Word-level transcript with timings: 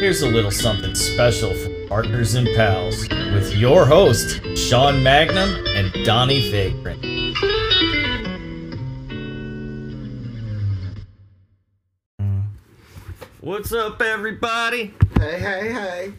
here's 0.00 0.22
a 0.22 0.28
little 0.28 0.50
something 0.50 0.94
special 0.94 1.52
for 1.54 1.86
partners 1.88 2.34
and 2.34 2.48
pals 2.54 3.08
with 3.32 3.54
your 3.54 3.86
host, 3.86 4.40
Sean 4.56 5.02
Magnum 5.02 5.64
and 5.68 5.92
Donnie 6.04 6.50
Vagrant. 6.50 7.04
What's 13.40 13.72
up, 13.72 14.00
everybody? 14.00 14.94
Hey, 15.18 15.38
hey, 15.38 15.72
hey. 15.72 16.12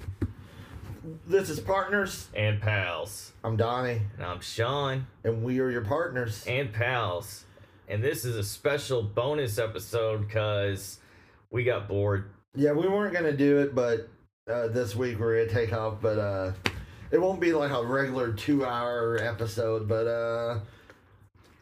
This 1.28 1.50
is 1.50 1.60
Partners. 1.60 2.30
And 2.36 2.62
pals. 2.62 3.34
I'm 3.44 3.57
Donnie, 3.57 4.02
And 4.18 4.26
I'm 4.26 4.42
Sean 4.42 5.07
and 5.23 5.44
we 5.44 5.60
are 5.60 5.70
your 5.70 5.84
partners. 5.84 6.44
and 6.48 6.71
pals. 6.71 7.46
And 7.88 8.04
this 8.04 8.26
is 8.26 8.36
a 8.36 8.44
special 8.44 9.04
bonus 9.04 9.57
episode 9.60 10.28
because 10.28 11.00
we 11.52 11.64
got 11.64 11.88
bored. 11.88 12.30
Yeah, 12.56 12.72
we 12.72 12.88
weren't 12.88 13.14
going 13.14 13.26
to 13.26 13.36
do 13.36 13.60
it, 13.60 13.76
but 13.76 14.10
uh, 14.50 14.68
this 14.68 14.96
week 14.96 15.20
we're 15.20 15.36
going 15.36 15.48
to 15.48 15.54
take 15.54 15.73
off, 15.73 16.02
but 16.02 16.18
uh, 16.18 16.54
it 17.12 17.20
won't 17.20 17.40
be 17.40 17.54
like 17.54 17.72
a 17.72 17.86
regular 17.86 18.32
two 18.32 18.66
hour 18.66 19.18
episode, 19.22 19.88
but 19.88 20.08
uh, 20.08 20.60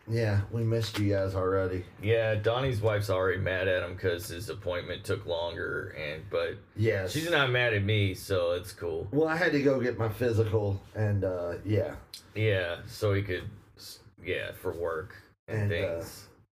yeah, 0.07 0.41
we 0.51 0.63
missed 0.63 0.99
you 0.99 1.13
guys 1.13 1.33
already. 1.33 1.85
Yeah, 2.01 2.35
Donnie's 2.35 2.81
wife's 2.81 3.09
already 3.09 3.39
mad 3.39 3.67
at 3.67 3.83
him 3.83 3.95
because 3.95 4.27
his 4.27 4.49
appointment 4.49 5.03
took 5.03 5.25
longer, 5.25 5.95
and 5.97 6.21
but 6.29 6.57
yeah, 6.75 7.07
she's 7.07 7.29
not 7.31 7.49
mad 7.49 7.73
at 7.73 7.83
me, 7.83 8.13
so 8.13 8.51
it's 8.51 8.71
cool. 8.71 9.07
Well, 9.11 9.27
I 9.27 9.35
had 9.35 9.51
to 9.53 9.61
go 9.61 9.79
get 9.79 9.97
my 9.97 10.09
physical, 10.09 10.81
and 10.95 11.23
uh, 11.23 11.53
yeah, 11.65 11.95
Yeah, 12.35 12.77
so 12.85 13.13
he 13.13 13.21
could, 13.21 13.49
yeah, 14.23 14.51
for 14.61 14.73
work 14.73 15.15
and, 15.47 15.71
And, 15.71 16.01
uh. 16.01 16.05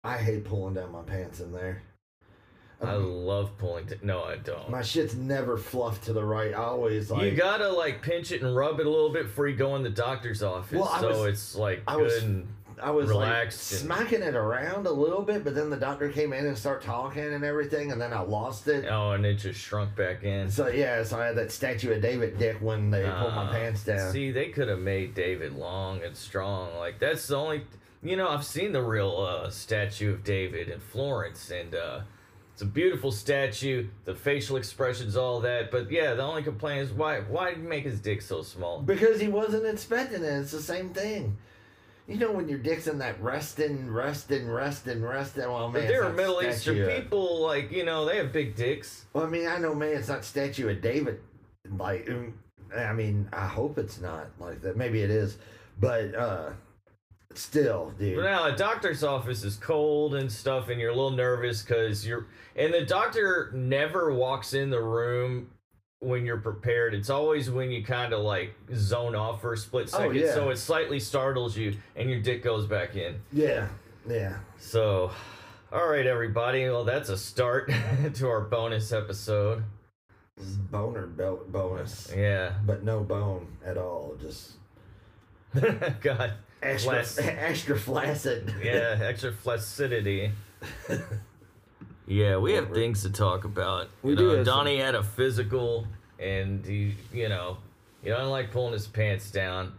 I 0.03 0.19
hate 0.19 0.45
pulling 0.45 0.75
down 0.75 0.92
my 0.92 1.03
pants 1.03 1.41
in 1.41 1.53
there. 1.53 1.83
I 2.87 2.95
love 2.97 3.56
pulling. 3.59 3.87
T- 3.87 3.97
no, 4.02 4.23
I 4.24 4.37
don't. 4.37 4.69
my 4.70 4.83
shit's 4.83 5.15
never 5.15 5.56
fluffed 5.56 6.05
to 6.05 6.12
the 6.12 6.25
right. 6.25 6.52
I 6.52 6.59
always 6.65 7.11
like. 7.11 7.23
you 7.25 7.33
gotta 7.37 7.69
like 7.70 8.02
pinch 8.02 8.33
it 8.33 8.42
and 8.42 8.55
rub 8.55 8.81
it 8.81 8.86
a 8.86 8.91
little 8.91 9.11
bit 9.12 9.25
before 9.25 9.48
you 9.48 9.56
go 9.56 9.77
in 9.77 9.83
the 9.83 9.91
doctor's 9.91 10.42
office, 10.42 10.72
Well, 10.78 10.89
I 10.89 11.00
so 11.00 11.08
was- 11.08 11.27
it's 11.33 11.55
like 11.56 11.83
I 11.86 11.95
good. 11.97 12.05
was- 12.05 12.23
and, 12.23 12.48
I 12.83 12.91
was 12.91 13.08
relaxed 13.08 13.73
like 13.73 13.81
and- 13.83 13.86
smacking 14.11 14.23
it 14.27 14.34
around 14.34 14.89
a 14.89 14.91
little 14.91 15.23
bit, 15.23 15.45
but 15.45 15.55
then 15.55 15.70
the 15.70 15.77
doctor 15.77 16.08
came 16.08 16.33
in 16.33 16.45
and 16.45 16.58
started 16.58 16.84
talking 16.84 17.23
and 17.33 17.45
everything, 17.45 17.92
and 17.92 18.00
then 18.00 18.12
I 18.12 18.19
lost 18.20 18.67
it. 18.67 18.84
oh, 18.91 19.12
and 19.12 19.25
it 19.25 19.34
just 19.34 19.61
shrunk 19.61 19.95
back 19.95 20.25
in. 20.25 20.51
So 20.51 20.67
yeah, 20.67 21.05
so 21.05 21.20
I 21.20 21.27
had 21.27 21.36
that 21.36 21.53
statue 21.53 21.92
of 21.92 22.03
David 22.03 22.36
dick 22.36 22.56
when 22.61 22.91
they 22.91 23.05
pulled 23.05 23.33
my 23.33 23.45
Uh, 23.45 23.53
pants 23.53 23.84
down. 23.84 24.11
See, 24.12 24.33
they 24.33 24.48
could 24.48 24.67
have 24.69 24.80
made 24.80 25.14
David 25.14 25.55
long 25.55 26.03
and 26.03 26.17
strong. 26.17 26.75
Like 26.77 26.98
that's 26.98 27.28
the 27.28 27.36
only. 27.36 27.64
You 28.03 28.17
know, 28.17 28.28
I've 28.28 28.45
seen 28.45 28.73
the 28.73 28.83
real 28.83 29.17
uh, 29.19 29.51
statue 29.51 30.12
of 30.12 30.25
David 30.25 30.69
in 30.69 30.80
Florence, 30.80 31.51
and 31.53 31.75
uh, 31.77 32.01
it's 32.55 32.62
a 32.62 32.66
beautiful 32.66 33.10
statue. 33.10 33.88
The 34.05 34.14
facial 34.14 34.56
expressions, 34.56 35.16
all 35.16 35.41
that. 35.41 35.72
But 35.72 35.91
yeah, 35.91 36.14
the 36.14 36.22
only 36.22 36.44
complaint 36.44 36.83
is 36.83 36.92
why 36.92 37.20
why 37.20 37.50
did 37.50 37.64
make 37.64 37.83
his 37.84 38.00
dick 38.00 38.22
so 38.22 38.42
small? 38.42 38.80
because 38.80 39.20
he 39.20 39.27
wasn't 39.27 39.66
expecting 39.66 40.22
it. 40.22 40.27
It's 40.41 40.52
the 40.52 40.62
same 40.62 40.91
thing. 40.91 41.36
You 42.06 42.16
know 42.16 42.30
when 42.33 42.48
your 42.48 42.58
dick's 42.58 42.86
in 42.86 42.98
that 42.98 43.20
resting, 43.20 43.91
resting, 43.91 44.48
resting, 44.48 45.02
resting. 45.02 45.48
Well, 45.48 45.70
man, 45.70 45.83
but 45.83 45.88
there 45.88 46.05
are 46.05 46.12
Middle 46.12 46.42
Eastern 46.42 46.83
of- 46.83 46.88
people, 46.91 47.41
like 47.42 47.72
you 47.72 47.84
know, 47.84 48.05
they 48.05 48.19
have 48.19 48.33
big 48.33 48.55
dicks. 48.55 49.06
Well, 49.14 49.24
I 49.24 49.28
mean, 49.28 49.48
I 49.48 49.58
know, 49.58 49.74
man, 49.74 49.96
it's 49.96 50.08
not 50.08 50.24
statue 50.24 50.68
of 50.68 50.80
David. 50.80 51.20
Like, 51.77 52.08
I 52.77 52.92
mean, 52.92 53.28
I 53.33 53.46
hope 53.46 53.78
it's 53.78 54.00
not 54.00 54.27
like 54.39 54.61
that. 54.62 54.77
Maybe 54.77 55.02
it 55.02 55.11
is, 55.11 55.39
but 55.80 56.14
uh 56.14 56.50
still, 57.38 57.92
dude. 57.98 58.16
But 58.16 58.24
now 58.24 58.44
a 58.46 58.56
doctor's 58.56 59.02
office 59.04 59.44
is 59.44 59.56
cold 59.56 60.14
and 60.14 60.30
stuff, 60.30 60.68
and 60.68 60.80
you're 60.80 60.90
a 60.90 60.94
little 60.94 61.10
nervous 61.10 61.62
because 61.62 62.06
you're, 62.06 62.27
and 62.56 62.72
the 62.72 62.84
doctor 62.84 63.50
never 63.54 64.12
walks 64.12 64.54
in 64.54 64.70
the 64.70 64.80
room 64.80 65.50
when 66.00 66.24
you're 66.27 66.36
prepared. 66.40 66.94
It's 66.94 67.10
always 67.10 67.50
when 67.50 67.70
you 67.70 67.82
kind 67.84 68.12
of 68.12 68.20
like 68.20 68.55
zone 68.74 69.14
off 69.14 69.40
for 69.40 69.55
a 69.55 69.56
split 69.56 69.90
Oh, 69.94 69.98
second, 69.98 70.16
yeah. 70.16 70.34
so 70.34 70.50
it 70.50 70.56
slightly 70.56 71.00
startles 71.00 71.56
you, 71.56 71.77
and 71.96 72.10
your 72.10 72.20
dick 72.20 72.42
goes 72.42 72.67
back 72.67 72.94
in. 72.96 73.17
Yeah, 73.33 73.68
yeah. 74.08 74.36
So, 74.58 75.11
all 75.73 75.89
right, 75.89 76.06
everybody. 76.06 76.64
Well, 76.68 76.84
that's 76.84 77.08
a 77.08 77.17
start 77.18 77.70
to 78.14 78.28
our 78.28 78.40
bonus 78.42 78.92
episode. 78.92 79.64
This 80.36 80.46
is 80.48 80.56
boner 80.56 81.06
belt 81.06 81.50
bonus. 81.52 82.12
Yeah. 82.14 82.55
but 82.67 82.83
no 82.83 83.00
bone 83.05 83.46
at 83.64 83.78
all. 83.78 84.17
Just 84.20 84.55
God. 86.00 86.33
Extra, 86.64 86.92
Flaccid. 87.05 87.25
extra 87.39 87.79
flaccid. 87.79 88.55
Yeah, 88.63 88.98
extra 89.02 89.33
flaccidity. 89.33 90.33
yeah, 92.07 92.36
we 92.36 92.52
have 92.55 92.73
things 92.73 93.02
to 93.02 93.11
talk 93.11 93.45
about. 93.45 93.89
We 94.02 94.11
you 94.11 94.17
do 94.17 94.29
know, 94.30 94.36
have 94.39 94.47
Donnie 94.47 94.79
had 94.79 94.95
a 94.95 95.03
physical, 95.03 95.86
and 96.19 96.64
he, 96.64 96.95
you 97.13 97.29
know, 97.29 97.58
he 98.03 98.11
doesn't 98.11 98.30
like 98.30 98.51
pulling 98.51 98.73
his 98.73 98.86
pants 98.86 99.30
down. 99.30 99.74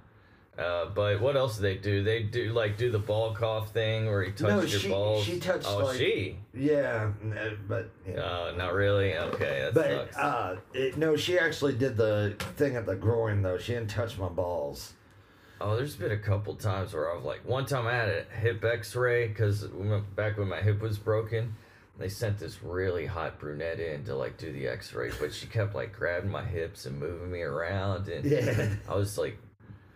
Uh, 0.57 0.85
but 0.85 1.19
what 1.19 1.35
else 1.35 1.57
do 1.57 1.63
they 1.63 1.75
do? 1.75 2.01
They 2.01 2.23
do 2.23 2.53
like 2.53 2.77
do 2.77 2.89
the 2.89 2.97
ball 2.99 3.33
cough 3.35 3.73
thing 3.73 4.05
where 4.05 4.23
he 4.23 4.31
touched 4.31 4.41
No, 4.43 4.61
your 4.61 4.79
she- 4.79 4.87
balls. 4.87 5.25
she 5.25 5.37
touched, 5.37 5.67
Oh, 5.67 5.79
like- 5.79 5.97
she? 5.97 6.37
yeah, 6.53 7.11
but 7.67 7.89
yeah. 8.07 8.21
Oh, 8.21 8.55
not 8.55 8.73
really. 8.73 9.17
Okay, 9.17 9.69
that 9.69 9.73
but 9.73 10.13
sucks. 10.13 10.17
uh, 10.17 10.55
it, 10.73 10.97
no, 10.97 11.17
she 11.17 11.37
actually 11.37 11.73
did 11.73 11.97
the 11.97 12.35
thing 12.55 12.77
at 12.77 12.85
the 12.85 12.95
groin 12.95 13.41
though. 13.41 13.57
She 13.57 13.73
didn't 13.73 13.89
touch 13.89 14.17
my 14.17 14.29
balls. 14.29 14.93
Oh, 15.61 15.75
there's 15.77 15.95
been 15.95 16.11
a 16.11 16.17
couple 16.17 16.53
times 16.55 16.93
where 16.93 17.15
I've 17.15 17.23
like 17.23 17.47
one 17.47 17.65
time 17.65 17.87
I 17.87 17.93
had 17.93 18.09
a 18.09 18.23
hip 18.37 18.63
X-ray 18.63 19.27
because 19.29 19.63
back 20.15 20.37
when 20.37 20.49
my 20.49 20.59
hip 20.59 20.81
was 20.81 20.97
broken, 20.97 21.55
they 21.97 22.09
sent 22.09 22.37
this 22.39 22.61
really 22.61 23.05
hot 23.05 23.39
brunette 23.39 23.79
in 23.79 24.03
to 24.05 24.15
like 24.15 24.37
do 24.37 24.51
the 24.51 24.67
X-ray, 24.67 25.11
but 25.19 25.33
she 25.33 25.47
kept 25.47 25.73
like 25.73 25.93
grabbing 25.93 26.29
my 26.29 26.43
hips 26.43 26.85
and 26.85 26.99
moving 26.99 27.31
me 27.31 27.41
around, 27.41 28.09
and 28.09 28.25
Yeah. 28.25 28.75
I 28.89 28.95
was 28.95 29.17
like 29.17 29.37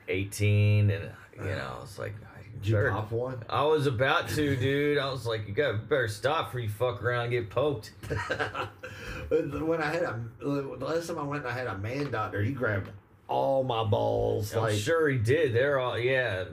18, 0.08 0.90
and 0.92 1.12
you 1.38 1.44
know 1.44 1.74
I 1.78 1.82
was 1.82 2.00
like, 2.00 2.16
Did 2.62 2.68
you 2.70 2.76
better- 2.76 2.92
pop 2.92 3.12
one? 3.12 3.44
I 3.50 3.64
was 3.64 3.86
about 3.86 4.30
to, 4.30 4.56
dude. 4.56 4.98
I 4.98 5.12
was 5.12 5.26
like, 5.28 5.46
you 5.48 5.54
got 5.54 5.90
better 5.90 6.08
stop 6.08 6.48
before 6.48 6.62
you 6.62 6.70
fuck 6.70 7.04
around 7.04 7.24
and 7.26 7.32
get 7.32 7.50
poked. 7.50 7.92
when 9.30 9.82
I 9.82 9.86
had 9.94 10.04
a 10.04 10.20
the 10.42 10.78
last 10.80 11.08
time 11.08 11.20
I 11.20 11.24
went, 11.24 11.46
I 11.46 11.52
had 11.52 11.68
a 11.68 11.78
man 11.78 12.12
doctor. 12.12 12.42
He 12.42 12.52
grabbed 12.54 12.90
all 13.30 13.64
my 13.64 13.84
balls. 13.84 14.54
I'm 14.56 14.64
like 14.64 14.76
sure 14.78 15.08
he 15.08 15.18
did. 15.18 15.54
They're 15.54 15.80
all 15.80 15.98
yeah. 15.98 16.46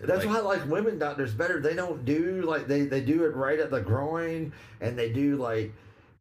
That's 0.00 0.24
Like- 0.24 0.34
why 0.34 0.38
I 0.38 0.40
like 0.42 0.68
women 0.68 0.98
doctors 0.98 1.32
better. 1.32 1.60
They 1.60 1.74
don't 1.74 2.04
do 2.04 2.42
like 2.42 2.66
they 2.66 2.82
they 2.82 3.00
do 3.00 3.24
it 3.24 3.34
right 3.36 3.58
at 3.60 3.70
the 3.70 3.80
groin, 3.80 4.52
and 4.80 4.98
they 4.98 5.10
do 5.12 5.36
like, 5.36 5.72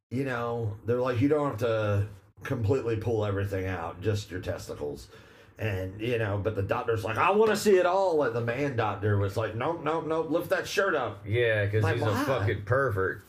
you 0.09 0.23
know, 0.23 0.77
they're 0.85 0.97
like 1.01 1.19
you 1.19 1.27
don't 1.27 1.49
have 1.51 1.57
to 1.59 2.07
completely 2.43 2.97
pull 2.97 3.25
everything 3.25 3.65
out, 3.65 3.99
just 4.01 4.29
your 4.29 4.39
testicles, 4.41 5.07
and 5.57 5.99
you 5.99 6.19
know. 6.19 6.39
But 6.43 6.55
the 6.55 6.61
doctor's 6.61 7.03
like, 7.03 7.17
I 7.17 7.31
want 7.31 7.49
to 7.49 7.57
see 7.57 7.77
it 7.77 7.87
all. 7.87 8.17
Like 8.17 8.33
the 8.33 8.41
man 8.41 8.75
doctor 8.75 9.17
was 9.17 9.35
like, 9.35 9.55
nope, 9.55 9.81
nope, 9.83 10.05
nope, 10.05 10.29
lift 10.29 10.49
that 10.51 10.67
shirt 10.67 10.93
up. 10.93 11.23
Yeah, 11.27 11.65
because 11.65 11.83
Like, 11.83 11.95
he's 11.95 12.03
why? 12.03 12.21
a 12.21 12.25
fucking 12.25 12.61
pervert. 12.65 13.23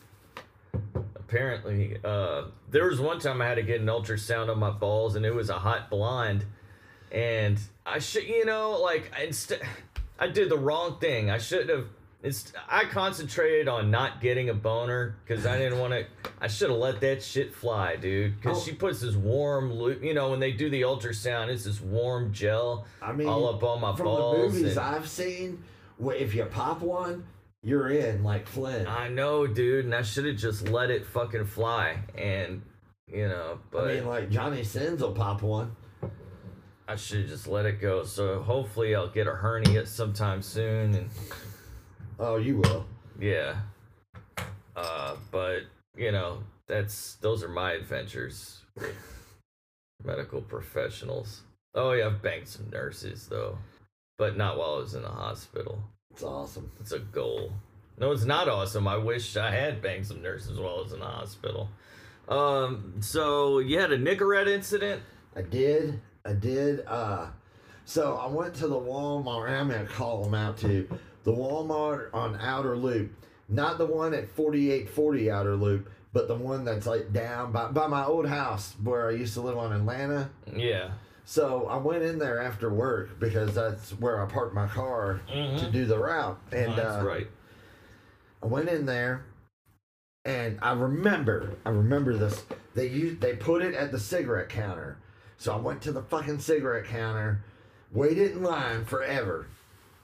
Apparently, 1.37 1.97
uh, 2.03 2.43
there 2.69 2.87
was 2.87 3.01
one 3.01 3.17
time 3.19 3.41
I 3.41 3.47
had 3.47 3.55
to 3.55 3.63
get 3.63 3.81
an 3.81 3.87
ultrasound 3.87 4.49
on 4.51 4.59
my 4.59 4.69
balls, 4.69 5.15
and 5.15 5.25
it 5.25 5.33
was 5.33 5.49
a 5.49 5.57
hot 5.57 5.89
blonde, 5.89 6.45
and 7.11 7.59
I 7.87 7.97
should, 7.97 8.25
you 8.27 8.45
know, 8.45 8.79
like 8.79 9.11
instead, 9.19 9.61
I 10.19 10.27
did 10.27 10.49
the 10.49 10.59
wrong 10.59 10.99
thing. 10.99 11.31
I 11.31 11.39
should 11.39 11.69
have. 11.69 11.87
It's 12.21 12.53
I 12.69 12.85
concentrated 12.85 13.67
on 13.67 13.89
not 13.89 14.21
getting 14.21 14.49
a 14.49 14.53
boner 14.53 15.15
because 15.25 15.47
I 15.47 15.57
didn't 15.57 15.79
want 15.79 15.93
to. 15.93 16.05
I 16.39 16.47
should 16.47 16.69
have 16.69 16.77
let 16.77 17.01
that 17.01 17.23
shit 17.23 17.51
fly, 17.51 17.95
dude. 17.95 18.39
Because 18.39 18.59
Oh. 18.59 18.61
she 18.65 18.73
puts 18.73 19.01
this 19.01 19.15
warm, 19.15 19.71
you 20.03 20.13
know, 20.13 20.29
when 20.29 20.39
they 20.39 20.51
do 20.51 20.69
the 20.69 20.83
ultrasound, 20.83 21.47
it's 21.47 21.63
this 21.63 21.81
warm 21.81 22.31
gel 22.31 22.85
I 23.01 23.11
mean, 23.11 23.27
all 23.27 23.49
up 23.49 23.63
on 23.63 23.81
my 23.81 23.95
from 23.95 24.05
balls. 24.05 24.37
the 24.37 24.59
movies 24.59 24.77
and- 24.77 24.85
I've 24.85 25.09
seen, 25.09 25.63
if 25.99 26.35
you 26.35 26.45
pop 26.45 26.81
one, 26.81 27.25
you're 27.63 27.89
in 27.89 28.23
like 28.23 28.47
Flynn. 28.47 28.87
I 28.87 29.07
know, 29.07 29.47
dude, 29.47 29.85
and 29.85 29.95
I 29.95 30.01
should 30.01 30.25
have 30.25 30.37
just 30.37 30.67
let 30.69 30.91
it 30.91 31.05
fucking 31.05 31.45
fly. 31.45 31.97
And 32.17 32.61
you 33.07 33.27
know, 33.27 33.59
but 33.71 33.85
I 33.89 33.93
mean, 33.95 34.05
like 34.07 34.29
Johnny 34.29 34.63
Sins 34.63 35.01
will 35.01 35.13
pop 35.13 35.41
one. 35.41 35.75
I 36.87 36.95
should 36.97 37.21
have 37.21 37.29
just 37.29 37.47
let 37.47 37.65
it 37.65 37.79
go. 37.79 38.03
So 38.03 38.41
hopefully, 38.41 38.93
I'll 38.95 39.09
get 39.09 39.27
a 39.27 39.31
hernia 39.31 39.85
sometime 39.85 40.41
soon. 40.41 40.93
And 40.95 41.09
Oh, 42.19 42.35
you 42.35 42.57
will. 42.57 42.85
yeah, 43.19 43.55
uh, 44.75 45.15
but 45.31 45.61
you 45.95 46.11
know, 46.11 46.43
that's 46.67 47.15
those 47.15 47.43
are 47.43 47.49
my 47.49 47.71
adventures 47.73 48.61
with 48.75 48.95
medical 50.03 50.41
professionals. 50.41 51.41
Oh 51.75 51.93
yeah, 51.93 52.07
I've 52.07 52.21
banged 52.21 52.47
some 52.47 52.69
nurses 52.69 53.27
though, 53.27 53.57
but 54.17 54.37
not 54.37 54.57
while 54.57 54.75
I 54.75 54.79
was 54.79 54.93
in 54.95 55.01
the 55.01 55.07
hospital. 55.09 55.81
It's 56.13 56.23
awesome. 56.23 56.71
It's 56.79 56.91
a 56.91 56.99
goal. 56.99 57.51
No, 57.97 58.11
it's 58.11 58.25
not 58.25 58.47
awesome. 58.47 58.87
I 58.87 58.97
wish 58.97 59.35
I 59.37 59.51
had 59.51 59.81
banged 59.81 60.07
some 60.07 60.21
nurses 60.21 60.51
as 60.51 60.59
well 60.59 60.83
as 60.85 60.93
in 60.93 60.99
the 60.99 61.05
hospital. 61.05 61.69
Um, 62.27 62.95
so 63.01 63.59
you 63.59 63.79
had 63.79 63.91
a 63.91 63.97
Nicorette 63.97 64.47
incident? 64.47 65.01
I 65.35 65.41
did. 65.41 65.99
I 66.25 66.33
did. 66.33 66.85
Uh, 66.87 67.27
so 67.85 68.15
I 68.15 68.27
went 68.27 68.53
to 68.55 68.67
the 68.67 68.79
Walmart. 68.79 69.49
I'm 69.49 69.69
gonna 69.69 69.85
call 69.85 70.23
them 70.23 70.33
out 70.33 70.57
too. 70.57 70.87
The 71.23 71.31
Walmart 71.31 72.09
on 72.13 72.37
Outer 72.39 72.77
Loop, 72.77 73.11
not 73.49 73.77
the 73.77 73.85
one 73.85 74.13
at 74.13 74.29
4840 74.29 75.31
Outer 75.31 75.55
Loop, 75.55 75.89
but 76.13 76.27
the 76.27 76.35
one 76.35 76.63
that's 76.63 76.85
like 76.85 77.11
down 77.11 77.51
by, 77.51 77.69
by 77.71 77.87
my 77.87 78.05
old 78.05 78.27
house 78.27 78.75
where 78.83 79.09
I 79.09 79.11
used 79.11 79.33
to 79.33 79.41
live 79.41 79.57
on 79.57 79.73
Atlanta. 79.73 80.29
Yeah. 80.55 80.91
So 81.25 81.67
I 81.67 81.77
went 81.77 82.03
in 82.03 82.19
there 82.19 82.41
after 82.41 82.69
work 82.69 83.19
because 83.19 83.55
that's 83.55 83.91
where 83.91 84.21
I 84.21 84.25
parked 84.25 84.53
my 84.53 84.67
car 84.67 85.21
to 85.57 85.69
do 85.71 85.85
the 85.85 85.97
route. 85.97 86.37
And 86.51 86.73
That's 86.73 87.01
uh, 87.01 87.05
right. 87.05 87.27
I 88.41 88.47
went 88.47 88.67
in 88.67 88.85
there, 88.85 89.23
and 90.25 90.59
I 90.61 90.73
remember, 90.73 91.55
I 91.65 91.69
remember 91.69 92.17
this. 92.17 92.43
They 92.75 92.87
used, 92.87 93.21
they 93.21 93.35
put 93.35 93.61
it 93.61 93.73
at 93.73 93.91
the 93.91 93.99
cigarette 93.99 94.49
counter. 94.49 94.97
So 95.37 95.53
I 95.53 95.57
went 95.57 95.81
to 95.83 95.91
the 95.93 96.01
fucking 96.01 96.39
cigarette 96.39 96.85
counter, 96.85 97.43
waited 97.91 98.31
in 98.31 98.43
line 98.43 98.85
forever. 98.85 99.47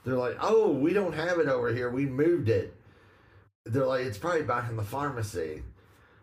They're 0.04 0.16
like, 0.16 0.36
"Oh, 0.40 0.70
we 0.70 0.94
don't 0.94 1.12
have 1.12 1.38
it 1.38 1.48
over 1.48 1.72
here. 1.72 1.90
We 1.90 2.06
moved 2.06 2.48
it." 2.48 2.74
They're 3.66 3.86
like, 3.86 4.06
"It's 4.06 4.18
probably 4.18 4.42
back 4.42 4.70
in 4.70 4.76
the 4.76 4.82
pharmacy." 4.82 5.62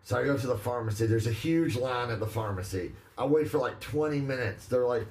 So 0.02 0.18
I 0.18 0.24
go 0.24 0.36
to 0.36 0.46
the 0.46 0.58
pharmacy. 0.58 1.06
There's 1.06 1.26
a 1.26 1.32
huge 1.32 1.76
line 1.76 2.10
at 2.10 2.18
the 2.18 2.26
pharmacy. 2.26 2.92
I 3.18 3.26
wait 3.26 3.50
for 3.50 3.58
like 3.58 3.80
20 3.80 4.20
minutes. 4.20 4.66
They're 4.66 4.86
like, 4.86 5.06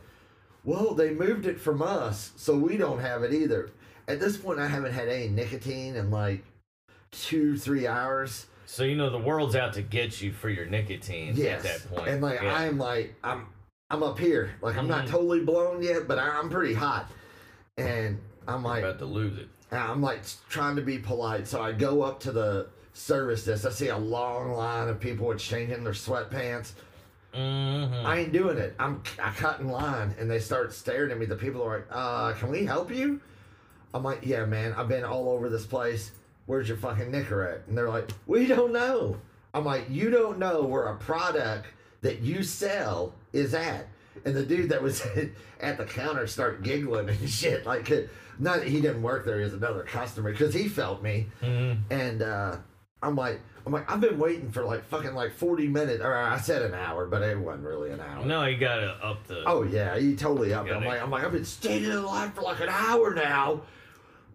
"Well, 0.63 0.93
they 0.93 1.11
moved 1.11 1.45
it 1.45 1.59
from 1.59 1.81
us, 1.81 2.31
so 2.37 2.55
we 2.55 2.77
don't 2.77 2.99
have 2.99 3.23
it 3.23 3.33
either." 3.33 3.69
At 4.07 4.19
this 4.21 4.37
point, 4.37 4.59
I 4.59 4.67
haven't 4.67 4.93
had 4.93 5.09
any 5.09 5.27
nicotine 5.27 5.95
in 5.97 6.09
like 6.09 6.43
two, 7.11 7.57
three 7.57 7.85
hours. 7.85 8.47
So 8.65 8.83
you 8.83 8.95
know 8.95 9.09
the 9.09 9.17
world's 9.17 9.55
out 9.55 9.73
to 9.73 9.81
get 9.81 10.21
you 10.21 10.31
for 10.31 10.49
your 10.49 10.65
nicotine 10.65 11.33
Yes. 11.35 11.65
at 11.65 11.81
that 11.81 11.95
point. 11.95 12.07
And 12.09 12.21
like 12.21 12.41
Yeah. 12.41 12.53
I'm 12.55 12.77
like 12.77 13.15
I'm 13.23 13.47
I'm 13.89 14.03
up 14.03 14.17
here. 14.19 14.51
Like 14.61 14.77
I'm 14.77 14.87
not 14.87 15.05
Mhm. 15.05 15.09
totally 15.11 15.39
blown 15.41 15.81
yet, 15.83 16.07
but 16.07 16.17
I, 16.19 16.37
I'm 16.39 16.49
pretty 16.49 16.73
hot. 16.73 17.09
And 17.77 18.19
I'm 18.47 18.63
like 18.63 18.83
about 18.83 18.99
to 18.99 19.05
lose 19.05 19.37
it. 19.37 19.47
I'm 19.71 20.01
like 20.01 20.21
trying 20.49 20.75
to 20.77 20.81
be 20.81 20.97
polite. 20.99 21.47
So 21.47 21.61
I 21.61 21.71
go 21.73 22.01
up 22.01 22.19
to 22.21 22.31
the 22.31 22.67
service 22.93 23.45
desk. 23.45 23.65
I 23.65 23.69
see 23.71 23.87
a 23.89 23.97
long 23.97 24.51
line 24.53 24.87
of 24.89 24.99
people 24.99 25.31
exchanging 25.31 25.83
their 25.83 25.93
sweatpants. 25.93 26.71
Mm-hmm. 27.37 28.05
I 28.05 28.19
ain't 28.19 28.33
doing 28.33 28.57
it. 28.57 28.75
I'm 28.79 29.03
I 29.21 29.29
cut 29.31 29.59
in 29.59 29.67
line 29.67 30.15
and 30.19 30.29
they 30.29 30.39
start 30.39 30.73
staring 30.73 31.11
at 31.11 31.19
me. 31.19 31.25
The 31.25 31.35
people 31.35 31.61
are 31.63 31.77
like, 31.77 31.87
uh, 31.91 32.33
can 32.33 32.49
we 32.49 32.65
help 32.65 32.91
you? 32.91 33.21
I'm 33.93 34.03
like, 34.03 34.25
yeah, 34.25 34.45
man, 34.45 34.73
I've 34.73 34.87
been 34.87 35.03
all 35.03 35.29
over 35.29 35.49
this 35.49 35.65
place. 35.65 36.11
Where's 36.45 36.67
your 36.67 36.77
fucking 36.77 37.11
Nicorette? 37.11 37.67
And 37.67 37.77
they're 37.77 37.89
like, 37.89 38.09
we 38.25 38.47
don't 38.47 38.73
know. 38.73 39.17
I'm 39.53 39.65
like, 39.65 39.85
you 39.89 40.09
don't 40.09 40.39
know 40.39 40.63
where 40.63 40.87
a 40.87 40.95
product 40.95 41.67
that 42.01 42.21
you 42.21 42.43
sell 42.43 43.13
is 43.33 43.53
at. 43.53 43.87
And 44.25 44.35
the 44.35 44.43
dude 44.43 44.69
that 44.69 44.81
was 44.81 45.05
at 45.61 45.77
the 45.77 45.85
counter 45.85 46.27
start 46.27 46.63
giggling 46.63 47.09
and 47.09 47.29
shit. 47.29 47.65
Like, 47.65 47.89
not 48.39 48.59
that 48.59 48.67
he 48.67 48.81
didn't 48.81 49.01
work 49.01 49.25
there, 49.25 49.37
he 49.37 49.43
was 49.43 49.53
another 49.53 49.83
customer 49.83 50.31
because 50.31 50.53
he 50.53 50.67
felt 50.67 51.01
me. 51.01 51.27
mm-hmm. 51.41 51.81
And 51.91 52.21
uh, 52.21 52.57
I'm 53.01 53.15
like, 53.15 53.41
I'm 53.67 53.73
like, 53.73 53.91
I've 53.91 53.99
been 53.99 54.17
waiting 54.17 54.49
for 54.49 54.63
like 54.63 54.85
fucking 54.85 55.13
like 55.13 55.33
40 55.33 55.67
minutes, 55.67 56.01
or 56.01 56.15
I 56.15 56.37
said 56.39 56.61
an 56.61 56.73
hour, 56.73 57.05
but 57.05 57.21
it 57.21 57.37
wasn't 57.37 57.65
really 57.65 57.91
an 57.91 57.99
hour. 57.99 58.25
No, 58.25 58.45
you 58.45 58.57
gotta 58.57 58.91
up 59.03 59.27
the. 59.27 59.43
Oh 59.45 59.63
yeah, 59.63 59.97
he 59.99 60.15
totally 60.15 60.53
up. 60.53 60.65
it. 60.67 60.71
I'm 60.73 60.85
like, 60.85 61.01
I'm 61.01 61.11
like, 61.11 61.25
I've 61.25 61.33
been 61.33 61.43
standing 61.43 61.91
in 61.91 62.03
line 62.05 62.31
for 62.31 62.41
like 62.43 62.61
an 62.61 62.69
hour 62.69 63.13
now, 63.13 63.61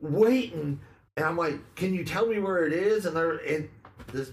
waiting, 0.03 0.79
and 1.17 1.27
I'm 1.27 1.37
like, 1.39 1.75
can 1.77 1.95
you 1.95 2.05
tell 2.05 2.27
me 2.27 2.39
where 2.41 2.67
it 2.67 2.75
is? 2.75 3.07
And 3.07 3.17
they're 3.17 3.37
and 3.37 3.69
this 4.13 4.31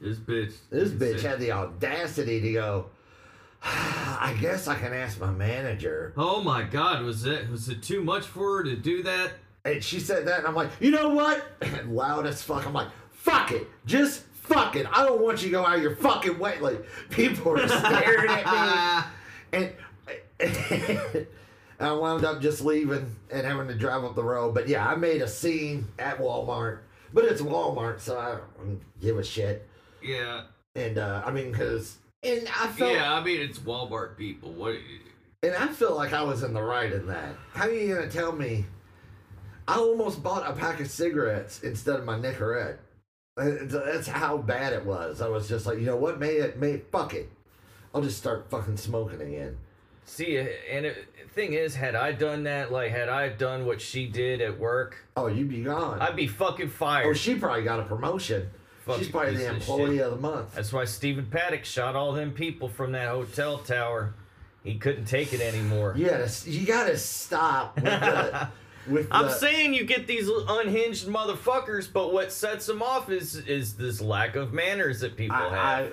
This 0.00 0.16
bitch. 0.18 0.54
this 0.70 0.90
bitch 0.90 1.20
had 1.20 1.38
the 1.38 1.52
audacity 1.52 2.40
to 2.40 2.52
go. 2.52 2.86
I 3.64 4.36
guess 4.40 4.66
I 4.68 4.74
can 4.74 4.92
ask 4.92 5.20
my 5.20 5.30
manager. 5.30 6.14
Oh 6.16 6.42
my 6.42 6.62
God! 6.62 7.04
Was 7.04 7.26
it 7.26 7.48
was 7.50 7.68
it 7.68 7.82
too 7.82 8.02
much 8.02 8.26
for 8.26 8.56
her 8.58 8.64
to 8.64 8.74
do 8.74 9.02
that? 9.02 9.32
And 9.64 9.84
she 9.84 10.00
said 10.00 10.26
that, 10.26 10.38
and 10.40 10.48
I'm 10.48 10.56
like, 10.56 10.70
you 10.80 10.90
know 10.90 11.10
what? 11.10 11.44
And 11.60 11.94
loud 11.94 12.26
as 12.26 12.42
fuck. 12.42 12.66
I'm 12.66 12.72
like, 12.72 12.88
fuck 13.22 13.52
it. 13.52 13.68
Just 13.86 14.22
fuck 14.24 14.76
it. 14.76 14.86
I 14.92 15.04
don't 15.04 15.22
want 15.22 15.42
you 15.42 15.48
to 15.48 15.52
go 15.52 15.64
out 15.66 15.76
of 15.76 15.82
your 15.82 15.96
fucking 15.96 16.38
way. 16.38 16.58
Like, 16.60 16.84
people 17.10 17.52
are 17.58 17.68
staring 17.68 18.30
at 18.30 18.46
me. 18.46 19.08
And, 19.54 19.70
and 20.40 21.26
I 21.78 21.92
wound 21.92 22.24
up 22.24 22.40
just 22.40 22.62
leaving 22.62 23.14
and 23.30 23.46
having 23.46 23.68
to 23.68 23.74
drive 23.74 24.02
up 24.02 24.14
the 24.14 24.24
road. 24.24 24.54
But 24.54 24.66
yeah, 24.66 24.88
I 24.88 24.94
made 24.94 25.20
a 25.20 25.28
scene 25.28 25.86
at 25.98 26.18
Walmart. 26.18 26.78
But 27.12 27.26
it's 27.26 27.42
Walmart, 27.42 28.00
so 28.00 28.18
I 28.18 28.38
don't 28.58 28.80
give 28.98 29.18
a 29.18 29.22
shit. 29.22 29.68
Yeah. 30.02 30.44
And, 30.74 30.96
uh, 30.96 31.22
I 31.26 31.30
mean, 31.32 31.52
because. 31.52 31.98
And 32.22 32.48
I 32.48 32.68
felt, 32.68 32.94
Yeah. 32.94 33.12
I 33.12 33.22
mean, 33.22 33.42
it's 33.42 33.58
Walmart 33.58 34.16
people. 34.16 34.52
What? 34.52 34.76
and 35.42 35.54
I 35.54 35.66
feel 35.68 35.94
like 35.94 36.14
I 36.14 36.22
was 36.22 36.42
in 36.42 36.54
the 36.54 36.62
right 36.62 36.90
in 36.90 37.06
that. 37.08 37.34
How 37.52 37.66
are 37.66 37.70
you 37.70 37.94
gonna 37.94 38.08
tell 38.08 38.32
me? 38.32 38.64
I 39.68 39.76
almost 39.76 40.22
bought 40.22 40.48
a 40.48 40.54
pack 40.54 40.80
of 40.80 40.90
cigarettes 40.90 41.62
instead 41.62 41.96
of 41.96 42.04
my 42.06 42.16
Nicorette. 42.16 42.78
That's 43.36 44.06
how 44.08 44.36
bad 44.38 44.72
it 44.72 44.84
was. 44.84 45.20
I 45.22 45.28
was 45.28 45.48
just 45.48 45.64
like, 45.66 45.78
you 45.78 45.86
know 45.86 45.96
what? 45.96 46.18
May 46.20 46.34
it, 46.36 46.58
may 46.58 46.78
fuck 46.90 47.14
it. 47.14 47.30
I'll 47.94 48.02
just 48.02 48.18
start 48.18 48.50
fucking 48.50 48.76
smoking 48.76 49.20
again. 49.20 49.56
See, 50.04 50.36
eh, 50.36 50.48
and 50.70 50.84
it, 50.86 51.06
thing 51.34 51.54
is, 51.54 51.74
had 51.74 51.94
I 51.94 52.12
done 52.12 52.44
that, 52.44 52.70
like, 52.72 52.90
had 52.90 53.08
I 53.08 53.30
done 53.30 53.64
what 53.64 53.80
she 53.80 54.06
did 54.06 54.40
at 54.42 54.58
work, 54.58 54.96
Oh, 55.16 55.28
you'd 55.28 55.48
be 55.48 55.62
gone. 55.62 56.00
I'd 56.00 56.16
be 56.16 56.26
fucking 56.26 56.68
fired. 56.70 57.06
oh, 57.06 57.12
she 57.14 57.34
probably 57.34 57.62
got 57.64 57.80
a 57.80 57.84
promotion. 57.84 58.50
Fucking 58.84 59.04
She's 59.04 59.10
probably 59.12 59.36
the 59.36 59.48
of 59.48 59.56
employee 59.56 59.96
shit. 59.98 60.06
of 60.06 60.10
the 60.10 60.16
month. 60.20 60.54
That's 60.56 60.72
why 60.72 60.84
Stephen 60.86 61.26
Paddock 61.26 61.64
shot 61.64 61.94
all 61.94 62.12
them 62.12 62.32
people 62.32 62.68
from 62.68 62.92
that 62.92 63.08
hotel 63.08 63.58
tower. 63.58 64.12
He 64.64 64.74
couldn't 64.76 65.04
take 65.06 65.32
it 65.32 65.40
anymore. 65.40 65.94
You 65.96 66.06
gotta, 66.08 66.50
you 66.50 66.66
gotta 66.66 66.96
stop 66.98 67.76
with 67.76 67.84
the. 67.84 68.48
With 68.88 69.08
the 69.08 69.14
I'm 69.16 69.30
saying 69.30 69.74
you 69.74 69.84
get 69.84 70.06
these 70.06 70.28
unhinged 70.28 71.06
motherfuckers, 71.06 71.90
but 71.92 72.12
what 72.12 72.32
sets 72.32 72.66
them 72.66 72.82
off 72.82 73.10
is 73.10 73.36
is 73.36 73.76
this 73.76 74.00
lack 74.00 74.34
of 74.36 74.52
manners 74.52 75.00
that 75.00 75.16
people 75.16 75.36
I, 75.36 75.48
have. 75.48 75.92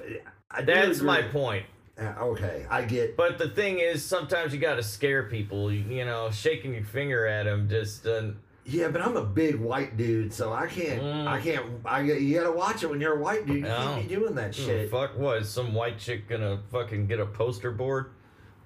I, 0.52 0.60
I 0.60 0.62
That's 0.64 1.02
my 1.02 1.22
point. 1.22 1.66
Uh, 2.00 2.14
Okay, 2.20 2.66
I 2.70 2.84
get. 2.84 3.18
But 3.18 3.38
the 3.38 3.50
thing 3.50 3.80
is, 3.80 4.04
sometimes 4.04 4.54
you 4.54 4.60
gotta 4.60 4.82
scare 4.84 5.24
people. 5.24 5.72
You, 5.72 5.82
you 5.82 6.06
know, 6.06 6.32
shaking 6.32 6.74
your 6.74 6.84
finger 6.86 7.26
at 7.28 7.44
them 7.44 7.68
just 7.70 8.04
doesn't. 8.06 8.38
Yeah, 8.66 8.90
but 8.90 9.02
I'm 9.02 9.18
a 9.18 9.26
big 9.26 9.56
white 9.56 9.98
dude, 9.98 10.32
so 10.32 10.54
I 10.54 10.68
can't. 10.68 11.02
Mm. 11.02 11.28
I 11.28 11.42
can't. 11.42 11.66
I 11.86 12.02
you 12.02 12.38
gotta 12.40 12.52
watch 12.52 12.84
it 12.84 12.88
when 12.90 13.02
you're 13.02 13.18
a 13.18 13.22
white 13.22 13.46
dude. 13.46 13.58
You 13.58 13.62
No. 13.64 13.76
can't 13.78 14.08
be 14.08 14.16
doing 14.16 14.36
that 14.36 14.54
the 14.54 14.62
shit. 14.62 14.92
fuck 14.92 15.18
was 15.18 15.50
some 15.50 15.74
white 15.74 15.98
chick 16.00 16.28
gonna 16.30 16.60
fucking 16.72 17.08
get 17.08 17.20
a 17.20 17.26
poster 17.26 17.72
board? 17.72 18.12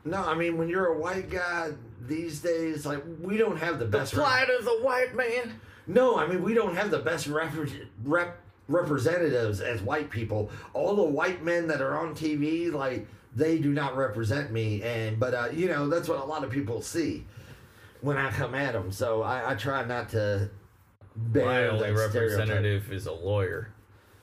No, 0.05 0.17
I 0.17 0.35
mean 0.35 0.57
when 0.57 0.67
you're 0.67 0.87
a 0.87 0.99
white 0.99 1.29
guy 1.29 1.71
these 2.07 2.39
days, 2.41 2.85
like 2.85 3.03
we 3.21 3.38
don't 3.38 3.57
have 3.57 3.79
the 3.79 3.85
The 3.85 3.97
best. 4.00 4.13
plight 4.13 4.50
of 4.50 4.65
the 4.65 4.79
white 4.81 5.15
man. 5.15 5.59
no, 5.88 6.17
I 6.17 6.27
mean 6.27 6.41
we 6.44 6.53
don't 6.53 6.75
have 6.75 6.91
the 6.91 7.00
best 7.00 7.27
rep- 7.27 7.53
rep- 8.03 8.39
representatives 8.67 9.61
as 9.61 9.81
white 9.81 10.09
people. 10.09 10.50
All 10.73 10.95
the 10.95 11.03
white 11.03 11.44
men 11.44 11.67
that 11.67 11.81
are 11.81 11.97
on 11.97 12.13
TV, 12.15 12.71
like 12.71 13.07
they 13.35 13.57
do 13.57 13.73
not 13.73 13.95
represent 13.97 14.51
me. 14.51 14.81
And 14.83 15.19
but 15.19 15.33
uh, 15.33 15.50
you 15.53 15.67
know 15.67 15.88
that's 15.89 16.07
what 16.10 16.19
a 16.19 16.25
lot 16.25 16.43
of 16.43 16.51
people 16.51 16.81
see 16.81 17.25
when 18.01 18.17
I 18.17 18.31
come 18.31 18.53
at 18.55 18.74
them. 18.74 18.91
So 18.91 19.22
I, 19.22 19.51
I 19.51 19.55
try 19.55 19.83
not 19.86 20.10
to. 20.10 20.50
My 21.33 21.67
only 21.67 21.79
stereotype. 21.79 21.95
representative 22.15 22.91
is 22.91 23.05
a 23.05 23.12
lawyer. 23.12 23.69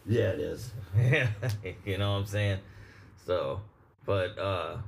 Yeah, 0.06 0.30
it 0.30 0.40
is. 0.40 0.72
you 1.84 1.99
know 1.99 2.12
what 2.12 2.18
I'm 2.18 2.26
saying? 2.26 2.58
So, 3.26 3.60
but 4.04 4.37
uh 4.38 4.78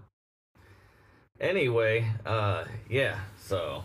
anyway, 1.43 2.07
uh 2.25 2.65
yeah, 2.89 3.19
so 3.39 3.83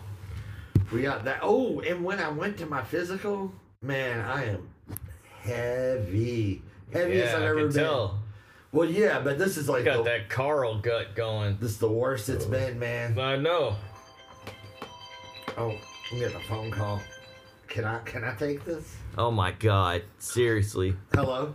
We 0.92 1.02
got 1.02 1.24
that. 1.24 1.40
Oh, 1.42 1.80
and 1.80 2.02
when 2.04 2.18
I 2.18 2.30
went 2.30 2.56
to 2.58 2.66
my 2.66 2.82
physical, 2.82 3.52
man, 3.82 4.20
I 4.20 4.44
am 4.46 4.68
heavy, 5.42 6.62
heaviest 6.92 7.32
yeah, 7.32 7.36
I've 7.36 7.42
I 7.42 7.46
ever 7.46 7.58
can 7.60 7.68
been. 7.68 7.76
tell. 7.76 8.18
Well, 8.72 8.88
yeah, 8.90 9.20
but 9.20 9.38
this 9.38 9.56
is 9.56 9.68
like 9.68 9.84
Got 9.84 9.98
the, 9.98 10.02
that 10.04 10.28
Carl 10.28 10.78
gut 10.80 11.14
going. 11.14 11.56
this 11.60 11.70
is 11.72 11.78
the 11.78 11.90
worst 11.90 12.28
it's 12.28 12.44
been, 12.44 12.78
man. 12.78 13.18
I 13.18 13.36
know. 13.36 13.76
Oh, 15.56 15.74
I'm 16.12 16.18
getting 16.18 16.36
a 16.36 16.40
phone 16.40 16.70
call. 16.70 17.00
Can 17.66 17.84
I 17.84 17.98
can 18.00 18.24
I 18.24 18.34
take 18.34 18.64
this? 18.64 18.94
Oh 19.18 19.30
my 19.30 19.50
god, 19.52 20.02
seriously. 20.18 20.94
Hello. 21.14 21.54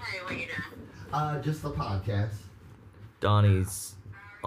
Hey, 0.00 0.18
what 0.24 0.32
you 0.32 0.46
doing? 0.46 0.88
Uh, 1.12 1.40
just 1.40 1.62
the 1.62 1.70
podcast. 1.70 2.34
Donnie's 3.20 3.94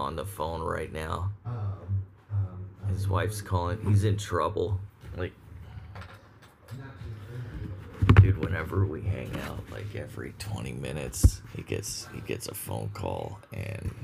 on 0.02 0.16
the 0.16 0.26
phone 0.26 0.60
right 0.60 0.92
now. 0.92 1.32
Um, 1.46 2.04
um, 2.30 2.66
His 2.88 3.08
wife's 3.08 3.40
calling. 3.40 3.78
He's 3.86 4.04
in 4.04 4.16
trouble. 4.16 4.80
Like, 5.16 5.32
dude, 8.20 8.38
whenever 8.38 8.84
we 8.84 9.02
hang 9.02 9.30
out, 9.46 9.60
like 9.70 9.94
every 9.94 10.34
20 10.38 10.72
minutes, 10.72 11.40
he 11.56 11.62
gets 11.62 12.08
he 12.12 12.20
gets 12.20 12.48
a 12.48 12.54
phone 12.54 12.90
call 12.92 13.38
and 13.52 13.94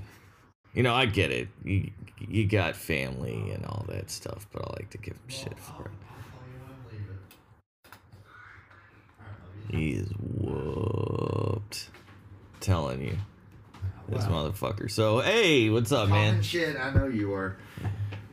you 0.75 0.83
know, 0.83 0.95
I 0.95 1.07
get 1.07 1.31
it. 1.31 1.49
You 1.65 1.91
you 2.21 2.47
got 2.47 2.77
family 2.77 3.51
and 3.51 3.65
all 3.65 3.85
that 3.89 4.11
stuff, 4.11 4.47
but 4.53 4.63
I 4.63 4.73
like 4.75 4.91
to 4.91 4.99
give 4.99 5.15
him 5.15 5.29
shit 5.29 5.59
for 5.59 5.87
it. 5.87 5.91
He 9.71 9.93
is 9.93 10.09
whooped. 10.19 11.91
Telling 12.61 13.03
you. 13.03 13.17
This 14.09 14.27
Wow. 14.27 14.51
motherfucker. 14.51 14.91
So, 14.91 15.21
hey, 15.21 15.69
what's 15.71 15.93
up, 15.93 16.09
man? 16.09 16.19
Talking 16.19 16.35
man? 16.35 16.43
shit. 16.43 16.77
I 16.77 16.95
know 16.95 17.07
you 17.07 17.29
were. 17.29 17.57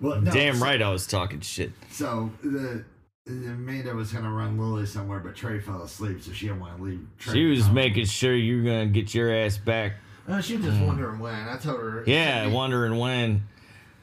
Well, 0.01 0.21
no, 0.21 0.31
Damn 0.31 0.55
so- 0.55 0.63
right 0.65 0.81
I 0.81 0.89
was 0.89 1.05
talking 1.07 1.41
shit. 1.41 1.71
So 1.91 2.31
the 2.43 2.83
Amanda 3.27 3.93
was 3.93 4.11
gonna 4.13 4.31
run 4.31 4.57
Lily 4.57 4.85
somewhere, 4.85 5.19
but 5.19 5.35
Trey 5.35 5.59
fell 5.59 5.81
asleep, 5.81 6.21
so 6.21 6.31
she 6.31 6.47
didn't 6.47 6.61
want 6.61 6.77
to 6.77 6.83
leave. 6.83 7.07
Trey 7.17 7.33
She 7.33 7.45
was 7.45 7.59
behind. 7.59 7.75
making 7.75 8.05
sure 8.05 8.35
you 8.35 8.57
were 8.57 8.63
gonna 8.63 8.85
get 8.87 9.13
your 9.13 9.33
ass 9.33 9.57
back. 9.57 9.93
Oh, 10.27 10.41
she 10.41 10.57
was 10.57 10.65
just 10.65 10.77
hmm. 10.77 10.87
wondering 10.87 11.19
when. 11.19 11.47
I 11.47 11.57
told 11.57 11.79
her. 11.79 12.03
Yeah, 12.07 12.47
wondering 12.47 12.97
when, 12.97 13.43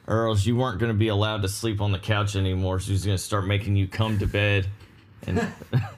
or 0.07 0.27
else 0.27 0.45
you 0.45 0.55
weren't 0.55 0.79
gonna 0.79 0.93
be 0.93 1.07
allowed 1.07 1.41
to 1.43 1.47
sleep 1.49 1.81
on 1.81 1.91
the 1.91 1.99
couch 1.99 2.35
anymore. 2.35 2.79
She 2.79 2.91
was 2.91 3.05
gonna 3.05 3.17
start 3.17 3.45
making 3.47 3.75
you 3.75 3.87
come 3.87 4.19
to 4.19 4.27
bed, 4.27 4.67
and 5.25 5.47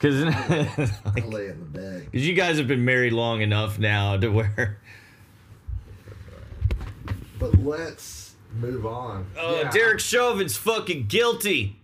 because 0.00 0.22
I 0.24 1.20
lay 1.26 1.48
in 1.48 1.58
the 1.60 1.66
bed. 1.78 2.08
you 2.12 2.32
guys 2.32 2.56
have 2.58 2.66
been 2.66 2.84
married 2.84 3.12
long 3.12 3.42
enough 3.42 3.78
now 3.78 4.16
to 4.16 4.28
where. 4.30 4.78
But 7.38 7.54
let's 7.62 8.34
move 8.54 8.86
on. 8.86 9.26
Oh, 9.38 9.60
Yeah. 9.62 9.70
Derek 9.70 10.00
Chauvin's 10.00 10.56
fucking 10.56 11.06
guilty. 11.06 11.76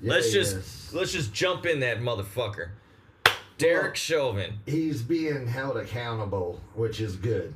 Yeah, 0.00 0.12
let's 0.12 0.32
just 0.32 0.56
is. 0.56 0.90
let's 0.94 1.12
just 1.12 1.32
jump 1.32 1.66
in 1.66 1.80
that 1.80 2.00
motherfucker. 2.00 2.70
Derek 3.58 3.84
Well- 3.84 3.94
Chauvin. 3.94 4.58
He's 4.66 5.02
being 5.02 5.46
held 5.46 5.76
accountable, 5.76 6.60
which 6.74 7.00
is 7.00 7.16
good. 7.16 7.54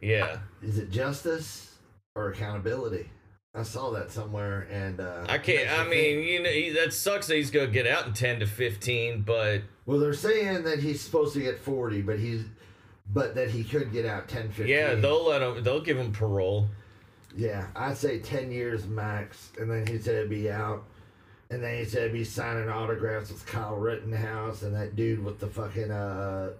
Yeah, 0.00 0.38
Is 0.62 0.78
it 0.78 0.90
justice 0.92 1.74
or 2.14 2.30
accountability? 2.30 3.10
I 3.58 3.62
saw 3.64 3.90
that 3.90 4.10
somewhere, 4.12 4.68
and 4.70 5.00
uh, 5.00 5.26
I 5.28 5.38
can't. 5.38 5.68
I 5.68 5.88
mean, 5.88 6.22
you 6.22 6.42
know, 6.42 6.50
he, 6.50 6.70
that 6.70 6.92
sucks 6.92 7.26
that 7.26 7.36
he's 7.36 7.50
gonna 7.50 7.66
get 7.66 7.86
out 7.86 8.06
in 8.06 8.12
ten 8.12 8.38
to 8.40 8.46
fifteen, 8.46 9.22
but 9.22 9.62
well, 9.84 9.98
they're 9.98 10.14
saying 10.14 10.62
that 10.64 10.78
he's 10.78 11.00
supposed 11.00 11.34
to 11.34 11.40
get 11.40 11.58
forty, 11.58 12.00
but 12.00 12.18
he's, 12.18 12.44
but 13.12 13.34
that 13.34 13.50
he 13.50 13.64
could 13.64 13.92
get 13.92 14.06
out 14.06 14.28
10, 14.28 14.50
15. 14.50 14.66
yeah, 14.66 14.94
they'll 14.94 15.26
let 15.26 15.42
him. 15.42 15.62
They'll 15.64 15.80
give 15.80 15.98
him 15.98 16.12
parole. 16.12 16.68
Yeah, 17.36 17.66
I'd 17.74 17.96
say 17.96 18.20
ten 18.20 18.50
years 18.52 18.86
max, 18.86 19.50
and 19.58 19.70
then 19.70 19.86
he 19.86 19.98
said 19.98 20.22
he'd 20.22 20.30
be 20.30 20.50
out, 20.50 20.84
and 21.50 21.62
then 21.62 21.78
he 21.78 21.84
said 21.84 22.10
he'd 22.10 22.18
be 22.18 22.24
signing 22.24 22.68
autographs 22.68 23.30
with 23.30 23.44
Kyle 23.46 23.76
Rittenhouse 23.76 24.62
and 24.62 24.74
that 24.76 24.94
dude 24.94 25.24
with 25.24 25.40
the 25.40 25.48
fucking 25.48 25.90
uh, 25.90 26.50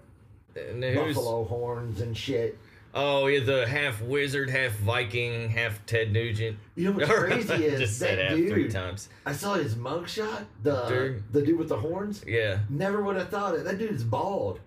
buffalo 0.55 1.45
horns 1.45 2.01
and 2.01 2.17
shit. 2.17 2.59
Oh, 2.95 3.27
yeah, 3.27 3.41
the 3.45 3.67
half 3.67 4.01
wizard, 4.03 4.49
half 4.51 4.73
Viking, 4.73 5.51
half 5.51 5.85
Ted 5.87 6.13
Nugent. 6.13 6.57
You 6.75 6.87
know 6.87 6.93
what's 6.99 7.11
crazy 7.13 7.65
is 7.67 7.81
Just 7.81 7.99
said 7.99 8.19
that 8.19 8.33
three 8.37 8.63
dude. 8.65 8.71
times. 8.71 9.09
I 9.27 9.33
saw 9.33 9.55
his 9.55 9.75
mugshot. 9.75 10.47
The 10.63 10.87
Dude. 10.87 11.23
the 11.33 11.43
dude 11.43 11.59
with 11.59 11.69
the 11.69 11.77
horns. 11.79 12.25
Yeah. 12.27 12.61
Never 12.71 13.03
would 13.03 13.17
have 13.17 13.29
thought 13.29 13.55
it. 13.55 13.65
That 13.65 13.79
dude's 13.79 14.05
bald. 14.05 14.61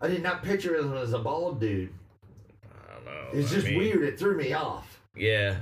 I 0.00 0.08
did 0.08 0.22
not 0.22 0.42
picture 0.44 0.76
him 0.76 0.92
as 0.94 1.12
a 1.14 1.18
bald 1.18 1.60
dude. 1.60 1.88
I 2.64 2.94
don't 2.94 3.04
know. 3.06 3.28
It's 3.32 3.50
I 3.52 3.54
just 3.56 3.66
mean, 3.68 3.78
weird. 3.78 4.02
It 4.02 4.18
threw 4.18 4.36
me 4.36 4.52
off. 4.52 5.00
Yeah. 5.16 5.56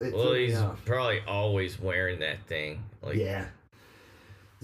It 0.00 0.12
Well, 0.14 0.22
threw 0.28 0.34
me 0.34 0.46
he's 0.46 0.56
off. 0.58 0.84
probably 0.84 1.20
always 1.26 1.80
wearing 1.80 2.20
that 2.20 2.46
thing. 2.46 2.84
Like, 3.02 3.16
yeah. 3.16 3.46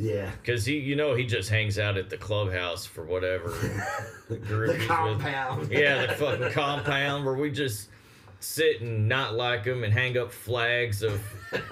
Yeah. 0.00 0.30
Cause 0.46 0.64
he, 0.64 0.78
you 0.78 0.94
know, 0.94 1.14
he 1.16 1.24
just 1.26 1.50
hangs 1.50 1.76
out 1.78 1.96
at 1.96 2.08
the 2.08 2.16
clubhouse 2.16 2.86
for 2.86 3.02
whatever 3.04 3.48
group 4.28 4.68
the 4.68 4.72
he's 4.74 4.78
with. 4.78 4.86
compound. 4.88 5.68
Yeah, 5.72 6.06
the 6.06 6.12
fucking 6.14 6.52
compound 6.52 7.24
where 7.26 7.34
we 7.34 7.50
just 7.50 7.88
sit 8.38 8.80
and 8.80 9.08
not 9.08 9.34
like 9.34 9.64
him 9.64 9.82
and 9.82 9.92
hang 9.92 10.16
up 10.16 10.30
flags 10.30 11.02
of 11.02 11.20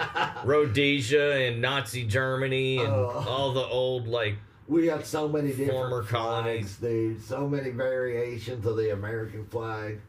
Rhodesia 0.44 1.36
and 1.36 1.62
Nazi 1.62 2.04
Germany 2.04 2.78
and 2.78 2.88
Oh. 2.88 3.24
all 3.28 3.52
the 3.52 3.64
old 3.64 4.08
like 4.08 4.34
We 4.66 4.86
got 4.86 5.06
so 5.06 5.28
many 5.28 5.50
different 5.50 5.70
Former 5.70 6.02
flags, 6.02 6.10
colonies. 6.10 6.76
dude. 6.78 7.22
So 7.22 7.46
many 7.48 7.70
variations 7.70 8.66
of 8.66 8.76
the 8.76 8.92
American 8.92 9.46
flag. 9.46 10.00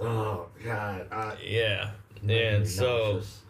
Oh 0.00 0.48
God, 0.62 1.06
I, 1.10 1.36
yeah. 1.42 1.90
And 2.28 2.66
so 2.68 3.12
nauseous. 3.14 3.40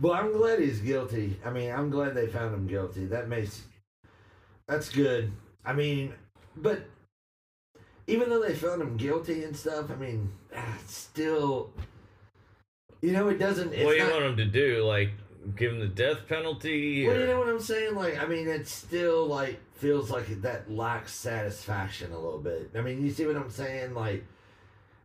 Well, 0.00 0.12
I'm 0.12 0.32
glad 0.32 0.60
he's 0.60 0.80
guilty. 0.80 1.38
I 1.44 1.50
mean, 1.50 1.72
I'm 1.72 1.90
glad 1.90 2.14
they 2.14 2.28
found 2.28 2.54
him 2.54 2.66
guilty. 2.66 3.06
That 3.06 3.28
makes 3.28 3.62
that's 4.68 4.88
good. 4.90 5.32
I 5.64 5.72
mean, 5.72 6.12
but 6.56 6.82
even 8.06 8.28
though 8.28 8.42
they 8.42 8.54
found 8.54 8.80
him 8.80 8.96
guilty 8.96 9.44
and 9.44 9.56
stuff, 9.56 9.90
I 9.90 9.96
mean, 9.96 10.30
ah, 10.54 10.78
still, 10.86 11.72
you 13.00 13.12
know, 13.12 13.28
it 13.28 13.38
doesn't. 13.38 13.72
It's 13.72 13.84
what 13.84 13.92
do 13.92 13.96
you 13.98 14.04
not, 14.04 14.12
want 14.12 14.24
him 14.24 14.36
to 14.36 14.44
do? 14.46 14.84
Like 14.84 15.10
give 15.56 15.72
him 15.72 15.80
the 15.80 15.88
death 15.88 16.28
penalty? 16.28 17.06
Well, 17.06 17.16
or- 17.16 17.20
you 17.20 17.26
know 17.26 17.38
what 17.38 17.48
I'm 17.48 17.60
saying? 17.60 17.94
Like, 17.94 18.22
I 18.22 18.26
mean, 18.26 18.48
it 18.48 18.68
still 18.68 19.26
like 19.26 19.60
feels 19.74 20.10
like 20.10 20.42
that 20.42 20.70
lacks 20.70 21.14
satisfaction 21.14 22.12
a 22.12 22.18
little 22.18 22.40
bit. 22.40 22.70
I 22.76 22.80
mean, 22.80 23.04
you 23.04 23.10
see 23.10 23.26
what 23.26 23.36
I'm 23.36 23.50
saying? 23.50 23.94
Like, 23.94 24.24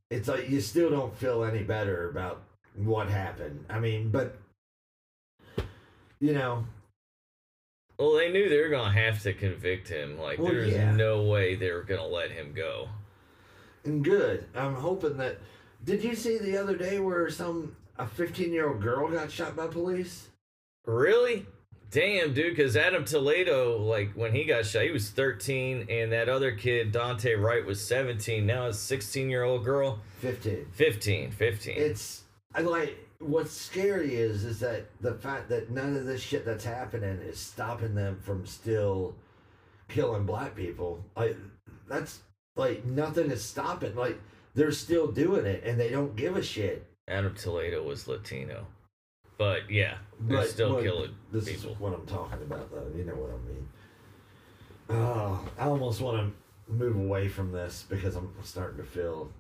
it's 0.10 0.28
like 0.28 0.50
you 0.50 0.62
still 0.62 0.90
don't 0.90 1.16
feel 1.18 1.44
any 1.44 1.64
better 1.64 2.10
about 2.10 2.44
what 2.76 3.10
happened. 3.10 3.66
I 3.70 3.80
mean, 3.80 4.10
but 4.10 4.38
you 6.24 6.32
know, 6.32 6.64
Well, 8.00 8.14
they 8.14 8.32
knew 8.32 8.48
they 8.48 8.62
were 8.62 8.70
gonna 8.70 8.94
have 8.94 9.22
to 9.24 9.34
convict 9.34 9.90
him. 9.90 10.18
Like 10.18 10.40
Well, 10.40 10.54
there's 10.54 10.72
yeah. 10.72 10.96
no 10.96 11.24
way 11.24 11.56
they 11.56 11.72
were 11.72 11.84
gonna 11.84 12.08
let 12.08 12.32
him 12.32 12.54
go. 12.54 12.88
and 13.84 14.02
good. 14.02 14.46
I'm 14.56 14.74
hoping 14.76 15.18
that. 15.18 15.40
Did 15.84 16.02
you 16.02 16.16
see 16.16 16.38
the 16.38 16.56
other 16.58 16.78
day 16.78 17.00
where 17.00 17.30
some 17.30 17.76
a 18.00 18.08
15 18.08 18.54
year 18.54 18.70
old 18.70 18.82
girl 18.82 19.10
got 19.10 19.30
shot 19.30 19.58
by 19.58 19.68
police? 19.68 20.30
Really? 20.86 21.46
Damn, 21.92 22.34
dude. 22.34 22.56
Because 22.56 22.78
Adam 22.78 23.04
Toledo, 23.04 23.78
like 23.78 24.14
when 24.14 24.34
he 24.34 24.46
got 24.46 24.66
shot, 24.66 24.84
he 24.84 24.92
was 24.92 25.10
13, 25.10 25.88
and 25.90 26.14
that 26.14 26.30
other 26.30 26.54
kid, 26.56 26.94
Daunte 26.94 27.38
Wright, 27.38 27.66
was 27.66 27.86
17. 27.86 28.46
Now 28.46 28.68
a 28.68 28.74
16 28.74 29.30
year 29.30 29.44
old 29.44 29.66
girl, 29.66 30.00
15. 30.22 30.68
15, 30.72 31.32
15. 31.32 31.76
It's 31.78 32.24
I 32.56 32.62
like 32.62 32.98
what's 33.26 33.52
scary 33.52 34.16
is 34.16 34.44
is 34.44 34.60
that 34.60 34.86
the 35.02 35.14
fact 35.14 35.50
that 35.50 35.70
none 35.72 35.96
of 35.96 36.06
this 36.06 36.22
shit 36.22 36.46
that's 36.46 36.66
happening 36.66 37.18
is 37.20 37.40
stopping 37.40 37.96
them 37.96 38.20
from 38.24 38.46
still 38.46 39.16
killing 39.88 40.26
black 40.26 40.56
people. 40.56 41.04
Like 41.16 41.36
that's 41.88 42.20
like 42.56 42.86
nothing 42.86 43.32
is 43.32 43.44
stopping. 43.44 43.96
Like 43.96 44.20
they're 44.56 44.72
still 44.72 45.12
doing 45.12 45.46
it 45.46 45.64
and 45.64 45.80
they 45.80 45.90
don't 45.90 46.16
give 46.16 46.38
a 46.38 46.44
shit. 46.44 46.86
Adam 47.08 47.34
Toledo 47.36 47.84
was 47.84 48.08
Latino. 48.08 48.66
But 49.38 49.70
yeah, 49.70 49.98
they're 50.20 50.38
But 50.40 50.50
still 50.50 50.74
what- 50.76 50.84
killing 50.84 51.16
This 51.32 51.46
people. 51.50 51.72
is 51.72 51.80
what 51.80 51.94
I'm 51.94 52.06
talking 52.06 52.42
about, 52.44 52.72
though. 52.72 52.88
You 52.96 53.04
know 53.04 53.16
what 53.16 53.32
I 53.32 53.48
mean. 53.50 53.68
Oh, 54.90 55.48
I 55.58 55.66
almost 55.66 56.02
want 56.02 56.18
to 56.68 56.72
move 56.72 56.96
away 56.96 57.28
from 57.28 57.52
this 57.52 57.86
because 57.90 58.16
I'm 58.16 58.34
starting 58.44 58.78
to 58.78 58.84
feel 58.84 59.32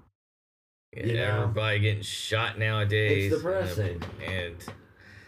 You 0.96 1.14
know? 1.14 1.42
everybody 1.42 1.80
getting 1.80 2.04
shot 2.04 2.60
nowadays. 2.60 3.32
It's 3.32 3.42
depressing. 3.42 4.02
And 4.26 4.56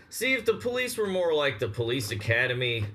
see 0.10 0.34
if 0.34 0.46
the 0.46 0.56
police 0.56 0.98
were 0.98 1.08
more 1.08 1.34
like 1.34 1.60
the 1.60 1.68
police 1.68 2.12
academy 2.12 2.86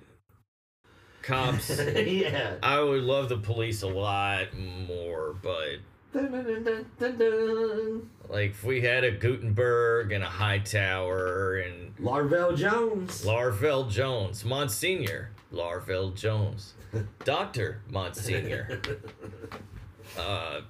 cops. 1.23 1.71
yeah. 1.97 2.57
I 2.63 2.81
would 2.81 3.03
love 3.03 3.29
the 3.29 3.39
police 3.39 3.83
a 3.83 3.89
lot 3.89 4.57
more, 4.57 5.35
but 5.43 5.79
dun, 6.13 6.87
dun, 6.99 7.19
dun. 7.19 8.11
like 8.29 8.51
if 8.51 8.65
we 8.65 8.81
had 8.81 9.05
a 9.05 9.11
Guttenberg 9.11 10.13
and 10.13 10.25
a 10.25 10.29
Hightower 10.29 11.59
and 11.59 11.97
Larvell 11.97 12.57
Jones. 12.57 13.25
Larvell 13.25 13.91
Jones, 13.91 14.45
Monsignor 14.45 15.31
Larvell 15.53 16.15
Jones, 16.15 16.75
Doctor 17.25 17.83
Monsignor, 17.91 18.81
uh, 20.19 20.61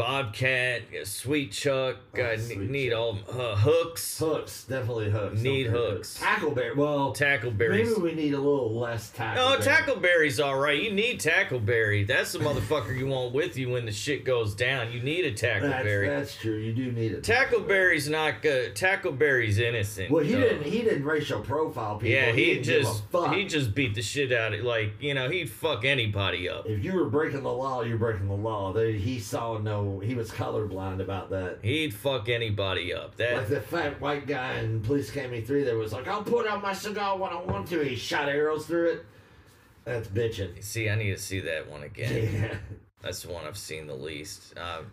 Bobcat, 0.00 0.82
Sweet 1.04 1.52
Chuck, 1.52 1.96
Oh, 2.18 2.36
Sweet 2.36 2.70
need 2.70 2.90
Chuck. 2.90 2.98
all 2.98 3.18
uh, 3.28 3.54
hooks, 3.56 4.18
Hooks, 4.18 4.64
definitely 4.64 5.10
hooks. 5.10 5.40
Need 5.40 5.66
hooks. 5.66 6.18
Tackleberry. 6.18 6.74
Well, 6.74 7.12
Tackleberries. 7.14 7.84
maybe 7.98 8.00
we 8.00 8.14
need 8.14 8.34
a 8.34 8.38
little 8.40 8.72
less 8.74 9.10
tackle. 9.10 9.44
Oh, 9.44 9.58
Tackleberry's 9.58 10.40
all 10.40 10.58
right. 10.58 10.80
You 10.82 10.90
need 10.92 11.20
Tackleberry. 11.20 12.06
That's 12.06 12.32
the 12.32 12.38
motherfucker 12.38 12.96
you 12.96 13.06
want 13.08 13.34
with 13.34 13.56
you 13.56 13.68
when 13.70 13.84
the 13.86 13.92
shit 13.92 14.24
goes 14.24 14.54
down. 14.54 14.90
You 14.92 15.00
need 15.02 15.24
a 15.26 15.32
Tackleberry. 15.32 16.06
that's 16.08 16.34
true. 16.36 16.56
You 16.56 16.72
do 16.72 16.92
need 16.92 17.12
it. 17.12 17.22
Tackleberry's 17.22 18.08
not 18.08 18.42
good. 18.42 18.74
Tackleberry's 18.74 19.58
innocent. 19.58 20.10
Well, 20.10 20.24
he 20.24 20.32
though. 20.32 20.40
didn't. 20.40 20.62
He 20.64 20.82
didn't 20.82 21.04
racial 21.04 21.40
profile 21.40 21.96
people. 21.96 22.08
Yeah, 22.08 22.32
he, 22.32 22.58
a 22.58 22.62
just 22.62 23.04
fuck. 23.10 23.34
he 23.34 23.44
just 23.44 23.74
beat 23.74 23.94
the 23.94 24.02
shit 24.02 24.32
out 24.32 24.54
of 24.54 24.60
like 24.64 24.92
you 25.00 25.14
know 25.14 25.28
he'd 25.28 25.50
fuck 25.50 25.84
anybody 25.84 26.48
up. 26.48 26.66
If 26.66 26.82
you 26.84 26.94
were 26.94 27.08
breaking 27.08 27.42
the 27.42 27.52
law, 27.52 27.82
you're 27.82 27.98
breaking 27.98 28.28
the 28.28 28.34
law. 28.34 28.72
They, 28.72 28.92
he 28.92 29.18
saw 29.18 29.58
no. 29.58 29.89
He 29.98 30.14
was 30.14 30.30
colorblind 30.30 31.00
about 31.00 31.30
that. 31.30 31.58
He'd 31.62 31.92
fuck 31.92 32.28
anybody 32.28 32.94
up. 32.94 33.16
That 33.16 33.36
Like 33.36 33.48
the 33.48 33.60
fat 33.60 34.00
white 34.00 34.26
guy 34.26 34.60
in 34.60 34.80
Police 34.82 35.10
Academy 35.10 35.40
3 35.40 35.64
that 35.64 35.74
was 35.74 35.92
like, 35.92 36.06
I'll 36.06 36.22
put 36.22 36.46
out 36.46 36.62
my 36.62 36.72
cigar 36.72 37.18
when 37.18 37.32
I 37.32 37.42
want 37.42 37.66
to. 37.68 37.80
He 37.80 37.96
shot 37.96 38.28
arrows 38.28 38.66
through 38.66 38.90
it. 38.92 39.06
That's 39.84 40.06
bitching. 40.06 40.62
see, 40.62 40.88
I 40.88 40.94
need 40.94 41.10
to 41.10 41.18
see 41.18 41.40
that 41.40 41.68
one 41.68 41.82
again. 41.82 42.28
Yeah. 42.40 42.56
That's 43.02 43.22
the 43.22 43.32
one 43.32 43.46
I've 43.46 43.56
seen 43.56 43.86
the 43.86 43.94
least. 43.94 44.52
Um, 44.58 44.92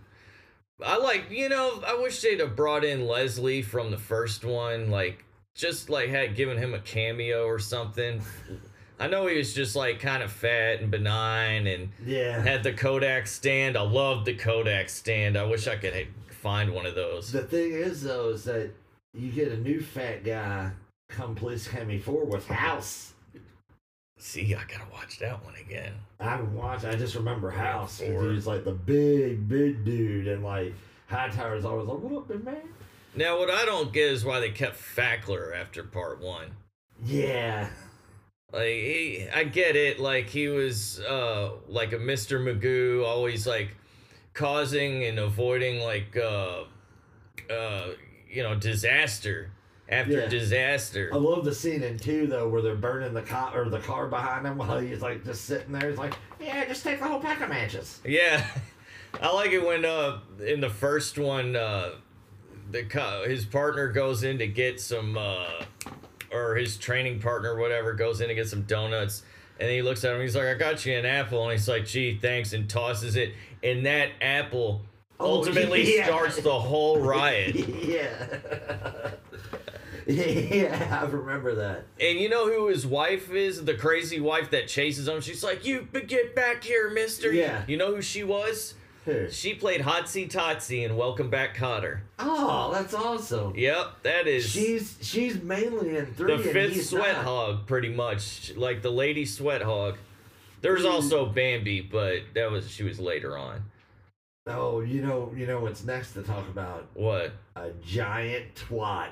I 0.84 0.98
like, 0.98 1.30
you 1.30 1.50
know, 1.50 1.84
I 1.86 1.96
wish 1.96 2.22
they'd 2.22 2.39
have 2.39 2.56
brought 2.56 2.86
in 2.86 3.06
Leslie 3.06 3.62
from 3.62 3.92
the 3.92 3.98
first 3.98 4.46
one, 4.46 4.89
like 4.89 5.25
just 5.54 5.89
like 5.89 6.10
had 6.10 6.36
given 6.36 6.58
him 6.58 6.74
a 6.74 6.80
cameo 6.80 7.46
or 7.46 7.60
something. 7.60 8.22
I 9.00 9.08
know 9.08 9.27
he 9.27 9.38
was 9.38 9.54
just 9.54 9.75
like 9.75 10.00
kind 10.00 10.24
of 10.24 10.32
fat 10.32 10.82
and 10.82 10.89
benign 10.89 11.68
and 11.68 11.89
Yeah. 12.06 12.42
had 12.42 12.63
the 12.63 12.74
Kodak 12.74 13.27
stand. 13.27 13.77
I 13.77 13.82
loved 13.82 14.25
the 14.25 14.34
Kodak 14.34 14.89
stand. 14.89 15.38
I 15.38 15.44
wish 15.44 15.68
I 15.68 15.75
could 15.75 15.94
ha- 15.94 16.08
find 16.42 16.74
one 16.74 16.86
of 16.86 16.96
those. 16.96 17.32
The 17.32 17.44
thing 17.44 17.74
is, 17.74 18.01
though, 18.04 18.30
is 18.30 18.44
that 18.46 18.72
you 19.13 19.32
get 19.32 19.51
a 19.51 19.58
new 19.58 19.82
fat 19.82 20.24
guy 20.24 20.72
come 21.10 21.36
Police 21.36 21.68
Academy 21.68 22.00
4 22.00 22.25
with 22.25 22.48
House. 22.48 23.13
See, 24.20 24.56
I 24.56 24.63
gotta 24.68 24.89
watch 24.92 25.20
that 25.20 25.46
one 25.46 25.54
again. 25.56 25.94
I 26.20 26.42
watched. 26.42 26.86
I 26.86 26.96
just 26.96 27.13
remember 27.13 27.51
House. 27.51 28.00
He 28.00 28.12
was 28.12 28.48
like 28.48 28.63
the 28.66 28.72
big, 28.72 29.48
big 29.48 29.86
dude, 29.86 30.27
and 30.27 30.44
like 30.44 30.74
Hightower's 31.08 31.66
always 31.66 31.88
like, 31.88 32.00
"What 32.00 32.18
up, 32.18 32.27
big 32.27 32.44
man?" 32.44 32.62
Now, 33.16 33.38
what 33.38 33.51
I 33.51 33.63
don't 33.63 33.94
get 33.94 34.12
is 34.12 34.25
why 34.25 34.39
they 34.39 34.50
kept 34.50 34.75
Fackler 34.77 35.56
after 35.56 35.84
part 35.84 36.20
one. 36.20 36.56
Yeah, 37.06 37.70
Like, 38.54 38.63
he, 38.63 39.27
I 39.34 39.44
get 39.44 39.75
it. 39.75 40.00
Like, 40.00 40.27
he 40.27 40.48
was 40.48 41.01
uh, 41.01 41.51
like 41.68 41.92
a 41.92 41.98
Mr. 41.98 42.39
Magoo, 42.39 43.06
always 43.06 43.46
like 43.46 43.75
causing 44.34 45.04
and 45.04 45.20
avoiding 45.20 45.82
like 45.82 46.16
uh, 46.16 46.63
uh, 47.51 47.88
you 48.30 48.44
know 48.44 48.56
disaster 48.56 49.51
after 49.89 50.13
Yeah. 50.22 50.27
disaster. 50.27 51.10
I 51.12 51.18
love 51.18 51.44
the 51.44 51.54
scene 51.54 51.84
in 51.84 51.98
two 51.98 52.27
though 52.27 52.48
where 52.48 52.62
they're 52.62 52.75
burning 52.75 53.13
the 53.13 53.22
car 53.24 53.51
or 53.60 53.70
the 53.70 53.80
car 53.80 54.08
behind 54.08 54.46
him 54.46 54.58
while 54.60 54.80
he's 54.80 55.01
like 55.01 55.25
just 55.25 55.46
sitting 55.46 55.72
there. 55.74 55.89
He's 55.89 55.98
like, 55.98 56.13
"Yeah, 56.39 56.66
just 56.66 56.84
take 56.84 57.00
the 57.00 57.08
whole 57.08 57.20
pack 57.20 57.42
of 57.42 57.50
matches." 57.50 58.00
Yeah, 58.06 58.46
I 59.22 59.34
like 59.34 59.51
it 59.51 59.66
when 59.66 59.84
uh 59.84 60.20
in 60.46 60.62
the 60.62 60.70
first 60.70 61.18
one 61.18 61.56
uh 61.56 61.96
the 62.72 62.84
co- 62.84 63.24
his 63.27 63.44
partner 63.44 63.88
goes 63.92 64.24
in 64.24 64.38
to 64.38 64.48
get 64.48 64.80
some 64.80 65.18
uh 65.18 65.63
or 66.31 66.55
his 66.55 66.77
training 66.77 67.19
partner 67.19 67.57
whatever 67.57 67.93
goes 67.93 68.22
in 68.22 68.27
to 68.27 68.36
get 68.36 68.48
some 68.48 68.63
donuts 68.63 69.24
and 69.60 69.69
he 69.69 69.81
looks 69.81 70.03
at 70.03 70.13
him 70.15 70.22
he's 70.22 70.36
like 70.36 70.46
I 70.48 70.53
got 70.55 70.86
you 70.86 70.96
an 70.98 71.05
apple 71.05 71.43
and 71.43 71.51
he's 71.53 71.67
like 71.67 71.86
gee 71.86 72.17
thanks 72.22 72.53
and 72.53 72.69
tosses 72.69 73.15
it 73.15 73.34
and 73.63 73.86
that 73.86 74.10
apple 74.22 74.81
Oh, 75.19 75.38
ultimately 75.38 75.96
yeah. 75.98 76.05
starts 76.05 76.39
the 76.41 76.60
whole 76.60 77.00
riot. 77.01 77.55
yeah. 77.55 78.27
yeah, 80.07 81.00
I 81.01 81.05
remember 81.05 81.55
that. 81.55 81.86
And 82.00 82.19
you 82.19 82.29
know 82.29 82.48
who 82.48 82.67
his 82.67 82.86
wife 82.86 83.31
is? 83.31 83.65
The 83.65 83.74
crazy 83.74 84.19
wife 84.19 84.51
that 84.51 84.67
chases 84.67 85.07
him. 85.07 85.19
She's 85.22 85.43
like, 85.43 85.65
"You 85.65 85.88
get 86.07 86.36
back 86.36 86.63
here, 86.63 86.89
Mister." 86.91 87.31
Yeah. 87.34 87.63
You 87.67 87.77
know 87.77 87.93
who 87.96 88.01
she 88.01 88.24
was? 88.24 88.75
She 89.31 89.53
played 89.53 89.81
Hotsy 89.81 90.29
Totsy 90.29 90.83
in 90.83 90.97
Welcome 90.97 91.29
Back, 91.29 91.55
Kotter. 91.55 91.99
Oh, 92.19 92.71
that's 92.73 92.93
awesome. 92.93 93.53
Yep, 93.55 94.03
that 94.03 94.27
is 94.27 94.49
She's 94.49 94.97
she's 95.01 95.41
mainly 95.41 95.95
in 95.97 96.07
three. 96.07 96.27
the 96.35 96.43
and 96.43 96.51
fifth 96.51 96.85
sweat 96.87 97.15
not. 97.15 97.23
hog, 97.25 97.67
pretty 97.67 97.89
much 97.89 98.53
like 98.57 98.81
the 98.81 98.91
lady 98.91 99.25
sweat 99.25 99.61
hog. 99.61 99.97
There's 100.61 100.83
Mm. 100.83 100.91
also 100.91 101.25
Bambi, 101.25 101.81
but 101.81 102.23
that 102.33 102.51
was 102.51 102.69
she 102.69 102.83
was 102.83 102.99
later 102.99 103.37
on. 103.37 103.63
Oh, 104.45 104.81
you 104.81 105.01
know, 105.01 105.31
you 105.35 105.45
know 105.45 105.59
what's 105.61 105.83
next 105.85 106.13
to 106.13 106.21
talk 106.23 106.47
about? 106.49 106.87
What? 106.93 107.31
A 107.55 107.69
giant 107.85 108.55
twat. 108.55 109.11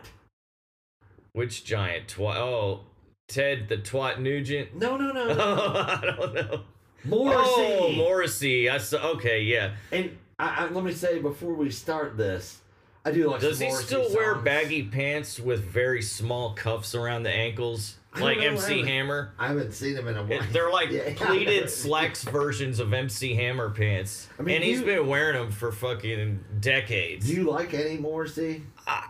Which 1.33 1.63
giant 1.65 2.07
twat? 2.07 2.35
Oh, 2.35 2.81
Ted 3.27 3.67
the 3.69 3.77
twat 3.77 4.19
Nugent. 4.19 4.75
No, 4.75 4.97
no, 4.97 5.11
no. 5.11 5.23
I 5.39 6.01
don't 6.17 6.33
know. 6.33 6.61
Morrissey. 7.05 7.77
Oh, 7.79 7.91
Morrissey. 7.95 8.69
I 8.69 8.77
saw. 8.77 8.97
Okay, 9.11 9.41
yeah. 9.41 9.71
and 9.91 10.17
I, 10.39 10.65
I, 10.65 10.69
let 10.69 10.83
me 10.83 10.93
say 10.93 11.19
before 11.19 11.53
we 11.53 11.69
start 11.71 12.17
this, 12.17 12.61
I 13.05 13.11
do 13.11 13.29
like. 13.29 13.41
Does 13.41 13.59
he 13.59 13.71
still 13.71 14.13
wear 14.13 14.35
baggy 14.35 14.83
pants 14.83 15.39
with 15.39 15.63
very 15.63 16.01
small 16.01 16.53
cuffs 16.53 16.95
around 16.95 17.23
the 17.23 17.29
ankles, 17.31 17.95
like 18.19 18.39
know, 18.39 18.45
MC 18.45 18.79
haven't- 18.79 18.87
Hammer? 18.87 19.33
I 19.39 19.47
haven't 19.47 19.73
seen 19.73 19.95
him 19.95 20.07
in 20.07 20.17
a 20.17 20.23
while. 20.23 20.41
They're 20.51 20.71
like 20.71 20.89
Yeah. 20.91 21.13
pleated 21.15 21.69
slacks 21.69 22.23
versions 22.23 22.79
of 22.79 22.91
MC 22.93 23.35
Hammer 23.35 23.69
pants, 23.69 24.27
I 24.39 24.41
mean, 24.43 24.55
and 24.55 24.63
he's 24.63 24.79
you- 24.79 24.85
been 24.85 25.07
wearing 25.07 25.35
them 25.39 25.51
for 25.51 25.71
fucking 25.71 26.43
decades. 26.59 27.27
Do 27.27 27.33
you 27.33 27.43
like 27.43 27.73
any 27.73 27.97
Morrissey? 27.97 28.63
I, 28.87 29.07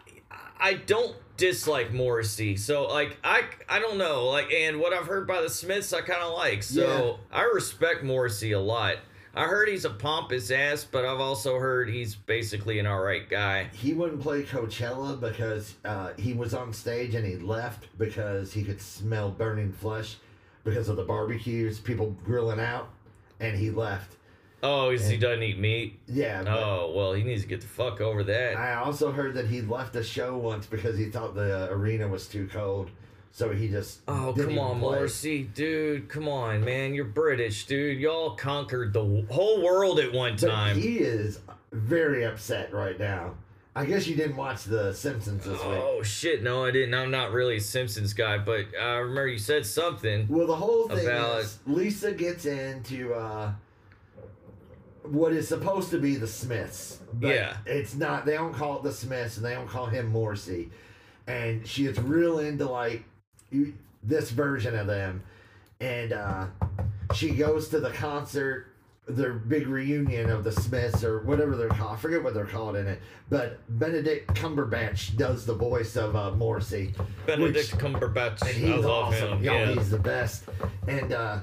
I 0.65 0.74
don't 0.74 1.15
dislike 1.38 1.93
Morrissey, 1.93 2.57
so 2.57 2.88
like 2.88 3.19
I 3.24 3.43
I 3.69 3.77
don't 3.77 4.00
know 4.00 4.25
like, 4.25 4.51
and 4.51 4.79
what 4.79 4.93
I've 4.93 5.05
heard 5.05 5.27
by 5.27 5.41
the 5.41 5.50
Smiths 5.50 5.93
I 5.93 6.01
kind 6.01 6.24
of 6.24 6.34
like, 6.34 6.63
so 6.63 7.19
I 7.31 7.43
respect 7.43 8.03
Morrissey 8.03 8.53
a 8.53 8.60
lot. 8.60 8.95
I 9.36 9.43
heard 9.43 9.69
he's 9.69 9.86
a 9.86 9.91
pompous 9.91 10.50
ass, 10.50 10.84
but 10.84 11.05
I've 11.05 11.19
also 11.19 11.60
heard 11.60 11.88
he's 11.88 12.15
basically 12.15 12.79
an 12.79 12.88
alright 12.88 13.29
guy. 13.29 13.69
He 13.74 13.93
wouldn't 13.93 14.22
play 14.22 14.42
Coachella 14.42 15.20
because 15.20 15.75
uh, 15.85 16.13
he 16.18 16.33
was 16.33 16.55
on 16.55 16.74
stage 16.74 17.13
and 17.13 17.24
he 17.24 17.35
left 17.35 17.87
because 18.00 18.51
he 18.51 18.63
could 18.63 18.81
smell 18.81 19.29
burning 19.29 19.72
flesh 19.72 20.18
because 20.63 20.89
of 20.89 20.96
the 20.96 21.03
barbecues, 21.03 21.79
people 21.79 22.18
grilling 22.24 22.59
out, 22.59 22.89
and 23.39 23.55
he 23.55 23.70
left. 23.70 24.14
Oh, 24.67 24.89
is 24.89 25.07
he 25.07 25.17
doesn't 25.17 25.43
eat 25.43 25.59
meat? 25.59 25.99
Yeah. 26.07 26.43
but 26.43 26.51
Oh 26.57 26.93
well, 26.95 27.13
he 27.13 27.23
needs 27.23 27.43
to 27.43 27.47
get 27.47 27.61
the 27.61 27.67
fuck 27.67 28.01
over 28.01 28.23
that. 28.23 28.57
I 28.57 28.75
also 28.75 29.11
heard 29.11 29.33
that 29.35 29.47
he 29.47 29.61
left 29.61 29.93
the 29.93 30.03
show 30.03 30.37
once 30.37 30.65
because 30.65 30.97
he 30.97 31.05
thought 31.09 31.35
the 31.35 31.69
arena 31.71 32.07
was 32.07 32.27
too 32.27 32.47
cold, 32.51 32.89
so 33.31 33.51
he 33.53 33.67
just. 33.67 34.01
Oh 34.07 34.33
come 34.35 34.57
on. 34.57 34.79
Morrissey, 34.79 35.43
dude, 35.43 36.09
come 36.09 36.27
on, 36.27 36.63
man, 36.65 36.93
you're 36.93 37.05
British, 37.05 37.65
dude. 37.67 37.99
Y'all 37.99 38.35
conquered 38.35 38.93
the 38.93 39.25
whole 39.29 39.61
world 39.63 39.99
at 39.99 40.11
one 40.11 40.33
But 40.39 40.49
time. 40.49 40.77
he 40.79 40.97
is 40.99 41.39
very 41.71 42.23
upset 42.25 42.73
right 42.73 42.97
now. 42.99 43.35
I 43.77 43.83
guess 43.85 44.07
you 44.07 44.15
didn't 44.15 44.37
watch 44.37 44.63
The 44.63 44.93
Simpsons 44.93 45.43
this 45.43 45.59
week. 45.59 45.63
Oh 45.83 46.01
shit, 46.01 46.41
no, 46.41 46.63
I 46.63 46.71
didn't. 46.71 46.93
I'm 46.93 47.11
not 47.11 47.33
really 47.33 47.57
a 47.57 47.59
Simpsons 47.61 48.13
guy, 48.13 48.37
but 48.37 48.67
I 48.81 48.95
remember 48.99 49.27
you 49.27 49.37
said 49.37 49.65
something. 49.65 50.27
Well, 50.29 50.47
the 50.47 50.55
whole 50.55 50.87
thing 50.87 51.05
About- 51.05 51.39
is 51.41 51.59
Lisa 51.67 52.13
gets 52.13 52.45
into 52.45 53.13
uh, 53.13 53.51
what 55.11 55.31
is 55.33 55.48
supposed 55.48 55.89
to 55.91 56.00
be 56.00 56.15
the 56.15 56.27
Smiths. 56.27 57.00
But 57.13 57.27
Yeah. 57.35 57.57
It's 57.65 57.96
not. 57.96 58.25
They 58.25 58.33
don't 58.33 58.53
call 58.53 58.77
it 58.77 58.83
the 58.83 58.91
Smiths, 58.94 59.37
and 59.37 59.46
they 59.46 59.53
don't 59.53 59.68
call 59.68 59.85
him 59.87 60.07
Morrissey. 60.07 60.70
And 61.27 61.65
she 61.68 61.85
is 61.85 62.00
real 62.00 62.39
into 62.39 62.65
like 62.70 63.03
you- 63.51 63.74
this 64.03 64.29
version 64.31 64.75
of 64.75 64.85
them, 64.87 65.24
and 65.79 66.13
uh, 66.13 66.46
she 67.13 67.31
goes 67.31 67.70
to 67.70 67.79
the 67.79 67.89
concert. 67.91 68.68
Their 69.07 69.33
big 69.33 69.68
reunion 69.68 70.31
of 70.31 70.44
the 70.44 70.51
Smiths 70.51 71.03
or 71.03 71.20
whatever 71.20 71.55
they're 71.55 71.68
called. 71.70 71.94
I 71.94 71.96
forget 71.98 72.24
what 72.24 72.33
they're 72.33 72.46
called 72.48 72.75
in 72.75 72.87
it. 72.87 73.00
But 73.29 73.59
Benedict 73.77 74.33
Cumberbatch 74.33 75.15
does 75.15 75.46
the 75.46 75.53
voice 75.53 75.96
of 75.96 76.15
uh, 76.15 76.31
Morrissey. 76.31 76.91
Benedict 77.27 77.72
which- 77.74 77.79
Cumberbatch, 77.81 78.41
and 78.41 78.50
he's 78.57 78.72
I 78.72 78.75
love 78.77 79.13
awesome. 79.13 79.33
him. 79.37 79.44
Yo, 79.44 79.53
Yeah. 79.53 79.72
he's 79.74 79.91
the 79.91 80.00
best. 80.00 80.46
And 80.87 81.13
uh 81.13 81.39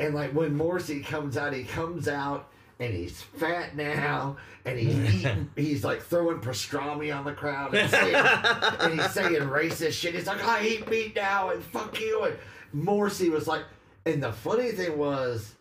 and 0.00 0.14
like 0.14 0.32
when 0.32 0.56
Morrissey 0.56 1.00
comes 1.00 1.36
out, 1.36 1.52
he 1.52 1.62
comes 1.62 2.08
out 2.08 2.48
and 2.80 2.94
he's 2.94 3.20
fat 3.20 3.76
now, 3.76 4.38
and 4.64 4.78
he's 4.78 4.96
eating, 5.14 5.50
he's 5.54 5.84
like 5.84 6.00
throwing 6.00 6.38
pastrami 6.38 7.14
on 7.14 7.24
the 7.24 7.32
crowd 7.32 7.74
and, 7.74 7.90
saying, 7.90 8.14
and 8.80 8.98
he's 8.98 9.10
saying 9.10 9.42
racist 9.42 9.92
shit. 9.92 10.14
He's 10.14 10.26
like, 10.26 10.42
I 10.42 10.66
eat 10.66 10.90
meat 10.90 11.14
now 11.14 11.50
and 11.50 11.62
fuck 11.62 12.00
you. 12.00 12.24
And 12.24 12.36
Morrissey 12.72 13.28
was 13.28 13.46
like, 13.46 13.64
and 14.06 14.22
the 14.22 14.32
funny 14.32 14.72
thing 14.72 14.96
was, 14.96 15.54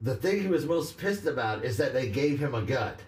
the 0.00 0.14
thing 0.14 0.42
he 0.42 0.48
was 0.48 0.64
most 0.64 0.96
pissed 0.96 1.26
about 1.26 1.64
is 1.64 1.76
that 1.78 1.92
they 1.92 2.08
gave 2.08 2.38
him 2.38 2.54
a 2.54 2.62
gut. 2.62 3.00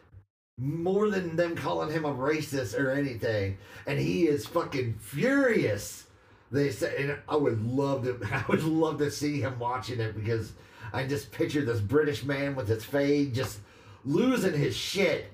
More 0.59 1.09
than 1.09 1.37
them 1.37 1.55
calling 1.55 1.91
him 1.91 2.05
a 2.05 2.13
racist 2.13 2.79
or 2.79 2.91
anything. 2.91 3.57
And 3.87 3.99
he 3.99 4.27
is 4.27 4.45
fucking 4.45 4.95
furious. 4.99 6.07
They 6.51 6.71
said, 6.71 6.95
and 6.95 7.17
I 7.29 7.37
would 7.37 7.65
love 7.65 8.05
to, 8.05 8.19
I 8.33 8.45
would 8.49 8.65
love 8.65 8.99
to 8.99 9.11
see 9.11 9.41
him 9.41 9.59
watching 9.59 10.01
it 10.01 10.15
because 10.15 10.53
I 10.93 11.07
just 11.07 11.31
picture 11.31 11.65
this 11.65 11.81
British 11.81 12.25
man 12.25 12.57
with 12.57 12.69
his 12.69 12.85
fade 12.85 13.35
just 13.35 13.61
losing 14.05 14.55
his 14.55 14.77
shit. 14.77 15.31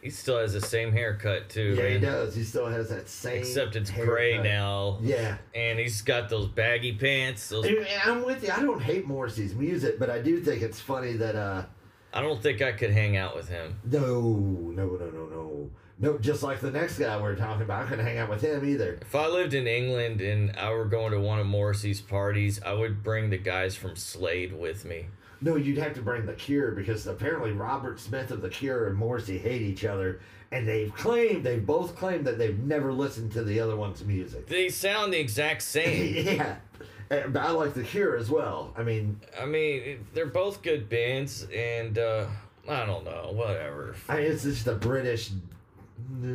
He 0.00 0.10
still 0.10 0.38
has 0.38 0.52
the 0.52 0.60
same 0.60 0.92
haircut 0.92 1.48
too, 1.48 1.76
Yeah, 1.78 1.88
he 1.88 1.98
does. 1.98 2.34
He 2.34 2.44
still 2.44 2.66
has 2.66 2.90
that 2.90 3.08
same. 3.08 3.38
Except 3.38 3.74
it's 3.74 3.90
gray 3.90 4.36
now. 4.36 4.98
Yeah. 5.00 5.38
And 5.54 5.78
he's 5.78 6.02
got 6.02 6.28
those 6.28 6.46
baggy 6.46 6.92
pants. 6.92 7.48
Those 7.48 7.64
And 7.64 7.86
I'm 8.04 8.22
with 8.22 8.42
you. 8.42 8.50
I 8.52 8.60
don't 8.60 8.82
hate 8.82 9.06
Morrissey's 9.06 9.54
music, 9.54 9.98
but 9.98 10.10
I 10.10 10.20
do 10.20 10.42
think 10.42 10.60
it's 10.60 10.78
funny 10.78 11.14
that 11.14 11.34
uh 11.34 11.64
I 12.14 12.20
don't 12.22 12.40
think 12.42 12.62
I 12.62 12.72
could 12.72 12.92
hang 12.92 13.16
out 13.16 13.34
with 13.36 13.48
him. 13.48 13.78
no, 13.84 14.00
no, 14.00 14.86
no, 14.86 15.10
no, 15.10 15.26
no, 15.26 15.70
no. 15.98 16.18
Just 16.18 16.42
like 16.44 16.60
the 16.60 16.70
next 16.70 16.98
guy 16.98 17.16
we 17.16 17.24
are 17.24 17.34
talking 17.36 17.62
about, 17.62 17.84
I 17.84 17.88
couldn't 17.88 18.06
hang 18.06 18.18
out 18.18 18.30
with 18.30 18.40
him 18.40 18.64
either. 18.64 18.98
If 19.02 19.14
I 19.14 19.26
lived 19.26 19.52
in 19.52 19.66
England 19.66 20.20
and 20.20 20.56
I 20.56 20.70
were 20.70 20.84
going 20.84 21.10
to 21.12 21.20
one 21.20 21.40
of 21.40 21.46
Morrissey's 21.46 22.00
parties, 22.00 22.60
I 22.64 22.72
would 22.72 23.02
bring 23.02 23.30
the 23.30 23.36
guys 23.38 23.74
from 23.76 23.96
Slade 23.96 24.52
with 24.52 24.84
me. 24.84 25.06
No, 25.40 25.56
you'd 25.56 25.78
have 25.78 25.94
to 25.94 26.02
bring 26.02 26.24
the 26.24 26.32
Cure 26.34 26.70
because 26.70 27.06
apparently 27.06 27.50
Robert 27.52 27.98
Smith 28.00 28.30
of 28.30 28.40
the 28.40 28.48
Cure 28.48 28.86
and 28.86 28.96
Morrissey 28.96 29.36
hate 29.38 29.60
each 29.62 29.84
other, 29.84 30.20
and 30.52 30.66
they've 30.66 30.94
claimed 30.94 31.44
they've 31.44 31.66
both 31.66 31.96
claimed 31.96 32.24
that 32.26 32.38
they've 32.38 32.58
never 32.60 32.92
listened 32.92 33.32
to 33.32 33.42
the 33.42 33.58
other 33.60 33.76
one's 33.76 34.02
music. 34.04 34.46
They 34.46 34.68
sound 34.70 35.12
the 35.12 35.18
exact 35.20 35.62
same. 35.76 36.14
yeah, 36.26 36.56
but 37.08 37.36
I 37.36 37.50
like 37.50 37.74
the 37.74 37.82
Cure 37.82 38.16
as 38.16 38.30
well. 38.30 38.72
I 38.76 38.82
mean, 38.82 39.20
I 39.40 39.44
mean, 39.46 40.06
they're 40.14 40.26
both 40.26 40.62
good 40.62 40.88
bands, 40.88 41.46
and 41.54 41.98
uh, 41.98 42.26
I 42.68 42.84
don't 42.86 43.04
know, 43.04 43.30
whatever. 43.32 43.94
I 44.08 44.16
mean, 44.16 44.24
it's 44.26 44.44
just 44.44 44.64
the 44.64 44.74
British 44.74 45.30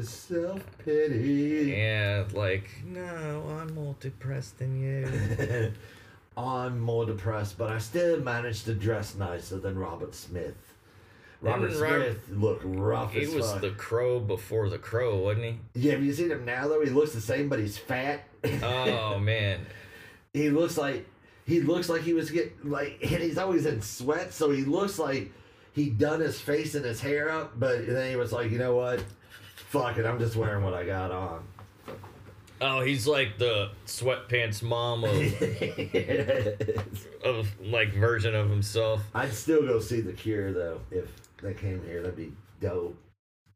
self 0.04 0.64
pity. 0.84 1.74
Yeah, 1.78 2.26
like, 2.34 2.70
no, 2.86 3.44
I'm 3.60 3.74
more 3.74 3.96
depressed 4.00 4.60
than 4.60 4.80
you. 4.82 5.74
I'm 6.38 6.80
more 6.80 7.06
depressed, 7.06 7.58
but 7.58 7.70
I 7.70 7.80
still 7.80 8.20
managed 8.22 8.66
to 8.66 8.74
dress 8.74 9.16
nicer 9.16 9.58
than 9.60 9.78
Robert 9.78 10.16
Smith. 10.16 10.56
Robert 11.42 11.70
Didn't 11.70 11.78
Smith 11.80 12.30
looked 12.32 12.64
rough 12.66 13.14
He 13.14 13.22
as 13.24 13.34
was 13.34 13.52
fuck. 13.52 13.62
the 13.62 13.72
crow 13.72 14.20
before 14.20 14.70
the 14.70 14.78
crow, 14.78 15.18
wasn't 15.18 15.46
he? 15.46 15.60
Yeah, 15.74 15.94
have 15.94 16.04
you 16.04 16.12
seen 16.14 16.32
him 16.32 16.44
now 16.46 16.68
though? 16.68 16.82
He 16.82 16.90
looks 16.90 17.14
the 17.14 17.22
same, 17.22 17.48
but 17.50 17.60
he's 17.60 17.78
fat. 17.78 18.26
Oh 18.64 19.20
man. 19.20 19.66
He 20.34 20.50
looks 20.50 20.78
like 20.78 21.06
he 21.46 21.62
looks 21.62 21.90
like 21.90 22.02
he 22.02 22.14
was 22.14 22.30
getting 22.30 22.54
like, 22.64 23.00
and 23.02 23.12
he's 23.24 23.38
always 23.38 23.66
in 23.66 23.82
sweat, 23.82 24.34
so 24.34 24.52
he 24.52 24.64
looks 24.64 25.00
like 25.00 25.32
he 25.74 25.90
done 25.90 26.20
his 26.20 26.40
face 26.40 26.76
and 26.76 26.86
his 26.86 27.02
hair 27.02 27.32
up, 27.32 27.60
but 27.60 27.88
then 27.88 28.10
he 28.10 28.16
was 28.16 28.32
like, 28.32 28.52
you 28.52 28.58
know 28.58 28.76
what? 28.76 29.04
Fuck 29.56 29.98
it, 29.98 30.06
I'm 30.06 30.20
just 30.20 30.36
wearing 30.36 30.64
what 30.64 30.74
I 30.74 30.86
got 30.86 31.12
on. 31.12 31.44
Oh, 32.62 32.82
he's 32.82 33.08
like 33.08 33.38
the 33.38 33.70
sweatpants 33.86 34.62
mom 34.62 35.06
of, 35.06 35.12
of 37.24 37.48
like 37.62 37.94
version 37.94 38.36
of 38.36 38.50
himself. 38.50 39.02
I'd 39.16 39.34
still 39.34 39.62
go 39.62 39.80
see 39.80 40.02
the 40.02 40.12
Cure 40.14 40.52
though 40.52 40.82
if 40.92 41.10
they 41.42 41.54
came 41.54 41.82
here. 41.86 42.02
That'd 42.02 42.18
be 42.18 42.34
dope. 42.60 42.98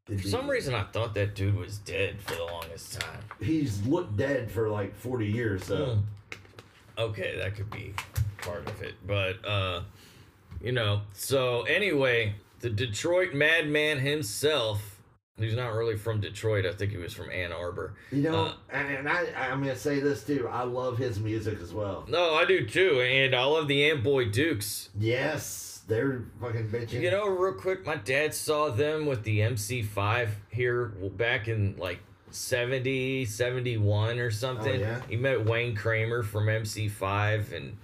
It'd 0.08 0.20
For 0.20 0.24
be- 0.24 0.30
some 0.30 0.48
reason, 0.48 0.74
I 0.74 0.84
thought 0.84 1.14
that 1.14 1.34
dude 1.34 1.54
was 1.56 1.78
dead 1.78 2.20
for 2.22 2.34
the 2.34 2.44
longest 2.44 2.98
time. 3.00 3.20
he's 3.40 3.84
looked 3.86 4.16
dead 4.16 4.50
for 4.50 4.68
like 4.70 4.94
40 4.96 5.26
years. 5.26 5.64
So 5.64 5.96
Hmm. 5.96 6.00
Okay, 6.98 7.36
that 7.38 7.56
could 7.56 7.70
be 7.70 7.94
part 8.38 8.68
of 8.68 8.82
it. 8.82 8.94
But 9.06 9.44
uh 9.46 9.82
you 10.60 10.72
know, 10.72 11.02
so 11.12 11.62
anyway, 11.62 12.34
the 12.60 12.70
Detroit 12.70 13.34
madman 13.34 13.98
himself, 13.98 15.00
he's 15.36 15.54
not 15.54 15.74
really 15.74 15.96
from 15.96 16.20
Detroit, 16.20 16.64
I 16.64 16.72
think 16.72 16.90
he 16.92 16.96
was 16.96 17.12
from 17.12 17.30
Ann 17.30 17.52
Arbor. 17.52 17.94
you 18.10 18.22
know, 18.22 18.44
Uh, 18.46 18.54
and, 18.72 18.88
and 18.98 19.08
I 19.08 19.26
I'm 19.38 19.60
gonna 19.60 19.76
say 19.76 20.00
this 20.00 20.24
too. 20.24 20.48
I 20.50 20.62
love 20.62 20.96
his 20.98 21.18
music 21.20 21.60
as 21.60 21.72
well. 21.74 22.04
No, 22.08 22.34
I 22.34 22.44
do 22.44 22.64
too, 22.66 23.00
and 23.02 23.34
I 23.34 23.44
love 23.44 23.68
the 23.68 23.90
Amboy 23.90 24.30
Dukes. 24.30 24.90
Yes, 24.98 25.82
they're 25.88 26.22
fucking 26.40 26.68
bitching. 26.70 27.02
You 27.02 27.10
know, 27.10 27.26
real 27.28 27.54
quick, 27.54 27.84
my 27.84 27.96
dad 27.96 28.32
saw 28.34 28.70
them 28.70 29.04
with 29.04 29.24
the 29.24 29.40
MC5 29.40 30.28
here 30.50 30.86
back 31.16 31.48
in 31.48 31.76
like 31.76 31.98
70, 32.34 33.24
71 33.24 34.18
or 34.18 34.30
something. 34.30 34.82
Oh, 34.82 34.86
yeah? 34.86 35.00
He 35.08 35.16
met 35.16 35.44
Wayne 35.44 35.74
Kramer 35.74 36.22
from 36.22 36.46
MC5 36.46 37.52
and 37.52 37.76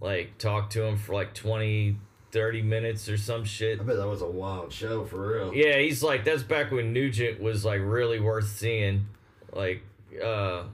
like 0.00 0.38
talked 0.38 0.72
to 0.72 0.84
him 0.84 0.96
for 0.96 1.14
like 1.14 1.34
20, 1.34 1.96
30 2.32 2.62
minutes 2.62 3.08
or 3.08 3.16
some 3.16 3.44
shit. 3.44 3.80
I 3.80 3.82
bet 3.82 3.96
that 3.96 4.08
was 4.08 4.22
a 4.22 4.30
wild 4.30 4.72
show 4.72 5.04
for 5.04 5.26
real. 5.26 5.54
Yeah, 5.54 5.78
he's 5.78 6.02
like, 6.02 6.24
that's 6.24 6.42
back 6.42 6.70
when 6.70 6.92
Nugent 6.92 7.40
was 7.40 7.64
like 7.64 7.80
really 7.82 8.20
worth 8.20 8.48
seeing. 8.48 9.06
Like, 9.52 9.82
uh, 10.22 10.64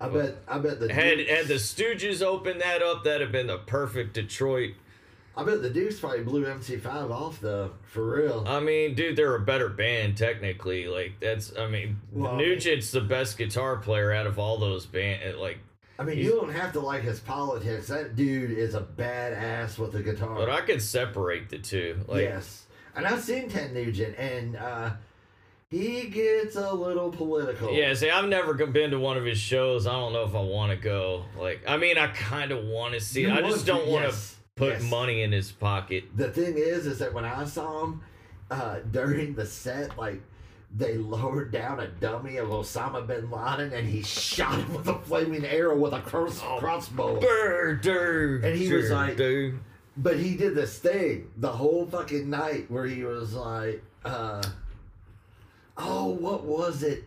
I 0.00 0.08
bet. 0.08 0.36
I 0.48 0.58
bet 0.58 0.80
the 0.80 0.92
had 0.92 1.18
had 1.20 1.46
the 1.46 1.54
Stooges 1.54 2.22
opened 2.22 2.60
that 2.60 2.82
up, 2.82 3.04
that'd 3.04 3.20
have 3.20 3.32
been 3.32 3.46
the 3.46 3.58
perfect 3.58 4.14
Detroit 4.14 4.74
I 5.36 5.44
bet 5.44 5.60
the 5.60 5.68
Dukes 5.68 6.00
probably 6.00 6.22
blew 6.22 6.46
MC5 6.46 7.10
off 7.10 7.40
though, 7.40 7.72
for 7.82 8.16
real. 8.16 8.44
I 8.46 8.60
mean, 8.60 8.94
dude, 8.94 9.16
they're 9.16 9.34
a 9.34 9.40
better 9.40 9.68
band 9.68 10.16
technically. 10.16 10.88
Like 10.88 11.20
that's, 11.20 11.52
I 11.58 11.68
mean, 11.68 12.00
Well, 12.12 12.36
Nugent's 12.36 12.90
the 12.90 13.02
best 13.02 13.36
guitar 13.36 13.76
player 13.76 14.12
out 14.12 14.26
of 14.26 14.38
all 14.38 14.58
those 14.58 14.86
band. 14.86 15.36
Like, 15.38 15.58
I 15.98 16.04
mean, 16.04 16.18
you 16.18 16.30
don't 16.30 16.52
have 16.52 16.72
to 16.72 16.80
like 16.80 17.02
his 17.02 17.20
politics. 17.20 17.88
That 17.88 18.16
dude 18.16 18.50
is 18.50 18.74
a 18.74 18.80
badass 18.80 19.78
with 19.78 19.94
a 19.94 20.02
guitar. 20.02 20.34
but 20.36 20.48
I 20.48 20.62
can 20.62 20.80
separate 20.80 21.50
the 21.50 21.58
two. 21.58 22.00
Like, 22.06 22.22
yes, 22.22 22.66
and 22.94 23.06
I've 23.06 23.22
seen 23.22 23.50
Ted 23.50 23.74
Nugent, 23.74 24.16
and 24.18 24.56
uh, 24.56 24.90
he 25.68 26.04
gets 26.08 26.56
a 26.56 26.72
little 26.72 27.10
political. 27.10 27.72
yeah. 27.72 27.92
See, 27.94 28.08
I've 28.08 28.28
never 28.28 28.54
been 28.54 28.90
to 28.92 28.98
one 28.98 29.16
of 29.18 29.24
his 29.24 29.38
shows. 29.38 29.86
I 29.86 29.92
don't 29.92 30.12
know 30.12 30.24
if 30.24 30.34
I 30.34 30.40
want 30.40 30.70
to 30.72 30.76
go. 30.76 31.24
Like, 31.38 31.62
I 31.66 31.76
mean, 31.76 31.98
I 31.98 32.06
kind 32.08 32.52
of 32.52 32.64
want 32.64 32.94
to 32.94 33.00
see. 33.00 33.22
You. 33.22 33.32
I 33.32 33.42
just 33.42 33.66
don't 33.66 33.86
want 33.88 34.04
to 34.04 34.10
yes, 34.10 34.35
put 34.56 34.70
yes. 34.72 34.82
money 34.90 35.22
in 35.22 35.30
his 35.32 35.52
pocket. 35.52 36.04
The 36.16 36.30
thing 36.30 36.54
is, 36.56 36.86
is 36.86 36.98
that 36.98 37.12
when 37.12 37.24
I 37.26 37.44
saw 37.44 37.84
him 37.84 38.00
uh, 38.50 38.78
during 38.90 39.34
the 39.34 39.44
set, 39.46 39.96
like 39.98 40.22
they 40.74 40.96
lowered 40.96 41.52
down 41.52 41.78
a 41.80 41.86
dummy 41.88 42.38
of 42.38 42.48
Osama 42.48 43.06
bin 43.06 43.30
Laden, 43.30 43.72
and 43.72 43.86
he 43.86 44.02
shot 44.02 44.58
him 44.58 44.74
with 44.74 44.88
a 44.88 44.98
flaming 45.00 45.44
arrow 45.44 45.76
with 45.78 45.92
a 45.92 46.00
cross- 46.00 46.40
Oh, 46.42 46.56
crossbow. 46.58 47.20
Birder, 47.20 48.42
And 48.42 48.56
he 48.56 48.72
was 48.72 48.90
like- 48.90 49.16
dude. 49.16 49.60
But 49.98 50.18
he 50.18 50.36
did 50.36 50.54
this 50.54 50.78
thing 50.78 51.30
the 51.38 51.50
whole 51.50 51.86
fucking 51.86 52.28
night 52.28 52.70
where 52.70 52.84
he 52.84 53.02
was 53.02 53.32
like, 53.32 53.82
uh, 54.04 54.42
oh, 55.78 56.08
what 56.10 56.44
was 56.44 56.82
it? 56.82 57.04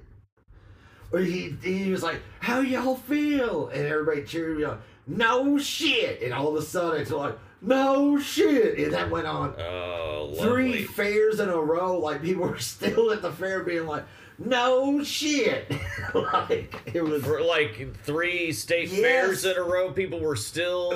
Or 1.11 1.19
he 1.19 1.55
he 1.61 1.91
was 1.91 2.01
like, 2.01 2.19
how 2.39 2.61
y'all 2.61 2.95
feel? 2.95 3.67
And 3.67 3.85
everybody 3.85 4.23
cheered 4.23 4.57
me 4.57 4.63
on, 4.63 4.81
no 5.09 5.57
shit. 5.57 6.21
And 6.21 6.33
all 6.33 6.47
of 6.49 6.55
a 6.55 6.61
sudden 6.65 7.01
it's 7.01 7.11
like, 7.11 7.37
no 7.61 8.17
shit. 8.19 8.77
And 8.79 8.93
that 8.93 9.09
went 9.09 9.27
on 9.27 9.53
Oh, 9.59 10.33
three 10.39 10.83
fairs 10.83 11.39
in 11.41 11.49
a 11.49 11.57
row. 11.59 11.97
Like 11.99 12.21
people 12.21 12.43
were 12.47 12.57
still 12.59 13.11
at 13.11 13.21
the 13.21 13.31
fair 13.31 13.63
being 13.63 13.85
like, 13.85 14.05
no 14.37 15.03
shit. 15.03 15.69
like 16.13 16.73
it 16.93 17.01
was. 17.01 17.21
For 17.25 17.41
like 17.41 17.93
three 18.03 18.53
state 18.53 18.87
Yes. 18.89 19.01
fairs 19.01 19.43
in 19.45 19.57
a 19.57 19.61
row, 19.61 19.91
people 19.91 20.21
were 20.21 20.37
still. 20.37 20.93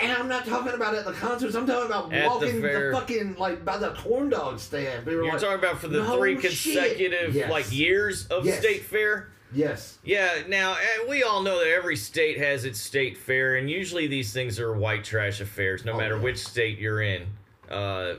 And 0.00 0.12
I'm 0.12 0.28
not 0.28 0.46
talking 0.46 0.72
about 0.72 0.94
at 0.94 1.04
the 1.04 1.12
concerts. 1.12 1.54
I'm 1.54 1.66
talking 1.66 1.84
about 1.84 2.10
At 2.14 2.26
walking 2.26 2.54
the, 2.56 2.62
fair. 2.62 2.92
fucking 2.94 3.34
like 3.34 3.62
by 3.62 3.76
the 3.76 3.90
corn 3.90 4.30
dog 4.30 4.58
stand. 4.60 5.04
They 5.04 5.14
were 5.16 5.24
You're 5.24 5.32
like, 5.32 5.42
talking 5.42 5.58
about 5.58 5.78
for 5.80 5.88
the 5.88 5.98
"No 5.98 6.16
three 6.16 6.36
consecutive 6.36 7.34
Yes. 7.34 7.50
like 7.50 7.70
years 7.70 8.26
of 8.28 8.46
Yes. 8.46 8.58
state 8.60 8.84
fair. 8.84 9.28
Yes, 9.52 9.98
Yeah, 10.04 10.42
now 10.48 10.76
we 11.08 11.22
all 11.22 11.42
know 11.42 11.58
that 11.58 11.68
every 11.68 11.96
state 11.96 12.38
has 12.38 12.64
its 12.64 12.80
state 12.80 13.16
fair, 13.16 13.56
and 13.56 13.68
usually 13.70 14.06
these 14.06 14.32
things 14.32 14.58
are 14.60 14.72
white 14.72 15.04
trash 15.04 15.40
affairs, 15.40 15.84
no 15.84 15.92
Oh, 15.92 15.96
matter 15.98 16.16
yeah. 16.16 16.22
which 16.22 16.38
state 16.38 16.78
you're 16.78 17.02
in. 17.02 17.26
Uh, 17.70 18.14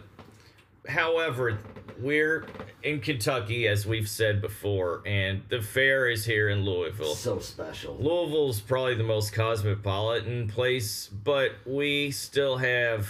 however, 0.88 1.60
we're 2.00 2.46
in 2.84 3.00
Kentucky, 3.02 3.68
as 3.68 3.86
we've 3.86 4.08
said 4.08 4.42
before, 4.42 5.02
and 5.06 5.44
the 5.50 5.62
fair 5.62 6.08
is 6.10 6.24
here 6.26 6.50
in 6.50 6.63
Louisville. 6.63 7.13
so 7.15 7.39
special. 7.39 7.96
Louisville's 8.00 8.62
probably 8.62 8.96
the 8.96 9.04
most 9.04 9.34
cosmopolitan 9.34 10.48
place, 10.48 11.08
but 11.08 11.52
we 11.65 12.12
still 12.12 12.58
have, 12.58 13.10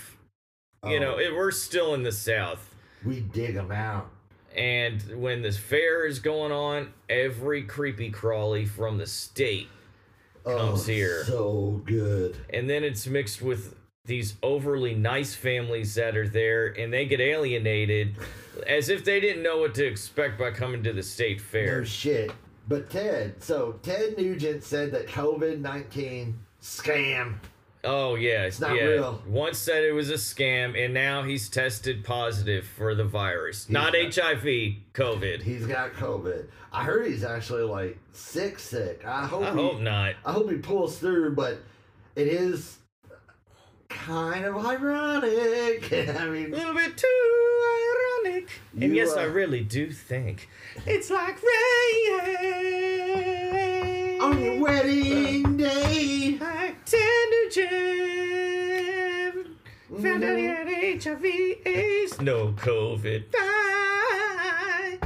you 0.84 0.98
Oh. 0.98 1.00
know, 1.00 1.20
it, 1.20 1.34
we're 1.36 1.52
still 1.52 1.94
in 1.94 2.04
the 2.04 2.12
South. 2.12 2.74
We 3.06 3.20
dig 3.22 3.54
them 3.56 3.72
out. 3.72 4.10
And 4.56 5.02
when 5.22 5.42
this 5.42 5.58
fair 5.58 6.06
is 6.06 6.20
going 6.20 6.52
on, 6.52 6.94
every 7.10 7.64
creepy 7.64 8.10
crawly 8.10 8.66
from 8.66 8.98
the 8.98 9.08
state 9.08 9.68
comes 10.44 10.84
oh, 10.84 10.92
here. 10.92 11.24
So 11.26 11.82
good. 11.86 12.38
and 12.52 12.70
then 12.70 12.84
it's 12.84 13.06
mixed 13.08 13.42
with 13.42 13.76
these 14.06 14.36
overly 14.42 14.96
nice 14.96 15.36
families 15.36 15.94
that 15.96 16.18
are 16.18 16.28
there 16.28 16.68
and 16.68 16.92
they 16.92 17.06
get 17.06 17.20
alienated 17.20 18.16
as 18.66 18.90
if 18.90 19.06
they 19.06 19.20
didn't 19.20 19.44
know 19.44 19.60
what 19.60 19.76
to 19.76 19.86
expect 19.86 20.40
by 20.40 20.50
coming 20.50 20.82
to 20.84 20.94
the 20.94 21.04
state 21.04 21.38
No 21.38 21.44
fair. 21.44 21.86
shit. 21.86 22.32
But 22.68 22.90
Ted, 22.90 23.42
so 23.44 23.80
Ted 23.84 24.18
Nugent 24.18 24.64
said 24.64 24.92
that 24.94 25.08
COVID 25.08 25.60
nineteen 25.60 26.40
scam. 26.62 27.36
Oh 27.84 28.16
yeah, 28.16 28.44
it's 28.44 28.60
not 28.60 28.76
yeah. 28.76 28.84
real. 28.84 29.22
Once 29.26 29.58
said 29.58 29.84
it 29.86 29.94
was 29.94 30.10
a 30.10 30.16
scam 30.16 30.78
and 30.78 30.94
now 30.94 31.24
he's 31.24 31.48
tested 31.48 32.04
positive 32.04 32.66
for 32.66 32.94
the 32.94 33.06
virus. 33.06 33.70
Not 33.70 33.94
got- 33.94 34.14
HIV, 34.14 34.44
COVID. 34.94 35.42
He's 35.42 35.66
got 35.66 35.94
COVID. 35.94 36.48
I 36.74 36.84
heard 36.84 37.08
he's 37.08 37.24
actually 37.24 37.64
like 37.64 37.98
sick, 38.12 38.60
sick. 38.60 39.06
I 39.06 39.26
hope. 39.26 39.44
I 39.44 39.52
he, 39.52 39.56
hope 39.56 39.80
not. 39.80 40.16
I 40.26 40.34
hope 40.34 40.52
he 40.52 40.58
pulls 40.58 40.98
through, 41.00 41.36
but 41.36 41.60
it 42.16 42.28
is 42.28 42.80
kind 43.88 44.46
of 44.46 44.58
ironic. 44.66 45.92
I 46.20 46.26
mean, 46.26 46.54
a 46.54 46.58
little 46.58 46.74
bit 46.74 46.98
too 46.98 48.26
ironic. 48.26 48.50
And 48.80 48.96
yes, 48.96 49.14
uh, 49.14 49.22
I 49.22 49.24
really 49.24 49.62
do 49.64 49.92
think 49.92 50.50
it's 50.86 51.10
like 51.10 51.38
rain 52.42 54.22
on 54.22 54.42
your 54.44 54.60
wedding 54.62 55.56
day. 55.58 56.19
Like 57.50 57.56
tender 57.56 59.34
jam. 59.34 59.56
Found 60.02 60.24
out 60.24 60.38
he 60.38 60.46
had 60.46 60.68
HIV, 61.04 61.26
AIDS, 61.66 62.22
no 62.22 62.50
COVID. 62.54 63.32
Bye. 63.32 65.00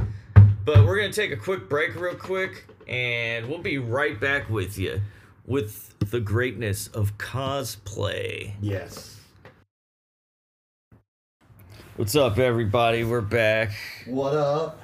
But 0.64 0.84
we're 0.84 0.96
gonna 0.96 1.12
take 1.12 1.32
a 1.32 1.36
quick 1.36 1.68
break, 1.68 1.94
real 1.94 2.14
quick, 2.14 2.66
and 2.86 3.48
we'll 3.48 3.58
be 3.58 3.78
right 3.78 4.20
back 4.20 4.50
with 4.50 4.76
you 4.78 5.00
with 5.46 5.94
the 6.10 6.20
greatness 6.20 6.88
of 6.88 7.16
cosplay. 7.18 8.52
Yes. 8.60 9.20
What's 11.96 12.16
up, 12.16 12.38
everybody? 12.38 13.04
We're 13.04 13.20
back 13.20 13.72
What 14.06 14.34
up? 14.34 14.80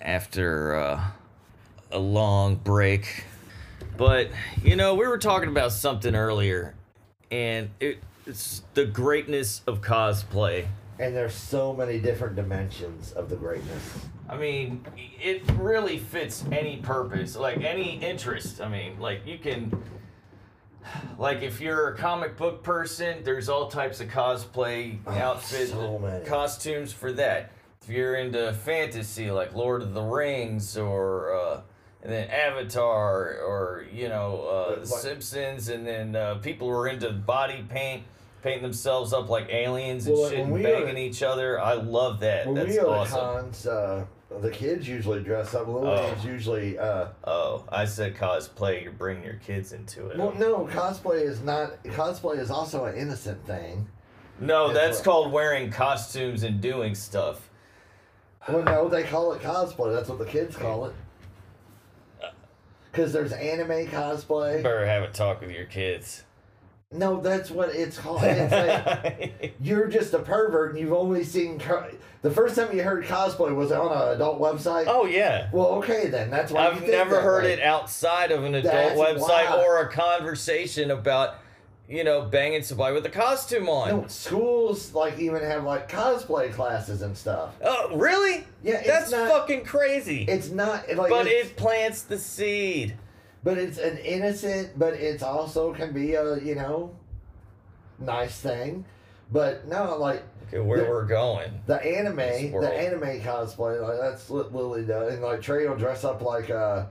after 0.00 0.74
uh, 0.74 1.04
a 1.92 1.98
long 1.98 2.56
break. 2.56 3.24
But, 3.96 4.30
you 4.62 4.76
know, 4.76 4.94
we 4.94 5.06
were 5.06 5.18
talking 5.18 5.48
about 5.48 5.72
something 5.72 6.14
earlier, 6.14 6.74
and 7.30 7.70
it, 7.80 7.98
it's 8.26 8.62
the 8.74 8.84
greatness 8.84 9.62
of 9.66 9.80
cosplay. 9.80 10.66
And 10.98 11.14
there's 11.16 11.34
so 11.34 11.72
many 11.72 11.98
different 11.98 12.36
dimensions 12.36 13.12
of 13.12 13.28
the 13.28 13.36
greatness. 13.36 14.06
I 14.28 14.36
mean, 14.36 14.84
it 14.96 15.42
really 15.58 15.98
fits 15.98 16.44
any 16.52 16.76
purpose, 16.78 17.36
like 17.36 17.62
any 17.62 17.98
interest. 17.98 18.60
I 18.60 18.68
mean, 18.68 18.98
like 19.00 19.26
you 19.26 19.38
can 19.38 19.82
like 21.18 21.42
if 21.42 21.60
you're 21.60 21.88
a 21.88 21.96
comic 21.96 22.36
book 22.36 22.62
person, 22.62 23.22
there's 23.24 23.48
all 23.48 23.68
types 23.68 24.00
of 24.00 24.08
cosplay 24.08 24.98
Oh, 25.06 25.10
outfits, 25.12 25.70
so 25.70 26.22
costumes 26.26 26.92
for 26.92 27.12
that. 27.12 27.50
If 27.82 27.88
you're 27.88 28.14
into 28.14 28.52
fantasy, 28.52 29.30
like 29.30 29.54
Lord 29.54 29.82
of 29.82 29.94
the 29.94 30.02
Rings 30.02 30.76
or 30.76 31.34
uh, 31.34 31.60
and 32.02 32.12
then 32.12 32.28
Avatar 32.30 33.38
or 33.40 33.84
you 33.92 34.08
know 34.08 34.42
uh, 34.42 34.76
like- 34.78 34.86
Simpsons, 34.86 35.68
and 35.68 35.86
then 35.86 36.16
uh, 36.16 36.34
people 36.36 36.68
who 36.68 36.74
are 36.74 36.88
into 36.88 37.10
body 37.12 37.64
paint, 37.68 38.02
painting 38.42 38.62
themselves 38.62 39.12
up 39.12 39.28
like 39.28 39.48
aliens 39.50 40.06
and 40.06 40.16
Well, 40.16 40.30
shit, 40.30 40.38
and 40.40 40.62
banging 40.62 40.94
to- 40.96 41.00
each 41.00 41.22
other. 41.22 41.60
I 41.60 41.74
love 41.74 42.20
that. 42.20 42.46
When 42.46 42.54
That's 42.56 42.70
we 42.70 42.78
awesome. 42.80 43.18
cons, 43.18 43.66
uh, 43.66 44.04
the 44.40 44.50
kids 44.50 44.88
usually 44.88 45.22
dress 45.22 45.54
up. 45.54 45.66
Little 45.68 45.86
Oh. 45.90 46.08
kids 46.10 46.24
usually. 46.24 46.78
Uh, 46.78 47.06
Oh, 47.24 47.64
I 47.68 47.84
said 47.84 48.16
cosplay. 48.16 48.82
You're 48.82 48.92
bringing 48.92 49.24
your 49.24 49.34
kids 49.44 49.72
into 49.72 50.08
it. 50.08 50.18
well, 50.18 50.32
no, 50.38 50.66
cosplay 50.66 51.22
is 51.22 51.40
not. 51.42 51.82
Cosplay 51.84 52.38
is 52.38 52.50
also 52.50 52.86
an 52.86 52.96
innocent 52.96 53.44
thing. 53.46 53.88
no, 54.40 54.66
Yes, 54.68 54.74
that's 54.74 54.96
what- 54.98 55.04
called 55.04 55.32
wearing 55.32 55.70
costumes 55.70 56.42
and 56.42 56.60
doing 56.60 56.94
stuff. 56.96 57.48
Well, 58.48 58.62
no, 58.64 58.88
they 58.88 59.04
call 59.04 59.34
it 59.34 59.42
cosplay. 59.42 59.94
That's 59.94 60.08
what 60.08 60.18
the 60.18 60.24
kids 60.24 60.56
call 60.56 60.86
it. 60.86 60.94
Because 62.92 63.12
there's 63.12 63.32
anime 63.32 63.86
cosplay. 63.88 64.62
Better 64.62 64.86
have 64.86 65.02
a 65.02 65.08
talk 65.08 65.40
with 65.40 65.50
your 65.50 65.64
kids. 65.64 66.24
No, 66.94 67.22
that's 67.22 67.50
what 67.50 67.70
it's 67.74 67.96
called. 67.96 68.22
It's 68.22 68.52
like, 68.52 69.54
you're 69.62 69.88
just 69.88 70.12
a 70.12 70.18
pervert 70.18 70.72
and 70.72 70.78
you've 70.78 70.92
only 70.92 71.24
seen. 71.24 71.58
Co- 71.58 71.86
the 72.20 72.30
first 72.30 72.54
time 72.54 72.76
you 72.76 72.82
heard 72.82 73.04
cosplay 73.04 73.54
was 73.54 73.72
on 73.72 73.90
an 73.90 74.14
adult 74.14 74.38
website. 74.38 74.84
oh 74.88 75.06
yeah. 75.06 75.48
Well, 75.52 75.68
okay 75.76 76.08
then. 76.08 76.28
That's 76.30 76.52
why 76.52 76.66
I've 76.68 76.78
think 76.80 76.90
never 76.90 77.22
heard 77.22 77.44
way. 77.44 77.54
it 77.54 77.62
outside 77.62 78.30
of 78.30 78.44
an 78.44 78.54
adult 78.54 78.74
That's 78.74 79.00
website 79.00 79.64
or 79.64 79.80
a 79.80 79.88
conversation 79.90 80.90
about, 80.90 81.36
you 81.92 82.04
know, 82.04 82.22
banging 82.22 82.62
somebody 82.62 82.94
with 82.94 83.04
a 83.04 83.10
costume 83.10 83.68
on. 83.68 83.88
No, 83.90 84.06
schools 84.06 84.94
like 84.94 85.18
even 85.18 85.42
have 85.42 85.64
like 85.64 85.90
cosplay 85.92 86.50
classes 86.50 87.02
and 87.02 87.14
stuff. 87.14 87.54
Oh, 87.62 87.94
really? 87.94 88.44
Yeah, 88.62 88.76
it's 88.78 88.86
That's 88.86 89.10
not- 89.10 89.28
fucking 89.28 89.64
crazy. 89.64 90.22
It's 90.26 90.48
not 90.48 90.88
like, 90.96 91.10
but 91.10 91.26
it 91.26 91.54
plants 91.56 92.02
the 92.02 92.16
seed. 92.16 92.96
but 93.44 93.58
it's 93.58 93.76
an 93.76 93.98
innocent, 93.98 94.78
but 94.78 94.94
it's 94.94 95.22
also 95.22 95.74
can 95.74 95.92
be 95.92 96.14
a 96.14 96.38
you 96.38 96.54
know, 96.54 96.96
nice 97.98 98.40
thing. 98.40 98.86
But 99.30 99.66
no, 99.68 99.96
like 99.98 100.22
Okay, 100.48 100.60
where 100.60 100.80
The- 100.84 100.88
we're 100.88 101.04
going. 101.04 101.60
the 101.66 101.76
anime, 101.84 102.16
the 102.16 102.72
anime 102.72 103.20
cosplay, 103.20 103.82
like 103.82 103.98
that's 104.00 104.30
what 104.30 104.54
Lily 104.54 104.84
does, 104.84 105.12
and 105.14 105.22
like 105.22 105.42
Trey 105.42 105.68
will 105.68 105.76
dress 105.76 106.04
up 106.04 106.22
like 106.22 106.48
uh, 106.48 106.84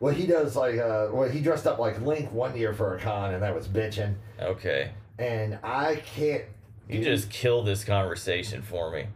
well 0.00 0.12
he 0.14 0.26
does 0.26 0.56
like 0.56 0.78
uh, 0.78 1.08
well 1.12 1.28
he 1.28 1.40
dressed 1.40 1.66
up 1.66 1.78
like 1.78 2.00
Link 2.00 2.32
one 2.32 2.56
year 2.56 2.72
for 2.74 2.96
a 2.96 3.00
con, 3.00 3.32
and 3.34 3.42
that 3.42 3.54
was 3.54 3.68
bitching, 3.68 4.14
Okay. 4.40 4.90
and 5.18 5.58
I 5.62 5.96
can't. 5.96 6.44
You 6.88 7.04
just 7.04 7.30
kill 7.30 7.62
this 7.62 7.84
conversation 7.84 8.62
for 8.62 8.90
me. 8.90 9.06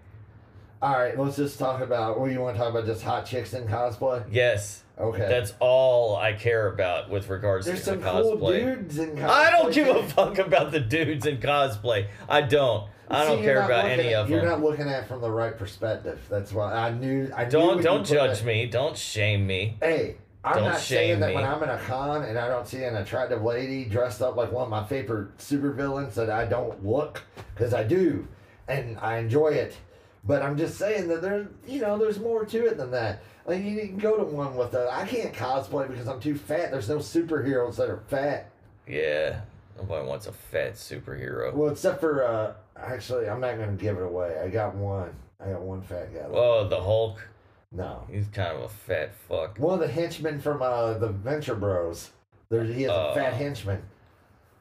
all 0.81 0.93
right. 0.93 1.19
Let's 1.19 1.37
just 1.37 1.59
talk 1.59 1.81
about. 1.81 2.21
What 2.21 2.31
you 2.31 2.41
want 2.41 2.55
to 2.57 2.61
talk 2.63 2.71
about? 2.71 2.87
Just 2.87 3.03
hot 3.03 3.27
chicks 3.27 3.53
in 3.53 3.67
cosplay? 3.67 4.23
Yes. 4.31 4.83
Okay. 4.97 5.27
That's 5.29 5.55
all 5.59 6.15
I 6.15 6.35
care 6.35 6.69
about 6.73 7.11
with 7.11 7.29
regards 7.29 7.67
There's 7.67 7.81
to 7.81 7.85
some 7.85 8.01
the 8.01 8.11
cool 8.13 8.49
dudes 8.53 8.97
in 8.99 9.17
cosplay. 9.17 9.25
I 9.29 9.51
don't 9.51 9.75
give 9.75 9.89
a 9.89 10.07
fuck 10.09 10.39
about 10.39 10.71
the 10.71 10.79
dudes 10.79 11.27
in 11.27 11.39
cosplay. 11.39 12.07
I 12.29 12.43
don't. 12.43 12.89
I 13.11 13.25
See, 13.27 13.33
don't 13.35 13.43
care 13.43 13.61
about 13.63 13.87
any 13.87 14.15
at- 14.15 14.23
of 14.23 14.31
You're 14.31 14.41
them. 14.43 14.49
not 14.51 14.63
looking 14.63 14.89
at 14.89 15.03
it 15.03 15.07
from 15.09 15.21
the 15.21 15.31
right 15.31 15.59
perspective. 15.59 16.21
That's 16.31 16.53
why 16.53 16.73
I 16.73 16.91
knew. 16.93 17.29
I 17.35 17.45
Don't 17.45 17.79
you 17.79 17.83
don't 17.83 18.07
judge 18.07 18.45
me. 18.45 18.67
Don't 18.67 18.97
shame 18.97 19.47
me. 19.49 19.77
Hey, 19.83 20.17
I'm 20.45 20.57
Don't 20.57 20.65
not 20.65 20.81
saying 20.81 21.21
that 21.21 21.31
me. 21.31 21.35
when 21.37 21.45
I'm 21.45 21.63
in 21.63 21.71
a 21.71 21.79
con 21.79 22.23
and 22.23 22.39
I 22.39 22.49
don't 22.49 22.67
see 22.69 22.83
an 22.85 22.97
attractive 22.97 23.43
lady 23.43 23.87
dressed 23.87 24.21
up 24.21 24.37
like 24.37 24.53
one 24.53 24.65
of 24.65 24.69
my 24.69 24.85
favorite 24.85 25.39
supervillains 25.39 26.15
that 26.15 26.29
I 26.29 26.45
don't 26.45 26.85
look 26.85 27.23
because 27.55 27.73
I 27.73 27.83
do, 27.83 28.29
and 28.69 28.99
I 28.99 29.17
enjoy 29.17 29.49
it. 29.49 29.75
But 30.27 30.43
I'm 30.43 30.57
just 30.57 30.77
saying 30.79 31.09
that 31.09 31.23
there's 31.23 31.47
you 31.67 31.81
know 31.81 31.97
there's 31.99 32.19
more 32.19 32.45
to 32.45 32.67
it 32.67 32.77
than 32.77 32.91
that. 32.91 33.23
Like 33.47 33.63
you 33.63 33.77
can 33.79 33.97
go 33.99 34.17
to 34.19 34.25
one 34.25 34.57
with 34.57 34.75
a 34.75 34.89
I 34.91 35.07
can't 35.07 35.35
cosplay 35.35 35.89
because 35.89 36.09
I'm 36.09 36.21
too 36.21 36.37
fat. 36.37 36.71
There's 36.71 36.89
no 36.89 36.99
superheroes 36.99 37.77
that 37.77 37.89
are 37.89 38.03
fat. 38.09 38.51
Yeah. 38.87 39.41
Nobody 39.77 40.07
wants 40.07 40.27
a 40.27 40.33
fat 40.33 40.75
superhero. 40.75 41.53
Well, 41.53 41.71
except 41.71 42.01
for 42.01 42.23
uh, 42.25 42.53
actually, 42.77 43.29
I'm 43.29 43.41
not 43.41 43.59
gonna 43.59 43.73
give 43.73 43.97
it 43.97 44.03
away. 44.03 44.39
I 44.43 44.49
got 44.49 44.75
one. 44.75 45.13
I 45.41 45.51
got 45.51 45.61
one 45.63 45.83
fat 45.83 46.15
guy. 46.15 46.21
Oh, 46.31 46.69
the 46.69 46.81
Hulk. 46.81 47.19
No, 47.77 48.05
He's 48.09 48.29
kind 48.29 48.57
of 48.57 48.63
a 48.63 48.69
fat 48.69 49.13
fuck. 49.29 49.59
one 49.59 49.75
of 49.75 49.81
the 49.81 49.93
henchmen 49.93 50.41
from 50.41 50.63
uh, 50.63 50.95
the 50.95 51.09
Venture 51.09 51.57
Bros. 51.57 52.11
There's 52.49 52.73
he 52.73 52.83
has 52.83 52.93
a 52.93 52.95
Uh, 52.95 53.15
fat 53.15 53.35
henchman. 53.35 53.83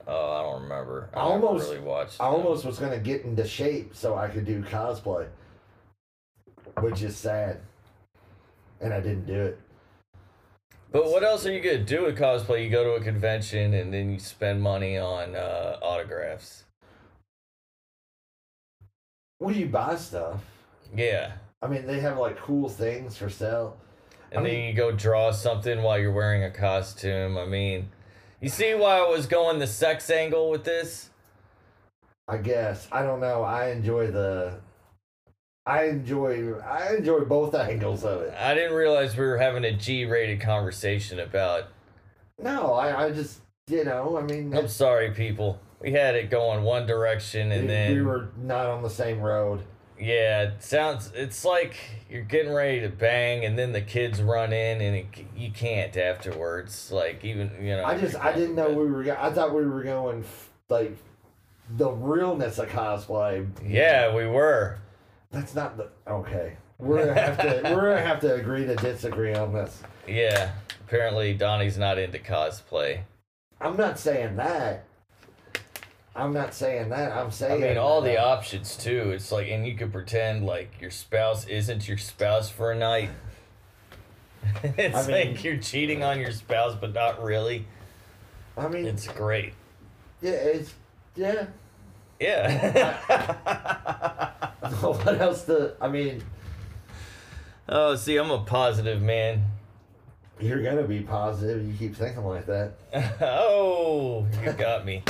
Oh, 0.07 0.31
I 0.31 0.41
don't 0.41 0.63
remember. 0.63 1.09
I, 1.13 1.19
I 1.19 1.21
almost- 1.21 1.69
really 1.69 1.79
watched. 1.79 2.19
I 2.19 2.25
almost 2.25 2.65
was 2.65 2.79
gonna 2.79 2.97
get 2.97 3.23
into 3.23 3.45
shape 3.47 3.95
so 3.95 4.15
I 4.17 4.27
could 4.29 4.45
do 4.45 4.63
cosplay, 4.63 5.27
which 6.79 7.03
is 7.03 7.15
sad, 7.15 7.61
and 8.81 8.91
I 8.93 8.99
didn't 8.99 9.27
do 9.27 9.41
it. 9.43 9.59
But 10.91 11.05
what 11.05 11.23
else 11.23 11.45
are 11.45 11.51
you 11.53 11.59
gonna 11.61 11.83
do 11.83 12.03
with 12.05 12.17
cosplay? 12.17 12.63
You 12.63 12.69
go 12.71 12.83
to 12.83 12.91
a 12.93 13.03
convention 13.03 13.75
and 13.75 13.93
then 13.93 14.11
you 14.11 14.19
spend 14.19 14.61
money 14.61 14.97
on 14.97 15.35
uh, 15.35 15.77
autographs. 15.83 16.63
Well, 19.39 19.55
you 19.55 19.67
buy 19.67 19.95
stuff. 19.97 20.43
Yeah. 20.95 21.33
I 21.63 21.67
mean, 21.67 21.87
they 21.87 22.01
have 22.01 22.17
like 22.17 22.37
cool 22.37 22.67
things 22.67 23.15
for 23.17 23.29
sale. 23.29 23.77
And 24.31 24.39
I 24.39 24.43
then 24.43 24.51
mean- 24.51 24.65
you 24.69 24.73
go 24.73 24.91
draw 24.91 25.31
something 25.31 25.81
while 25.81 25.97
you're 25.97 26.11
wearing 26.11 26.43
a 26.43 26.51
costume. 26.51 27.37
I 27.37 27.45
mean, 27.45 27.89
you 28.41 28.49
see 28.49 28.73
why 28.73 28.97
I 28.97 29.07
was 29.07 29.25
going 29.27 29.59
the 29.59 29.67
sex 29.67 30.09
angle 30.09 30.49
with 30.49 30.65
this? 30.65 31.09
I 32.27 32.37
guess 32.37 32.87
I 32.91 33.03
don't 33.03 33.19
know. 33.21 33.43
I 33.43 33.69
enjoy 33.69 34.11
the. 34.11 34.59
I 35.65 35.85
enjoy. 35.85 36.53
I 36.59 36.95
enjoy 36.95 37.21
both 37.21 37.55
angles 37.71 38.03
of 38.03 38.21
it. 38.23 38.33
I 38.37 38.53
didn't 38.53 38.75
realize 38.75 39.15
we 39.15 39.25
were 39.25 39.37
having 39.37 39.63
a 39.63 39.71
G-rated 39.73 40.41
conversation 40.41 41.19
about. 41.19 41.69
No, 42.39 42.73
I, 42.73 43.05
I 43.05 43.11
just 43.11 43.39
you 43.67 43.85
know. 43.85 44.17
I 44.17 44.21
mean, 44.23 44.53
I'm 44.55 44.67
sorry, 44.67 45.11
people. 45.11 45.59
We 45.79 45.91
had 45.93 46.15
it 46.15 46.29
going 46.29 46.63
one 46.63 46.85
direction, 46.85 47.51
and 47.53 47.61
we- 47.63 47.67
then 47.67 47.93
we 47.93 48.01
were 48.01 48.29
not 48.37 48.65
on 48.67 48.83
the 48.83 48.89
same 48.89 49.19
road. 49.21 49.63
Yeah, 50.03 50.43
it 50.43 50.63
sounds. 50.63 51.11
It's 51.15 51.45
like 51.45 51.75
you're 52.09 52.23
getting 52.23 52.51
ready 52.51 52.81
to 52.81 52.89
bang, 52.89 53.45
and 53.45 53.57
then 53.57 53.71
the 53.71 53.81
kids 53.81 54.21
run 54.21 54.51
in, 54.51 54.81
and 54.81 54.95
it, 54.97 55.05
you 55.35 55.51
can't 55.51 55.95
afterwards. 55.95 56.91
Like 56.91 57.23
even 57.23 57.51
you 57.61 57.75
know. 57.77 57.85
I 57.85 57.97
just 57.97 58.15
I 58.15 58.33
didn't 58.33 58.55
know 58.55 58.69
we 58.69 58.85
were. 58.85 59.17
I 59.17 59.31
thought 59.31 59.53
we 59.53 59.65
were 59.65 59.83
going 59.83 60.25
like 60.69 60.97
the 61.77 61.89
realness 61.89 62.59
of 62.59 62.69
cosplay. 62.69 63.47
Yeah, 63.65 64.13
we 64.13 64.27
were. 64.27 64.77
That's 65.31 65.55
not 65.55 65.77
the 65.77 65.89
okay. 66.07 66.57
We're 66.79 67.05
gonna 67.05 67.19
have 67.19 67.37
to 67.37 67.73
we're 67.73 67.93
gonna 67.93 68.05
have 68.05 68.19
to 68.21 68.35
agree 68.35 68.65
to 68.65 68.75
disagree 68.75 69.33
on 69.33 69.53
this. 69.53 69.81
Yeah. 70.07 70.51
Apparently, 70.85 71.33
Donnie's 71.33 71.77
not 71.77 71.97
into 71.97 72.19
cosplay. 72.19 73.03
I'm 73.61 73.77
not 73.77 73.97
saying 73.97 74.35
that. 74.35 74.85
I'm 76.15 76.31
not 76.33 76.53
saying 76.53 76.89
that. 76.89 77.11
I'm 77.11 77.31
saying. 77.31 77.63
I 77.63 77.67
mean, 77.69 77.77
all 77.77 78.01
the 78.01 78.19
options 78.23 78.75
too. 78.77 79.11
It's 79.11 79.31
like, 79.31 79.47
and 79.49 79.65
you 79.65 79.75
could 79.75 79.91
pretend 79.91 80.45
like 80.45 80.79
your 80.79 80.91
spouse 80.91 81.47
isn't 81.47 81.87
your 81.87 81.97
spouse 81.97 82.49
for 82.49 82.71
a 82.71 82.75
night. 82.77 83.09
it's 84.63 84.95
I 84.95 85.07
mean- 85.11 85.33
like 85.33 85.43
you're 85.43 85.57
cheating 85.57 86.03
on 86.03 86.19
your 86.19 86.31
spouse, 86.31 86.75
but 86.79 86.93
not 86.93 87.23
really. 87.23 87.65
I 88.55 88.67
mean, 88.67 88.85
It's 88.85 89.07
great. 89.07 89.53
yeah, 90.21 90.31
it's 90.31 90.73
yeah. 91.15 91.47
Yeah. 92.19 92.97
what 94.81 95.19
else? 95.19 95.45
To 95.45 95.73
I 95.81 95.87
mean, 95.87 96.23
oh, 97.67 97.95
see, 97.95 98.17
I'm 98.17 98.29
a 98.29 98.39
positive 98.45 99.01
man. 99.01 99.43
you're 100.39 100.61
gonna 100.61 100.83
be 100.83 100.99
positive. 101.01 101.65
You 101.65 101.73
keep 101.73 101.95
thinking 101.95 102.23
like 102.23 102.45
that. 102.45 102.73
oh, 103.21 104.27
you 104.43 104.51
got 104.53 104.85
me. 104.85 105.01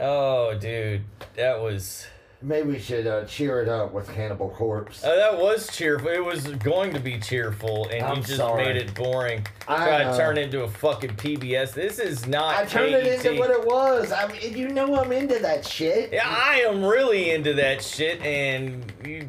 Oh, 0.00 0.56
dude, 0.58 1.02
that 1.36 1.60
was 1.60 2.06
Maybe 2.42 2.68
we 2.70 2.78
should 2.78 3.06
uh, 3.06 3.26
cheer 3.26 3.60
it 3.60 3.68
up 3.68 3.92
with 3.92 4.10
Cannibal 4.14 4.48
Corpse. 4.48 5.04
uh, 5.04 5.14
that 5.14 5.38
was 5.38 5.68
cheerful. 5.76 6.08
It 6.08 6.24
was 6.24 6.46
going 6.46 6.94
to 6.94 7.00
be 7.00 7.18
cheerful, 7.20 7.86
and 7.90 8.02
I'm 8.02 8.16
you 8.16 8.22
just 8.22 8.36
sorry. 8.38 8.64
made 8.64 8.76
it 8.78 8.94
boring. 8.94 9.46
I 9.68 9.76
Try 9.76 9.98
to 9.98 10.04
know. 10.04 10.16
turn 10.16 10.38
it 10.38 10.44
into 10.44 10.62
a 10.62 10.68
fucking 10.68 11.16
PBS. 11.16 11.74
This 11.74 11.98
is 11.98 12.26
not. 12.26 12.56
I 12.56 12.64
turned 12.64 12.94
it 12.94 13.06
into 13.06 13.38
what 13.38 13.50
it 13.50 13.66
was. 13.66 14.10
I 14.10 14.26
mean, 14.26 14.56
you 14.56 14.68
know 14.70 14.96
I'm 14.96 15.12
into 15.12 15.38
that 15.40 15.66
shit. 15.66 16.14
Yeah, 16.14 16.22
I 16.26 16.62
am 16.66 16.82
really 16.82 17.30
into 17.30 17.52
that 17.54 17.82
shit, 17.84 18.22
and 18.22 18.90
you, 19.04 19.28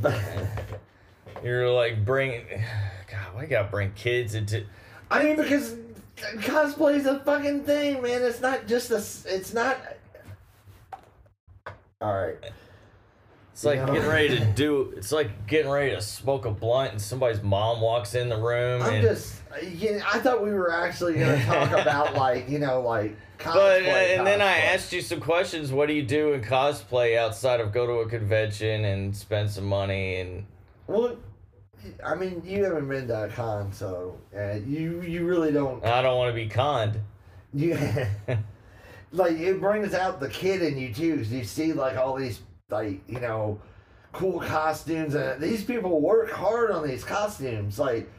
you're 1.42 1.68
like 1.68 2.04
bringing. 2.04 2.44
God, 3.10 3.34
why 3.34 3.42
you 3.42 3.48
gotta 3.48 3.68
bring 3.68 3.90
kids 3.94 4.36
into? 4.36 4.64
I 5.10 5.24
mean, 5.24 5.34
because 5.34 5.74
cosplay's 6.38 7.06
a 7.06 7.20
fucking 7.20 7.64
thing, 7.64 8.02
man. 8.02 8.22
It's 8.22 8.40
not 8.40 8.66
just 8.66 8.90
a. 8.90 8.96
It's 9.34 9.52
not. 9.52 9.78
All 12.00 12.14
right. 12.14 12.36
It's 13.52 13.64
like 13.66 13.78
You 13.78 13.86
know? 13.86 13.92
getting 13.92 14.08
ready 14.08 14.38
to 14.38 14.44
do. 14.46 14.94
It's 14.96 15.12
like 15.12 15.46
getting 15.46 15.70
ready 15.70 15.90
to 15.90 16.00
smoke 16.00 16.46
a 16.46 16.50
blunt, 16.50 16.92
and 16.92 17.00
somebody's 17.00 17.42
mom 17.42 17.82
walks 17.82 18.14
in 18.14 18.30
the 18.30 18.38
room. 18.38 18.80
I'm 18.80 18.94
and, 18.94 19.02
just, 19.02 19.36
yeah, 19.62 20.00
I 20.10 20.18
thought 20.18 20.42
we 20.42 20.50
were 20.52 20.72
actually 20.72 21.14
going 21.14 21.38
to 21.40 21.44
talk 21.44 21.72
about 21.72 22.14
like, 22.14 22.48
you 22.48 22.58
know, 22.58 22.80
like 22.80 23.16
cosplay. 23.38 23.52
But 23.52 23.82
uh, 23.82 24.18
and 24.18 24.26
then 24.26 24.40
I 24.40 24.56
asked 24.58 24.94
you 24.94 25.02
some 25.02 25.20
questions. 25.20 25.72
What 25.72 25.88
do 25.88 25.92
you 25.92 26.02
do 26.02 26.32
in 26.32 26.40
cosplay 26.40 27.18
outside 27.18 27.60
of 27.60 27.70
go 27.70 27.86
to 27.86 27.92
a 27.94 28.08
convention 28.08 28.86
and 28.86 29.14
spend 29.14 29.50
some 29.50 29.64
money 29.64 30.20
and 30.20 30.46
Well, 30.86 31.16
I 32.04 32.14
mean, 32.14 32.42
you 32.44 32.64
haven't 32.64 32.88
been 32.88 33.08
to 33.08 33.24
a 33.24 33.28
con, 33.28 33.72
so 33.72 34.18
uh, 34.36 34.54
you 34.66 35.00
you 35.02 35.26
really 35.26 35.52
don't. 35.52 35.84
I 35.84 36.02
don't 36.02 36.16
want 36.18 36.30
to 36.30 36.34
be 36.34 36.48
conned. 36.48 37.00
You 37.52 37.76
like 39.12 39.32
it 39.38 39.60
brings 39.60 39.94
out 39.94 40.20
the 40.20 40.28
kid 40.28 40.62
in 40.62 40.78
you 40.78 40.92
too. 40.92 41.16
'cause 41.16 41.30
you 41.32 41.44
see 41.44 41.72
like 41.72 41.96
all 41.96 42.14
these 42.16 42.40
like 42.68 43.00
you 43.08 43.20
know 43.20 43.60
cool 44.12 44.40
costumes, 44.40 45.14
and 45.14 45.40
these 45.40 45.64
people 45.64 46.00
work 46.00 46.30
hard 46.30 46.70
on 46.70 46.86
these 46.86 47.04
costumes. 47.04 47.78
Like, 47.78 48.10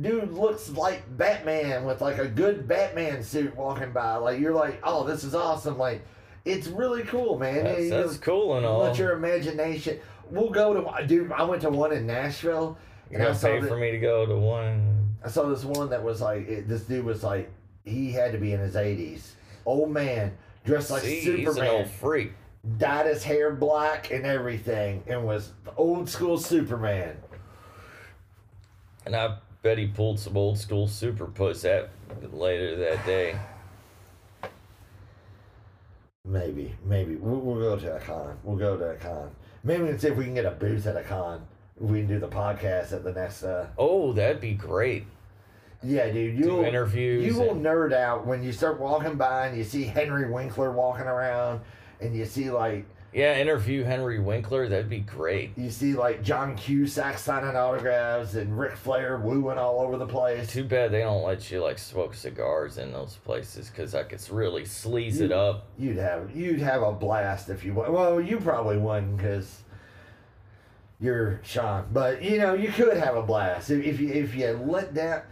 dude 0.00 0.32
looks 0.32 0.70
like 0.70 1.02
Batman 1.16 1.84
with 1.84 2.00
like 2.00 2.18
a 2.18 2.26
good 2.26 2.66
Batman 2.66 3.22
suit 3.22 3.54
walking 3.56 3.92
by. 3.92 4.16
Like 4.16 4.40
you're 4.40 4.54
like, 4.54 4.80
oh, 4.82 5.04
this 5.04 5.22
is 5.24 5.34
awesome. 5.34 5.78
Like, 5.78 6.02
it's 6.44 6.66
really 6.66 7.02
cool, 7.04 7.38
man. 7.38 7.64
That's, 7.64 7.90
that's 7.90 8.16
cool 8.18 8.56
and 8.56 8.66
all. 8.66 8.80
Let 8.80 8.98
your 8.98 9.12
imagination. 9.12 10.00
We'll 10.30 10.50
go 10.50 10.72
to 10.74 11.06
dude. 11.06 11.30
I 11.32 11.42
went 11.44 11.62
to 11.62 11.70
one 11.70 11.92
in 11.92 12.06
Nashville. 12.06 12.78
You're 13.14 13.28
and 13.28 13.36
I 13.36 13.40
gonna 13.40 13.60
pay 13.60 13.68
for 13.68 13.76
me 13.76 13.92
to 13.92 13.98
go 13.98 14.26
to 14.26 14.36
one. 14.36 15.16
I 15.24 15.28
saw 15.28 15.48
this 15.48 15.64
one 15.64 15.88
that 15.90 16.02
was 16.02 16.20
like 16.20 16.48
it, 16.48 16.68
this 16.68 16.82
dude 16.82 17.04
was 17.04 17.22
like 17.22 17.48
he 17.84 18.10
had 18.10 18.32
to 18.32 18.38
be 18.38 18.52
in 18.52 18.58
his 18.60 18.74
eighties, 18.76 19.36
old 19.64 19.90
man 19.90 20.36
dressed 20.64 20.90
like 20.90 21.02
See, 21.02 21.20
he's 21.20 21.26
an 21.28 21.46
Superman, 21.46 21.70
old 21.70 21.90
freak. 21.90 22.32
dyed 22.78 23.06
his 23.06 23.22
hair 23.22 23.52
black 23.52 24.10
and 24.10 24.26
everything, 24.26 25.04
and 25.06 25.24
was 25.24 25.52
old 25.76 26.08
school 26.08 26.38
Superman. 26.38 27.16
And 29.06 29.14
I 29.14 29.36
bet 29.62 29.78
he 29.78 29.86
pulled 29.86 30.18
some 30.18 30.36
old 30.36 30.58
school 30.58 30.88
super 30.88 31.26
puss 31.26 31.62
that 31.62 31.90
later 32.32 32.74
that 32.76 33.06
day. 33.06 33.38
Maybe, 36.26 36.74
maybe 36.84 37.16
we'll, 37.16 37.38
we'll 37.40 37.60
go 37.60 37.76
to 37.78 37.96
a 37.96 38.00
con. 38.00 38.38
We'll 38.42 38.56
go 38.56 38.76
to 38.78 38.90
a 38.90 38.96
con. 38.96 39.30
Maybe 39.62 39.82
we 39.82 39.88
can 39.90 39.98
see 39.98 40.08
if 40.08 40.16
we 40.16 40.24
can 40.24 40.34
get 40.34 40.46
a 40.46 40.50
booth 40.52 40.86
at 40.86 40.96
a 40.96 41.02
con. 41.02 41.46
We 41.78 41.98
can 42.00 42.06
do 42.08 42.18
the 42.20 42.28
podcast 42.28 42.92
at 42.92 43.02
the 43.04 43.12
next. 43.12 43.42
uh 43.42 43.66
Oh, 43.78 44.12
that'd 44.12 44.40
be 44.40 44.54
great. 44.54 45.06
Yeah, 45.82 46.10
dude, 46.10 46.38
you'll 46.38 46.64
interviews. 46.64 47.24
You 47.26 47.38
will 47.40 47.54
nerd 47.54 47.92
out 47.92 48.26
when 48.26 48.42
you 48.42 48.52
start 48.52 48.80
walking 48.80 49.16
by 49.16 49.48
and 49.48 49.56
you 49.58 49.64
see 49.64 49.84
Henry 49.84 50.30
Winkler 50.30 50.72
walking 50.72 51.04
around, 51.06 51.60
and 52.00 52.14
you 52.16 52.24
see 52.24 52.50
like 52.50 52.86
yeah, 53.12 53.38
interview 53.38 53.84
Henry 53.84 54.18
Winkler. 54.18 54.68
That'd 54.68 54.88
be 54.88 54.98
great. 55.00 55.52
You 55.56 55.70
see 55.70 55.92
like 55.92 56.22
John 56.24 56.56
Cusack 56.56 57.18
signing 57.18 57.54
autographs 57.54 58.34
and 58.34 58.58
Ric 58.58 58.74
Flair 58.76 59.18
wooing 59.18 59.58
all 59.58 59.80
over 59.80 59.98
the 59.98 60.06
place. 60.06 60.48
Too 60.48 60.64
bad 60.64 60.90
they 60.90 61.00
don't 61.00 61.22
let 61.22 61.50
you 61.50 61.62
like 61.62 61.78
smoke 61.78 62.14
cigars 62.14 62.78
in 62.78 62.90
those 62.90 63.16
places 63.24 63.68
because 63.68 63.94
I 63.94 64.04
could 64.04 64.26
really 64.30 64.62
sleaze 64.62 65.20
it 65.20 65.32
up. 65.32 65.66
You'd 65.78 65.98
have 65.98 66.34
you'd 66.34 66.60
have 66.60 66.82
a 66.82 66.92
blast 66.92 67.50
if 67.50 67.62
you 67.64 67.74
wa- 67.74 67.90
well 67.90 68.20
you 68.20 68.38
probably 68.40 68.78
wouldn't 68.78 69.18
because 69.18 69.60
you're 71.00 71.40
Sean, 71.44 71.86
but 71.92 72.22
you 72.22 72.38
know 72.38 72.54
you 72.54 72.68
could 72.68 72.96
have 72.96 73.16
a 73.16 73.22
blast 73.22 73.70
if, 73.70 73.84
if 73.84 74.00
you 74.00 74.08
if 74.08 74.34
you 74.34 74.52
let 74.52 74.94
that. 74.94 75.26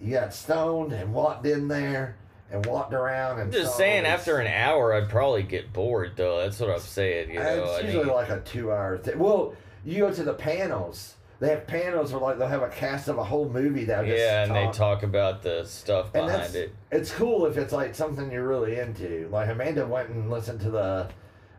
You 0.00 0.12
got 0.12 0.34
stoned 0.34 0.92
and 0.92 1.14
walked 1.14 1.46
in 1.46 1.68
there 1.68 2.16
and 2.50 2.64
walked 2.66 2.92
around 2.92 3.40
and. 3.40 3.42
I'm 3.48 3.50
just 3.52 3.76
saying, 3.76 4.02
this- 4.02 4.12
after 4.12 4.38
an 4.38 4.46
hour, 4.46 4.94
I'd 4.94 5.08
probably 5.08 5.42
get 5.42 5.72
bored 5.72 6.12
though. 6.16 6.38
That's 6.38 6.60
what 6.60 6.70
I'm 6.70 6.80
saying. 6.80 7.30
You 7.30 7.38
know, 7.38 7.64
it's 7.64 7.78
I 7.78 7.80
usually 7.80 8.04
mean, 8.04 8.14
like 8.14 8.28
a 8.28 8.40
two-hour 8.40 8.98
thing. 8.98 9.18
Well, 9.18 9.54
you 9.84 10.00
go 10.00 10.12
to 10.12 10.22
the 10.22 10.34
panels. 10.34 11.14
They 11.38 11.50
have 11.50 11.66
panels 11.66 12.12
where 12.12 12.20
like 12.20 12.38
they'll 12.38 12.48
have 12.48 12.62
a 12.62 12.68
cast 12.68 13.08
of 13.08 13.18
a 13.18 13.24
whole 13.24 13.48
movie 13.48 13.84
that 13.84 14.06
just 14.06 14.18
yeah, 14.18 14.44
and 14.44 14.54
they 14.54 14.64
talk. 14.64 14.74
talk 14.74 15.02
about 15.02 15.42
the 15.42 15.64
stuff 15.64 16.12
behind 16.12 16.54
it. 16.54 16.74
it's 16.90 17.10
cool 17.12 17.44
if 17.44 17.58
it's 17.58 17.72
like 17.74 17.94
something 17.94 18.30
you're 18.32 18.48
really 18.48 18.78
into. 18.78 19.28
Like 19.30 19.50
Amanda 19.50 19.86
went 19.86 20.08
and 20.08 20.30
listened 20.30 20.60
to 20.62 20.70
the 20.70 21.08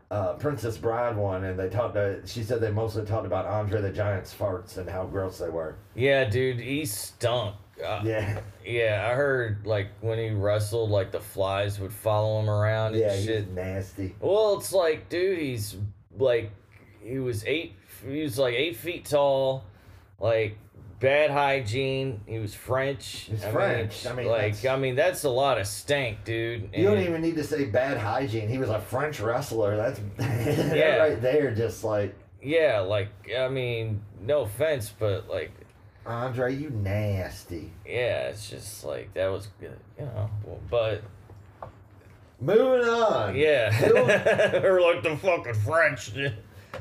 uh, 0.09 0.33
Princess 0.33 0.77
Bride 0.77 1.15
one, 1.17 1.43
and 1.43 1.59
they 1.59 1.69
talked. 1.69 1.95
To, 1.95 2.21
she 2.25 2.43
said 2.43 2.61
they 2.61 2.71
mostly 2.71 3.05
talked 3.05 3.25
about 3.25 3.45
Andre 3.45 3.81
the 3.81 3.91
Giant's 3.91 4.33
farts 4.33 4.77
and 4.77 4.89
how 4.89 5.05
gross 5.05 5.37
they 5.39 5.49
were. 5.49 5.75
Yeah, 5.95 6.25
dude, 6.25 6.59
he 6.59 6.85
stunk. 6.85 7.55
Uh, 7.85 8.01
Yeah, 8.03 8.39
yeah, 8.65 9.07
I 9.11 9.13
heard 9.13 9.65
like 9.67 9.89
when 10.01 10.17
he 10.17 10.29
wrestled, 10.31 10.89
like 10.89 11.11
the 11.11 11.19
flies 11.19 11.79
would 11.79 11.93
follow 11.93 12.39
him 12.39 12.49
around 12.49 12.93
and 12.93 13.01
yeah, 13.01 13.15
he's 13.15 13.25
shit. 13.25 13.51
nasty. 13.51 14.15
Well, 14.19 14.57
it's 14.57 14.73
like, 14.73 15.09
dude, 15.09 15.37
he's 15.37 15.75
like, 16.17 16.51
he 17.03 17.19
was 17.19 17.45
eight. 17.45 17.75
He 18.07 18.21
was 18.23 18.39
like 18.39 18.55
eight 18.55 18.77
feet 18.77 19.05
tall, 19.05 19.63
like 20.19 20.57
bad 20.99 21.29
hygiene. 21.31 22.21
He 22.25 22.39
was 22.39 22.53
French. 22.53 23.27
He's 23.29 23.43
I 23.43 23.51
French. 23.51 24.03
Mean, 24.05 24.13
I 24.13 24.15
mean, 24.15 24.27
like, 24.27 24.65
I 24.65 24.75
mean, 24.77 24.95
that's 24.95 25.23
a 25.23 25.29
lot 25.29 25.59
of 25.59 25.67
stank, 25.67 26.23
dude. 26.23 26.69
You 26.73 26.85
don't 26.85 26.99
even 26.99 27.21
need 27.21 27.35
to 27.35 27.43
say 27.43 27.65
bad 27.65 27.97
hygiene. 27.97 28.49
He 28.49 28.57
was 28.57 28.69
a 28.69 28.79
French 28.79 29.19
wrestler. 29.19 29.75
That's 29.77 29.99
that 30.17 30.75
Yeah. 30.75 30.97
right 30.97 31.21
there. 31.21 31.53
Just 31.53 31.83
like 31.83 32.15
Yeah, 32.41 32.79
like, 32.79 33.09
I 33.37 33.47
mean, 33.47 34.01
no 34.21 34.41
offense, 34.41 34.93
but 34.97 35.29
like, 35.29 35.51
Andre, 36.05 36.55
you 36.55 36.69
nasty. 36.69 37.71
yeah, 37.85 38.29
it's 38.29 38.49
just 38.49 38.85
like 38.85 39.13
that 39.13 39.27
was 39.27 39.47
good, 39.59 39.77
you 39.99 40.05
know. 40.05 40.29
But 40.69 41.03
Moving 42.39 42.87
on. 42.87 43.35
yeah, 43.35 43.89
or 44.63 44.79
like 44.81 45.03
the 45.03 45.17
fucking 45.17 45.53
French. 45.55 46.11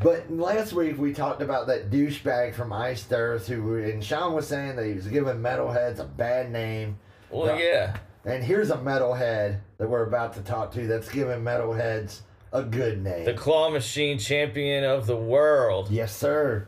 But 0.03 0.31
last 0.31 0.73
week 0.73 0.99
we 0.99 1.13
talked 1.13 1.43
about 1.43 1.67
that 1.69 1.91
douchebag 1.91 2.55
from 2.55 2.73
Iced 2.73 3.13
Earth 3.13 3.47
who, 3.49 3.77
and 3.77 4.05
Sean 4.05 4.35
was 4.35 4.47
saying 4.47 4.77
that 4.77 4.85
he 4.87 4.93
was 4.95 5.07
giving 5.07 5.37
metalheads 5.37 5.99
a 5.99 6.05
bad 6.05 6.51
name. 6.53 6.99
Well, 7.31 7.59
yeah. 7.59 7.97
And 8.25 8.43
here's 8.43 8.71
a 8.71 8.77
metalhead 8.77 9.61
that 9.79 9.89
we're 9.89 10.05
about 10.07 10.35
to 10.35 10.41
talk 10.43 10.73
to 10.75 10.87
that's 10.87 11.09
giving 11.09 11.43
metalheads 11.43 12.21
a 12.53 12.63
good 12.63 13.03
name. 13.03 13.25
The 13.25 13.35
claw 13.35 13.71
machine 13.71 14.19
champion 14.19 14.85
of 14.85 15.07
the 15.07 15.17
world, 15.17 15.91
yes, 15.91 16.15
sir. 16.15 16.67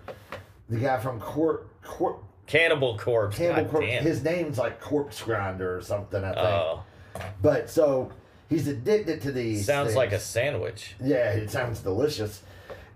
The 0.68 0.76
guy 0.76 0.98
from 0.98 1.18
Corp, 1.20 1.68
Corp, 1.82 2.22
Cannibal 2.46 2.96
Corpse. 2.98 3.36
Campbell 3.36 3.62
God 3.64 3.70
Corpse. 3.70 3.86
damn. 3.86 4.02
His 4.04 4.22
name's 4.22 4.58
like 4.58 4.80
Corpse 4.80 5.20
Grinder 5.22 5.76
or 5.76 5.82
something, 5.82 6.22
I 6.22 6.32
think. 6.32 6.38
Oh, 6.46 6.82
But 7.42 7.68
so 7.68 8.12
he's 8.48 8.68
addicted 8.68 9.20
to 9.22 9.32
these. 9.32 9.66
sounds 9.66 9.94
like 9.96 10.12
a 10.12 10.20
sandwich. 10.20 10.94
Yeah, 11.02 11.32
it 11.32 11.50
sounds 11.50 11.80
delicious. 11.80 12.42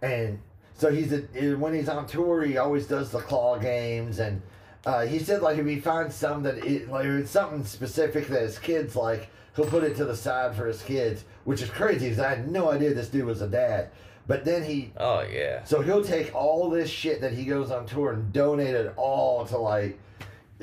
And 0.03 0.41
so 0.75 0.91
he's 0.91 1.13
a, 1.13 1.55
when 1.55 1.73
he's 1.73 1.89
on 1.89 2.07
tour, 2.07 2.43
he 2.43 2.59
always 2.59 2.87
does 2.87 3.11
the 3.11 3.21
claw 3.21 3.57
games, 3.57 4.19
and 4.19 4.43
uh, 4.85 5.07
he 5.07 5.21
said 5.21 5.43
like 5.43 5.59
if 5.59 5.67
he 5.67 5.79
finds 5.81 6.15
some 6.15 6.43
that 6.43 6.59
it, 6.65 6.89
like 6.89 7.07
it's 7.07 7.31
something 7.31 7.65
specific 7.65 8.27
that 8.27 8.43
his 8.43 8.59
kids 8.59 8.97
like, 8.97 9.29
he'll 9.55 9.67
put 9.67 9.85
it 9.85 9.97
to 9.97 10.05
the 10.05 10.17
side 10.17 10.57
for 10.57 10.67
his 10.67 10.83
kids, 10.83 11.25
which 11.45 11.63
is 11.63 11.71
crazy 11.71 12.07
because 12.09 12.19
I 12.19 12.31
had 12.31 12.51
no 12.51 12.71
idea 12.71 12.93
this 12.93 13.09
dude 13.09 13.25
was 13.25 13.43
a 13.43 13.49
dad. 13.49 13.91
But 14.27 14.45
then 14.45 14.63
he, 14.65 14.93
Oh 14.97 15.21
yeah. 15.23 15.65
so 15.65 15.83
he'll 15.83 16.05
take 16.05 16.35
all 16.35 16.69
this 16.71 16.89
shit 16.91 17.21
that 17.21 17.33
he 17.33 17.45
goes 17.45 17.71
on 17.71 17.87
tour 17.87 18.13
and 18.13 18.33
donate 18.33 18.75
it 18.75 18.93
all 18.97 19.45
to 19.47 19.59
like 19.59 19.99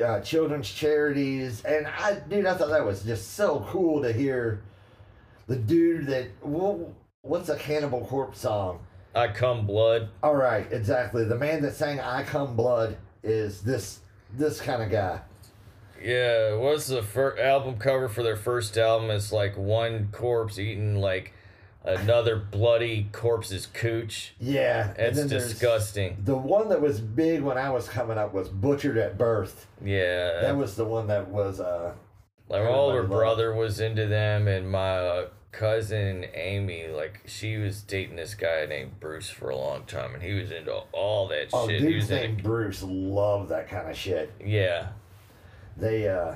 uh, 0.03 0.21
children's 0.21 0.69
charities, 0.69 1.63
and 1.65 1.85
I, 1.87 2.19
dude, 2.29 2.45
I 2.45 2.55
thought 2.55 2.69
that 2.69 2.85
was 2.85 3.03
just 3.03 3.33
so 3.35 3.65
cool 3.69 4.01
to 4.01 4.11
hear. 4.11 4.61
The 5.47 5.55
dude 5.55 6.05
that, 6.07 6.27
well, 6.41 6.93
what's 7.21 7.49
a 7.49 7.55
Cannibal 7.57 8.05
Corpse 8.05 8.39
song? 8.39 8.79
I 9.19 9.27
come 9.27 9.65
blood. 9.67 10.09
All 10.23 10.35
right, 10.35 10.65
exactly. 10.71 11.25
The 11.25 11.35
man 11.35 11.61
that 11.63 11.73
sang 11.73 11.99
"I 11.99 12.23
Cum 12.23 12.55
Blood" 12.55 12.97
is 13.21 13.61
this 13.61 13.99
this 14.33 14.61
kind 14.61 14.81
of 14.81 14.89
guy. 14.89 15.21
Yeah, 16.01 16.55
what's 16.55 16.87
the 16.87 17.03
first 17.03 17.39
album 17.41 17.77
cover 17.77 18.07
for 18.07 18.23
their 18.23 18.37
first 18.37 18.77
album? 18.77 19.09
It's 19.09 19.31
like 19.33 19.57
one 19.57 20.09
corpse 20.13 20.57
eating 20.57 20.95
like 20.95 21.33
another 21.83 22.37
bloody 22.37 23.09
corpse's 23.11 23.65
cooch. 23.65 24.33
Yeah, 24.39 24.93
It's 24.97 25.23
disgusting. 25.25 26.17
The 26.23 26.37
one 26.37 26.69
that 26.69 26.81
was 26.81 27.01
big 27.01 27.41
when 27.41 27.57
I 27.57 27.69
was 27.69 27.89
coming 27.89 28.17
up 28.17 28.33
was 28.33 28.47
"Butchered 28.47 28.97
at 28.97 29.17
Birth." 29.17 29.67
Yeah. 29.83 30.41
That 30.41 30.55
was 30.55 30.75
the 30.75 30.85
one 30.85 31.07
that 31.07 31.27
was. 31.27 31.59
uh 31.59 31.93
Like 32.47 32.63
my 32.63 32.69
older 32.69 33.03
brother 33.03 33.53
was 33.53 33.79
into 33.81 34.07
them, 34.07 34.47
and 34.47 34.71
my 34.71 34.97
uh, 34.97 35.27
cousin 35.51 36.25
Amy, 36.33 36.87
like 36.87 37.21
she 37.25 37.57
was 37.57 37.81
dating 37.81 38.15
this 38.15 38.35
guy 38.35 38.65
named 38.67 38.99
Bruce 38.99 39.29
for 39.29 39.49
a 39.49 39.55
long 39.57 39.83
time, 39.85 40.13
and 40.13 40.23
he 40.23 40.33
was 40.33 40.51
into 40.51 40.73
all 40.91 41.27
that 41.29 41.47
Oh, 41.53 41.67
shit. 41.67 41.81
He 41.81 41.87
dude's 41.87 42.03
was 42.05 42.11
into, 42.11 42.27
named 42.27 42.43
Bruce. 42.43 42.83
Love 42.83 43.49
that 43.49 43.67
kind 43.69 43.89
of 43.89 43.97
shit. 43.97 44.31
yeah, 44.43 44.89
They. 45.77 46.07
uh 46.07 46.35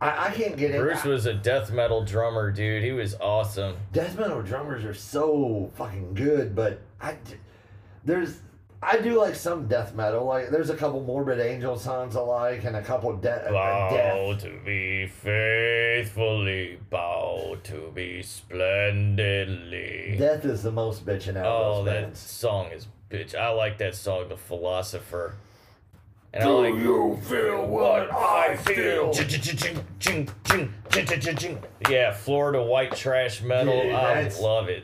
I, 0.00 0.26
I 0.26 0.30
can't 0.32 0.56
get 0.56 0.72
it. 0.72 0.80
Bruce 0.80 1.04
in. 1.04 1.10
was 1.12 1.24
a 1.26 1.32
death 1.34 1.70
metal 1.70 2.04
drummer, 2.04 2.50
dude. 2.50 2.82
He 2.82 2.90
was 2.92 3.14
awesome. 3.20 3.76
Death 3.92 4.18
metal 4.18 4.42
drummers 4.42 4.84
are 4.84 4.92
so 4.92 5.70
fucking 5.76 6.14
good, 6.14 6.54
but 6.54 6.80
I, 7.00 7.16
There's. 8.04 8.40
I 8.86 8.98
do 8.98 9.18
like 9.18 9.34
some 9.34 9.66
death 9.66 9.94
metal. 9.94 10.24
Like 10.26 10.50
there's 10.50 10.68
a 10.70 10.76
couple 10.76 11.02
Morbid 11.02 11.40
Angel 11.40 11.78
songs 11.78 12.16
I 12.16 12.20
like, 12.20 12.64
and 12.64 12.76
a 12.76 12.82
couple 12.82 13.16
de- 13.16 13.30
uh, 13.50 13.90
death. 13.90 14.40
to 14.42 14.50
be 14.64 15.06
faithfully, 15.06 16.78
bow 16.90 17.56
to 17.64 17.90
be 17.94 18.22
splendidly. 18.22 20.16
Death 20.18 20.44
is 20.44 20.62
the 20.62 20.72
most 20.72 21.06
bitching 21.06 21.36
out 21.36 21.46
Oh, 21.46 21.48
of 21.80 21.84
those 21.86 21.94
that 21.94 22.02
bands. 22.02 22.20
song 22.20 22.66
is 22.72 22.86
bitch. 23.10 23.34
I 23.34 23.48
like 23.50 23.78
that 23.78 23.94
song, 23.94 24.28
The 24.28 24.36
Philosopher. 24.36 25.34
And 26.32 26.42
I 26.44 26.46
like 26.48 26.74
you 26.74 27.16
feel 27.22 27.64
what 27.66 28.12
I 28.12 28.56
feel. 28.56 29.12
Ching, 29.14 29.28
ching, 29.28 29.56
ching, 30.00 30.28
ching, 30.44 30.72
ching, 30.90 31.06
ching, 31.20 31.36
ching. 31.36 31.62
Yeah, 31.88 32.12
Florida 32.12 32.60
white 32.60 32.94
trash 32.96 33.40
metal. 33.40 33.80
Dude, 33.82 33.94
I 33.94 34.28
love 34.40 34.68
it. 34.68 34.82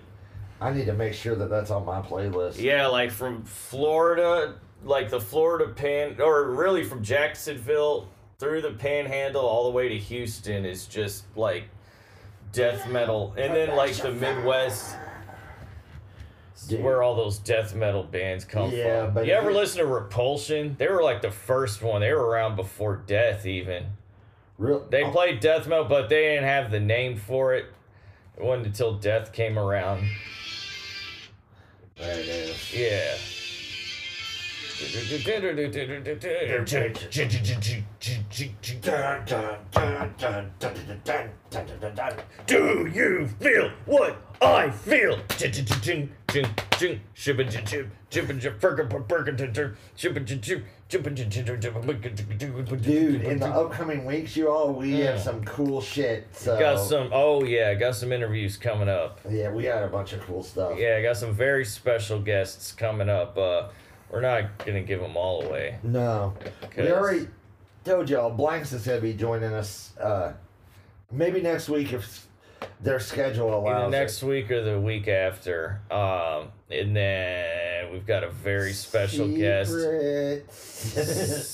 I 0.61 0.73
need 0.73 0.87
to 0.87 0.93
make 0.93 1.15
sure 1.15 1.35
that 1.37 1.49
that's 1.49 1.71
on 1.71 1.85
my 1.87 2.03
playlist. 2.03 2.61
Yeah, 2.61 2.87
like 2.89 3.11
from 3.11 3.43
Florida, 3.45 4.55
like 4.85 5.09
the 5.11 5.21
Florida 5.21 5.73
pan, 5.73 6.21
or 6.21 6.51
really 6.51 6.85
from 6.85 7.03
Jacksonville 7.03 8.09
through 8.39 8.63
the 8.63 8.73
Panhandle 8.73 9.43
all 9.43 9.65
the 9.65 9.71
way 9.77 9.89
to 9.89 9.99
Houston 9.99 10.65
is 10.65 10.87
just 10.87 11.25
like 11.37 11.65
death 12.53 12.89
metal, 12.91 13.35
and 13.39 13.55
then 13.55 13.75
like 13.77 13.95
the 13.95 14.13
Midwest. 14.13 14.97
Dude. 16.69 16.83
Where 16.83 17.03
all 17.03 17.15
those 17.17 17.39
death 17.39 17.75
metal 17.75 18.03
bands 18.03 18.45
come 18.45 18.71
Yeah, 18.71 19.07
from. 19.07 19.15
but 19.15 19.27
you 19.27 19.33
ever 19.33 19.51
listen 19.51 19.79
to 19.79 19.87
Repulsion? 19.87 20.77
They 20.79 20.89
were 20.89 21.03
like 21.03 21.23
the 21.23 21.31
first 21.31 21.81
one. 21.81 22.03
They 22.03 22.13
were 22.13 22.27
around 22.27 22.57
before 22.57 22.97
Death 23.07 23.47
even. 23.47 23.87
Real, 24.59 24.87
They 24.91 25.03
oh, 25.05 25.11
played 25.11 25.41
death 25.41 25.67
metal, 25.67 25.87
but 25.87 26.11
they 26.11 26.21
didn't 26.21 26.45
have 26.45 26.71
the 26.71 26.79
name 26.79 27.17
for 27.17 27.55
it. 27.55 27.65
It 28.37 28.43
wasn't 28.45 28.67
until 28.67 28.93
Death 28.93 29.33
came 29.33 29.59
around. 29.59 30.07
There 32.01 32.19
it 32.19 32.29
is. 32.29 32.73
Yeah. 32.73 33.30
Do 42.47 42.91
you 42.93 43.27
feel 43.29 43.71
what 43.85 44.17
I 44.41 44.71
feel? 44.71 45.19
Dude, 52.83 53.23
in 53.23 53.39
the 53.39 53.47
upcoming 53.47 54.05
weeks, 54.07 54.37
you 54.37 54.51
all, 54.51 54.73
we 54.73 54.97
Yeah. 54.97 55.13
have 55.13 55.21
some 55.21 55.45
cool 55.45 55.81
shit. 55.81 56.27
So 56.33 56.59
got 56.59 56.77
some. 56.79 57.11
Oh 57.13 57.45
yeah, 57.45 57.75
got 57.75 57.95
some 57.97 58.13
interviews 58.13 58.57
coming 58.57 58.89
up. 58.89 59.21
Yeah, 59.29 59.51
we 59.51 59.65
got 59.65 59.83
a 59.85 59.89
bunch 59.89 60.13
of 60.15 60.21
cool 60.23 60.43
stuff. 60.43 60.79
Yeah, 60.79 61.01
got 61.03 61.17
some 61.17 61.33
very 61.35 61.65
special 61.65 62.19
guests 62.19 62.73
coming 62.73 63.09
up. 63.09 63.37
Uh, 63.37 63.69
we're 64.11 64.21
not 64.21 64.65
gonna 64.65 64.83
give 64.83 65.01
them 65.01 65.17
all 65.17 65.43
away. 65.43 65.79
No, 65.83 66.35
we 66.77 66.91
already 66.93 67.29
told 67.85 68.11
y'all. 68.11 68.31
Blanks 68.31 68.73
is 68.73 68.87
gonna 68.87 69.01
be 69.01 69.15
joining 69.15 69.53
us. 69.53 69.97
Uh, 69.99 70.33
maybe 71.11 71.41
next 71.41 71.69
week 71.69 71.93
if 71.93 72.27
their 72.81 73.01
schedule 73.01 73.55
allows. 73.55 73.77
Either 73.77 73.87
it. 73.87 73.91
next 74.01 74.23
week 74.23 74.51
or 74.51 74.63
the 74.63 74.81
week 74.81 75.09
after. 75.09 75.81
Um, 75.91 76.49
and 76.71 76.97
then 76.97 77.93
we've 77.93 78.07
got 78.07 78.25
a 78.25 78.31
very 78.31 78.73
special 78.73 79.29
guest. 79.29 79.71
Secret. 79.73 80.53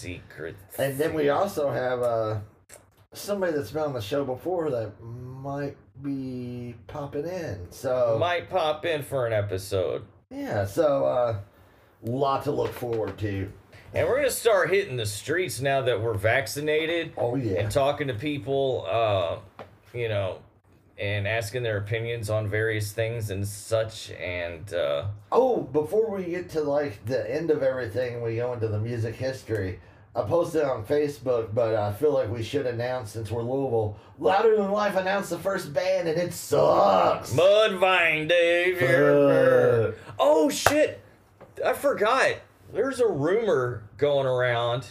Secret. 0.00 0.56
and 0.78 0.96
then 0.96 1.12
we 1.12 1.28
also 1.28 1.70
have 1.70 2.00
uh, 2.00 2.38
somebody 3.12 3.52
that's 3.52 3.70
been 3.70 3.82
on 3.82 3.92
the 3.92 4.00
show 4.00 4.24
before 4.24 4.70
that 4.70 4.92
might 5.02 5.76
be 6.02 6.74
popping 6.86 7.26
in. 7.26 7.66
So 7.70 8.16
might 8.18 8.48
pop 8.48 8.86
in 8.86 9.02
for 9.02 9.26
an 9.26 9.32
episode. 9.34 10.04
yeah, 10.30 10.64
so 10.64 11.04
uh, 11.04 11.36
lot 12.02 12.44
to 12.44 12.50
look 12.50 12.72
forward 12.72 13.18
to. 13.18 13.50
And 13.92 14.06
we're 14.08 14.16
gonna 14.16 14.30
start 14.30 14.70
hitting 14.70 14.96
the 14.96 15.06
streets 15.06 15.60
now 15.60 15.82
that 15.82 16.00
we're 16.00 16.14
vaccinated 16.14 17.12
Oh 17.16 17.34
yeah. 17.36 17.60
and 17.60 17.70
talking 17.70 18.06
to 18.08 18.14
people, 18.14 18.86
uh, 18.88 19.38
you 19.92 20.08
know, 20.08 20.38
and 20.98 21.26
asking 21.26 21.62
their 21.62 21.78
opinions 21.78 22.30
on 22.30 22.46
various 22.48 22.92
things 22.92 23.30
and 23.30 23.46
such. 23.46 24.10
And 24.12 24.72
uh, 24.72 25.06
Oh, 25.32 25.62
before 25.62 26.14
we 26.14 26.24
get 26.24 26.50
to 26.50 26.60
like 26.60 27.04
the 27.06 27.28
end 27.34 27.50
of 27.50 27.62
everything 27.62 28.22
we 28.22 28.36
go 28.36 28.52
into 28.52 28.68
the 28.68 28.78
music 28.78 29.14
history, 29.16 29.80
I 30.14 30.22
posted 30.22 30.62
on 30.62 30.84
Facebook, 30.84 31.54
but 31.54 31.74
I 31.74 31.92
feel 31.92 32.12
like 32.12 32.30
we 32.30 32.42
should 32.42 32.66
announce 32.66 33.12
since 33.12 33.30
we're 33.30 33.42
Louisville. 33.42 33.96
Louder 34.18 34.56
Than 34.56 34.70
Life 34.72 34.96
announced 34.96 35.30
the 35.30 35.38
first 35.38 35.72
band 35.72 36.08
and 36.08 36.18
it 36.18 36.32
sucks. 36.32 37.32
Mudvayne 37.32 38.28
Dave. 38.28 38.78
Fuck. 38.78 39.94
Oh 40.18 40.48
shit! 40.50 41.00
I 41.64 41.72
forgot. 41.72 42.36
There's 42.72 43.00
a 43.00 43.08
rumor 43.08 43.82
going 43.98 44.26
around. 44.26 44.86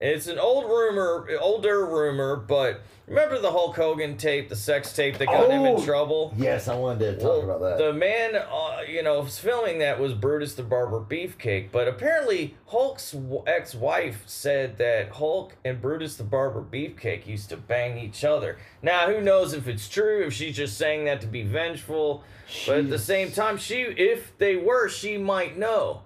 It's 0.00 0.26
an 0.26 0.38
old 0.38 0.64
rumor, 0.64 1.28
older 1.40 1.86
rumor, 1.86 2.34
but 2.34 2.80
remember 3.06 3.38
the 3.38 3.52
Hulk 3.52 3.76
Hogan 3.76 4.16
tape, 4.16 4.48
the 4.48 4.56
sex 4.56 4.92
tape 4.92 5.16
that 5.18 5.26
got 5.26 5.48
him 5.48 5.64
in 5.64 5.76
Oh, 5.76 5.84
trouble? 5.84 6.34
Yes, 6.36 6.66
I 6.66 6.74
wanted 6.74 6.98
to 6.98 7.12
talk 7.20 7.22
Well, 7.24 7.42
about 7.42 7.60
that. 7.60 7.78
The 7.78 7.92
man, 7.92 8.34
uh, 8.34 8.78
you 8.88 9.04
know, 9.04 9.20
was 9.20 9.38
filming 9.38 9.78
that 9.78 10.00
was 10.00 10.12
Brutus 10.12 10.54
the 10.54 10.64
Barber 10.64 10.98
Beefcake, 10.98 11.68
but 11.70 11.86
apparently 11.86 12.56
Hulk's 12.66 13.14
ex-wife 13.46 14.24
said 14.26 14.76
that 14.78 15.10
Hulk 15.10 15.54
and 15.64 15.80
Brutus 15.80 16.16
the 16.16 16.24
Barber 16.24 16.62
Beefcake 16.62 17.24
used 17.28 17.48
to 17.50 17.56
bang 17.56 17.96
each 17.96 18.24
other. 18.24 18.58
Now, 18.82 19.06
who 19.06 19.20
knows 19.20 19.52
if 19.54 19.68
it's 19.68 19.88
true, 19.88 20.24
if 20.26 20.32
she's 20.32 20.56
just 20.56 20.76
saying 20.76 21.04
that 21.04 21.20
to 21.20 21.28
be 21.28 21.44
vengeful, 21.44 22.24
but 22.66 22.78
at 22.78 22.90
the 22.90 22.98
same 22.98 23.30
time, 23.30 23.56
she, 23.56 23.82
if 23.82 24.36
they 24.38 24.56
were, 24.56 24.88
she 24.88 25.16
might 25.16 25.56
know. 25.56 26.02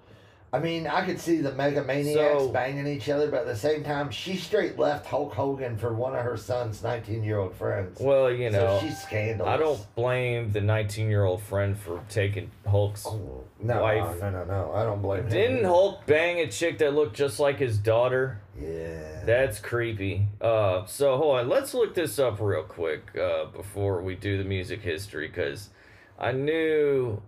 I 0.53 0.59
mean, 0.59 0.87
I 0.87 1.05
could 1.05 1.19
see 1.19 1.41
the 1.41 1.51
Mega 1.51 1.83
Maniacs 1.83 2.43
So- 2.43 2.49
banging 2.49 2.87
each 2.87 3.09
other, 3.09 3.29
but 3.29 3.41
at 3.41 3.45
the 3.47 3.55
same 3.55 3.83
time, 3.83 4.09
she 4.09 4.37
straight 4.37 4.79
left 4.79 5.05
Hulk 5.05 5.33
Hogan 5.33 5.77
for 5.77 5.93
one 5.93 6.15
of 6.15 6.23
her 6.23 6.37
son's 6.37 6.81
19 6.81 7.21
year 7.23 7.37
old 7.37 7.53
friends. 7.53 7.99
Well, 7.99 8.31
you 8.31 8.49
know, 8.49 8.79
so 8.79 8.85
she's 8.87 8.97
scandalous. 9.01 9.49
I 9.49 9.57
don't 9.57 9.95
blame 9.95 10.51
the 10.51 10.61
19-year-old 10.61 11.41
friend 11.43 11.77
for 11.77 12.01
taking 12.09 12.49
Hulk's. 12.65 13.05
Oh, 13.05 13.43
no, 13.61 13.81
wife. 13.81 14.21
no, 14.21 14.29
no, 14.29 14.43
no. 14.45 14.71
I 14.73 14.83
don't 14.83 15.01
blame 15.01 15.23
him. 15.23 15.29
Didn't 15.29 15.57
either. 15.59 15.67
Hulk 15.67 16.05
bang 16.05 16.39
a 16.39 16.47
chick 16.47 16.77
that 16.77 16.93
looked 16.93 17.15
just 17.17 17.41
like 17.41 17.59
his 17.59 17.77
daughter? 17.77 18.39
Yeah. 18.57 19.23
That's 19.25 19.59
creepy. 19.59 20.27
Uh, 20.39 20.85
so 20.85 21.17
hold 21.17 21.39
on, 21.39 21.49
let's 21.49 21.73
look 21.73 21.93
this 21.93 22.19
up 22.19 22.39
real 22.39 22.63
quick 22.63 23.15
uh, 23.17 23.45
before 23.45 24.01
we 24.01 24.15
do 24.15 24.37
the 24.37 24.45
music 24.45 24.81
history, 24.81 25.27
because 25.27 25.71
I 26.17 26.31
knew 26.31 27.21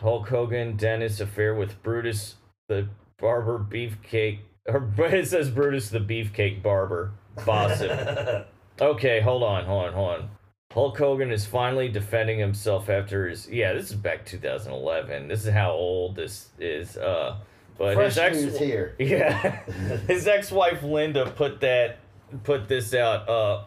Hulk 0.00 0.28
Hogan, 0.28 0.76
Dennis 0.76 1.18
affair 1.18 1.54
with 1.54 1.82
Brutus 1.82 2.36
the 2.68 2.88
Barber 3.18 3.58
Beefcake, 3.58 4.40
or 4.66 4.90
it 4.98 5.28
says 5.28 5.50
Brutus 5.50 5.90
the 5.90 6.00
Beefcake 6.00 6.62
Barber 6.62 7.12
Bossip. 7.38 8.46
okay, 8.80 9.20
hold 9.20 9.42
on, 9.42 9.64
hold 9.64 9.86
on, 9.86 9.92
hold 9.92 10.10
on. 10.10 10.30
Hulk 10.72 10.98
Hogan 10.98 11.30
is 11.30 11.46
finally 11.46 11.88
defending 11.88 12.40
himself 12.40 12.88
after 12.88 13.28
his 13.28 13.48
yeah. 13.48 13.72
This 13.72 13.90
is 13.90 13.96
back 13.96 14.26
2011. 14.26 15.28
This 15.28 15.46
is 15.46 15.52
how 15.52 15.70
old 15.70 16.16
this 16.16 16.48
is. 16.58 16.96
Uh, 16.96 17.36
but 17.78 17.94
Fresh 17.94 18.14
his 18.14 18.18
ex 18.18 18.36
news 18.36 18.58
here. 18.58 18.94
yeah, 18.98 19.64
his 20.08 20.26
ex-wife 20.26 20.82
Linda 20.82 21.30
put 21.30 21.60
that 21.60 21.98
put 22.42 22.68
this 22.68 22.92
out. 22.92 23.28
Uh, 23.28 23.64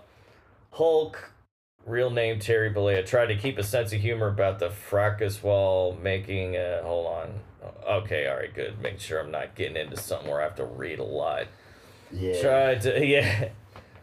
Hulk, 0.72 1.32
real 1.86 2.10
name 2.10 2.40
Terry 2.40 2.74
Bollea, 2.74 3.06
tried 3.06 3.28
to 3.28 3.38
keep 3.38 3.58
a 3.58 3.64
sense 3.64 3.94
of 3.94 4.02
humor 4.02 4.28
about 4.28 4.60
the 4.60 4.70
fracas 4.70 5.42
while 5.42 5.98
making. 6.02 6.58
Uh, 6.58 6.84
hold 6.84 7.08
on. 7.08 7.40
Okay, 7.88 8.28
all 8.28 8.38
right, 8.38 8.54
good. 8.54 8.80
Make 8.82 9.00
sure 9.00 9.20
I'm 9.20 9.32
not 9.32 9.56
getting 9.56 9.78
into 9.78 9.98
something 9.98 10.30
where 10.30 10.42
I 10.42 10.44
have 10.44 10.56
to 10.56 10.66
read 10.66 11.00
a 11.00 11.04
lot. 11.04 11.48
Yeah. 12.12 12.42
Try 12.42 12.76
to 12.76 13.06
yeah. 13.06 13.50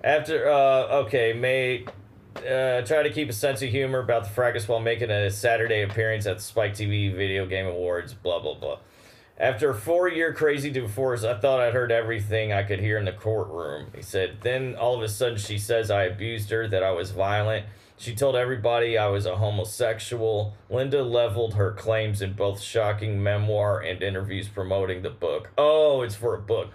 After 0.02 0.48
uh 0.48 1.04
okay, 1.04 1.32
made 1.32 1.90
uh 2.38 2.82
try 2.82 3.02
to 3.02 3.10
keep 3.10 3.28
a 3.28 3.32
sense 3.32 3.62
of 3.62 3.70
humor 3.70 4.00
about 4.00 4.24
the 4.24 4.30
fracas 4.30 4.68
while 4.68 4.80
making 4.80 5.10
a 5.10 5.30
Saturday 5.30 5.82
appearance 5.82 6.26
at 6.26 6.38
the 6.38 6.42
Spike 6.42 6.74
TV 6.74 7.14
Video 7.14 7.46
Game 7.46 7.66
Awards, 7.66 8.12
blah 8.14 8.40
blah 8.40 8.54
blah. 8.54 8.78
After 9.36 9.70
a 9.70 9.74
four 9.74 10.08
year 10.08 10.32
crazy 10.32 10.70
divorce, 10.70 11.24
I 11.24 11.34
thought 11.34 11.60
I'd 11.60 11.72
heard 11.72 11.90
everything 11.90 12.52
I 12.52 12.62
could 12.62 12.78
hear 12.78 12.98
in 12.98 13.04
the 13.04 13.12
courtroom. 13.12 13.88
He 13.94 14.02
said, 14.02 14.38
Then 14.42 14.76
all 14.76 14.94
of 14.94 15.02
a 15.02 15.08
sudden 15.08 15.38
she 15.38 15.58
says 15.58 15.90
I 15.90 16.04
abused 16.04 16.50
her, 16.50 16.68
that 16.68 16.84
I 16.84 16.92
was 16.92 17.10
violent. 17.10 17.66
She 17.96 18.14
told 18.14 18.34
everybody 18.34 18.98
I 18.98 19.08
was 19.08 19.24
a 19.24 19.36
homosexual. 19.36 20.56
Linda 20.68 21.02
leveled 21.02 21.54
her 21.54 21.72
claims 21.72 22.20
in 22.20 22.32
both 22.32 22.60
shocking 22.60 23.22
memoir 23.22 23.80
and 23.80 24.02
interviews 24.02 24.48
promoting 24.48 25.02
the 25.02 25.10
book. 25.10 25.50
Oh, 25.56 26.02
it's 26.02 26.16
for 26.16 26.34
a 26.34 26.40
book. 26.40 26.70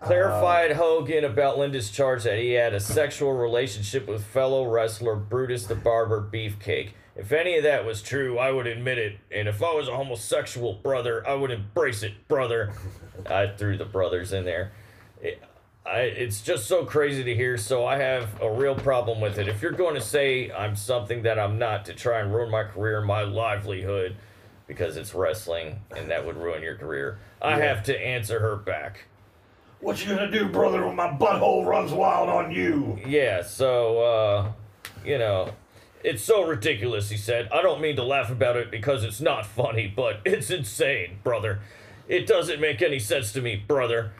Clarified 0.00 0.72
uh. 0.72 0.74
Hogan 0.74 1.24
about 1.24 1.58
Linda's 1.58 1.90
charge 1.90 2.24
that 2.24 2.38
he 2.38 2.52
had 2.52 2.74
a 2.74 2.80
sexual 2.80 3.32
relationship 3.32 4.08
with 4.08 4.24
fellow 4.24 4.66
wrestler 4.66 5.14
Brutus 5.14 5.66
the 5.66 5.76
Barber 5.76 6.20
Beefcake. 6.20 6.90
If 7.14 7.30
any 7.30 7.56
of 7.56 7.62
that 7.62 7.84
was 7.84 8.02
true, 8.02 8.38
I 8.38 8.50
would 8.50 8.66
admit 8.66 8.98
it. 8.98 9.18
And 9.30 9.46
if 9.46 9.62
I 9.62 9.72
was 9.74 9.86
a 9.86 9.96
homosexual 9.96 10.74
brother, 10.74 11.26
I 11.26 11.34
would 11.34 11.50
embrace 11.50 12.02
it, 12.02 12.26
brother. 12.26 12.72
I 13.26 13.46
threw 13.46 13.76
the 13.76 13.84
brothers 13.84 14.32
in 14.32 14.44
there. 14.44 14.72
I, 15.84 16.00
it's 16.02 16.40
just 16.42 16.66
so 16.66 16.84
crazy 16.84 17.24
to 17.24 17.34
hear, 17.34 17.58
so 17.58 17.84
I 17.84 17.98
have 17.98 18.40
a 18.40 18.50
real 18.50 18.74
problem 18.76 19.20
with 19.20 19.38
it. 19.38 19.48
If 19.48 19.62
you're 19.62 19.72
going 19.72 19.94
to 19.96 20.00
say 20.00 20.50
I'm 20.52 20.76
something 20.76 21.22
that 21.22 21.38
I'm 21.38 21.58
not 21.58 21.84
to 21.86 21.92
try 21.92 22.20
and 22.20 22.32
ruin 22.32 22.50
my 22.50 22.62
career 22.64 23.00
my 23.00 23.22
livelihood, 23.22 24.16
because 24.68 24.96
it's 24.96 25.12
wrestling 25.14 25.80
and 25.94 26.10
that 26.10 26.24
would 26.24 26.36
ruin 26.36 26.62
your 26.62 26.76
career. 26.76 27.18
I 27.42 27.58
Yeah. 27.58 27.64
have 27.66 27.82
to 27.84 27.98
answer 28.00 28.38
her 28.38 28.56
back. 28.56 29.04
What 29.80 30.02
you 30.06 30.14
gonna 30.14 30.30
do, 30.30 30.46
brother, 30.48 30.86
when 30.86 30.94
my 30.94 31.08
butthole 31.08 31.66
runs 31.66 31.92
wild 31.92 32.28
on 32.28 32.52
you? 32.52 32.98
Yeah, 33.04 33.42
so, 33.42 34.00
uh, 34.00 34.52
you 35.04 35.18
know, 35.18 35.50
it's 36.04 36.22
so 36.22 36.44
ridiculous, 36.44 37.10
he 37.10 37.16
said. 37.16 37.48
I 37.52 37.60
don't 37.60 37.80
mean 37.80 37.96
to 37.96 38.04
laugh 38.04 38.30
about 38.30 38.56
it 38.56 38.70
because 38.70 39.02
it's 39.02 39.20
not 39.20 39.44
funny, 39.44 39.92
but 39.94 40.20
it's 40.24 40.50
insane, 40.50 41.18
brother. 41.24 41.58
It 42.08 42.26
doesn't 42.26 42.60
make 42.60 42.80
any 42.80 43.00
sense 43.00 43.32
to 43.32 43.42
me, 43.42 43.56
brother. 43.56 44.12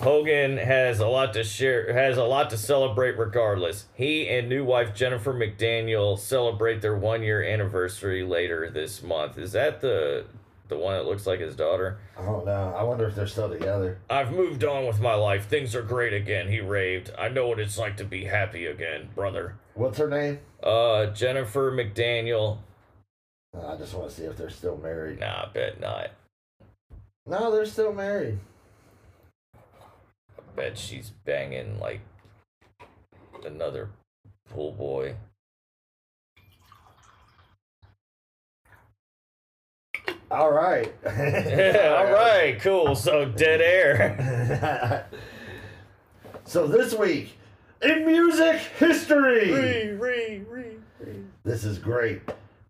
Hogan 0.00 0.56
has 0.56 1.00
a 1.00 1.06
lot 1.06 1.32
to 1.34 1.44
share, 1.44 1.92
has 1.92 2.16
a 2.16 2.24
lot 2.24 2.50
to 2.50 2.58
celebrate 2.58 3.18
regardless. 3.18 3.86
He 3.94 4.28
and 4.28 4.48
new 4.48 4.64
wife 4.64 4.94
Jennifer 4.94 5.32
McDaniel 5.32 6.18
celebrate 6.18 6.82
their 6.82 6.96
one 6.96 7.22
year 7.22 7.42
anniversary 7.42 8.24
later 8.24 8.70
this 8.70 9.02
month. 9.02 9.38
Is 9.38 9.52
that 9.52 9.80
the 9.80 10.26
the 10.68 10.78
one 10.78 10.94
that 10.94 11.04
looks 11.04 11.26
like 11.26 11.40
his 11.40 11.54
daughter? 11.54 11.98
I 12.18 12.24
don't 12.24 12.46
know. 12.46 12.74
I 12.76 12.82
wonder 12.82 13.06
if 13.06 13.14
they're 13.14 13.26
still 13.26 13.50
together. 13.50 13.98
I've 14.08 14.32
moved 14.32 14.64
on 14.64 14.86
with 14.86 15.00
my 15.00 15.14
life. 15.14 15.46
Things 15.46 15.74
are 15.74 15.82
great 15.82 16.12
again, 16.12 16.48
he 16.48 16.60
raved. 16.60 17.10
I 17.18 17.28
know 17.28 17.48
what 17.48 17.60
it's 17.60 17.76
like 17.78 17.96
to 17.98 18.04
be 18.04 18.24
happy 18.24 18.66
again, 18.66 19.10
brother. 19.14 19.56
What's 19.74 19.98
her 19.98 20.08
name? 20.08 20.40
Uh, 20.62 21.06
Jennifer 21.06 21.70
McDaniel. 21.70 22.58
I 23.54 23.76
just 23.76 23.94
want 23.94 24.08
to 24.10 24.14
see 24.16 24.24
if 24.24 24.36
they're 24.36 24.50
still 24.50 24.76
married. 24.76 25.20
Nah, 25.20 25.44
I 25.44 25.48
bet 25.52 25.80
not. 25.80 26.10
No, 27.26 27.52
they're 27.52 27.66
still 27.66 27.92
married. 27.92 28.38
Bet 30.54 30.78
she's 30.78 31.10
banging 31.24 31.78
like 31.80 32.00
another 33.44 33.90
pool 34.50 34.72
boy. 34.72 35.16
All 40.30 40.50
right. 40.52 40.92
All 41.06 42.12
right, 42.12 42.56
cool. 42.60 42.94
So 42.94 43.24
dead 43.24 43.60
air. 43.60 45.08
so 46.44 46.66
this 46.66 46.94
week 46.94 47.36
in 47.82 48.06
music 48.06 48.60
history. 48.78 49.52
Ree, 49.52 49.90
ree, 49.90 50.42
ree. 50.48 50.76
This 51.44 51.64
is 51.64 51.78
great. 51.78 52.22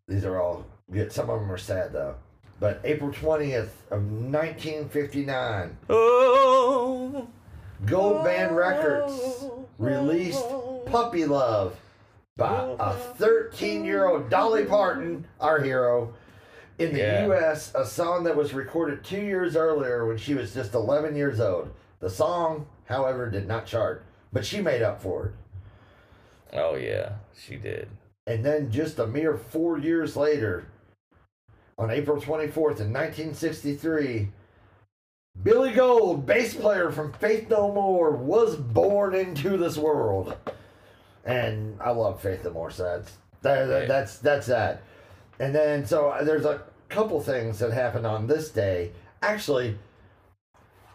These 0.09 0.25
are 0.25 0.41
all 0.41 0.67
good. 0.91 1.13
Some 1.13 1.31
of 1.31 1.41
them 1.41 1.51
are 1.51 1.59
sad 1.59 1.93
though. 1.93 2.17
But 2.61 2.81
April 2.85 3.11
20th 3.11 3.71
of 3.91 4.03
1959, 4.11 5.77
Oh. 5.89 7.29
Goldband 7.87 8.55
Records 8.57 9.45
released 9.79 10.45
Puppy 10.87 11.25
Love 11.27 11.77
by 12.37 12.75
a 12.79 12.95
13 12.95 13.85
year 13.85 14.07
old 14.07 14.31
Dolly 14.31 14.65
Parton, 14.65 15.27
our 15.41 15.61
hero. 15.61 16.15
In 16.79 16.93
the 16.93 16.99
Yeah. 16.99 17.27
US, 17.27 17.73
a 17.75 17.85
song 17.87 18.25
that 18.25 18.35
was 18.37 18.53
recorded 18.53 19.05
two 19.05 19.21
years 19.21 19.55
earlier 19.55 20.05
when 20.07 20.17
she 20.17 20.35
was 20.35 20.53
just 20.55 20.75
11 20.75 21.15
years 21.15 21.39
old. 21.41 21.71
The 22.01 22.11
song, 22.11 22.67
however, 22.87 23.31
did 23.31 23.47
not 23.47 23.67
chart, 23.67 24.03
but 24.33 24.45
she 24.45 24.61
made 24.61 24.83
up 24.83 25.01
for 25.01 25.27
it. 25.27 25.33
Oh 26.59 26.75
yeah, 26.75 27.13
she 27.37 27.57
did. 27.57 27.89
And 28.27 28.45
then 28.45 28.71
just 28.71 28.99
a 28.99 29.07
mere 29.07 29.37
four 29.37 29.79
years 29.79 30.17
later, 30.17 30.65
on 31.79 31.91
April 31.91 32.21
24th 32.21 32.81
in 32.81 32.93
1963, 32.93 34.33
Billy 35.43 35.73
Gould, 35.73 36.27
bass 36.27 36.55
player 36.55 36.91
from 36.91 37.13
Faith 37.15 37.51
No 37.51 37.73
More, 37.73 38.13
was 38.13 38.57
born 38.57 39.15
into 39.15 39.57
this 39.57 39.77
world. 39.77 40.37
And 41.25 41.81
I 41.81 41.91
love 41.91 42.21
Faith 42.23 42.45
No 42.45 42.51
More, 42.53 42.71
so 42.71 42.85
that's 42.85 43.13
that, 43.43 43.67
that- 43.67 43.89
that's 43.89 44.19
that's 44.19 44.47
that. 44.47 44.83
And 45.41 45.55
then 45.55 45.85
so 45.87 46.17
there's 46.23 46.45
a 46.45 46.63
couple 46.89 47.21
things 47.21 47.59
that 47.59 47.73
happened 47.73 48.07
on 48.07 48.27
this 48.27 48.51
day. 48.51 48.93
Actually, 49.21 49.77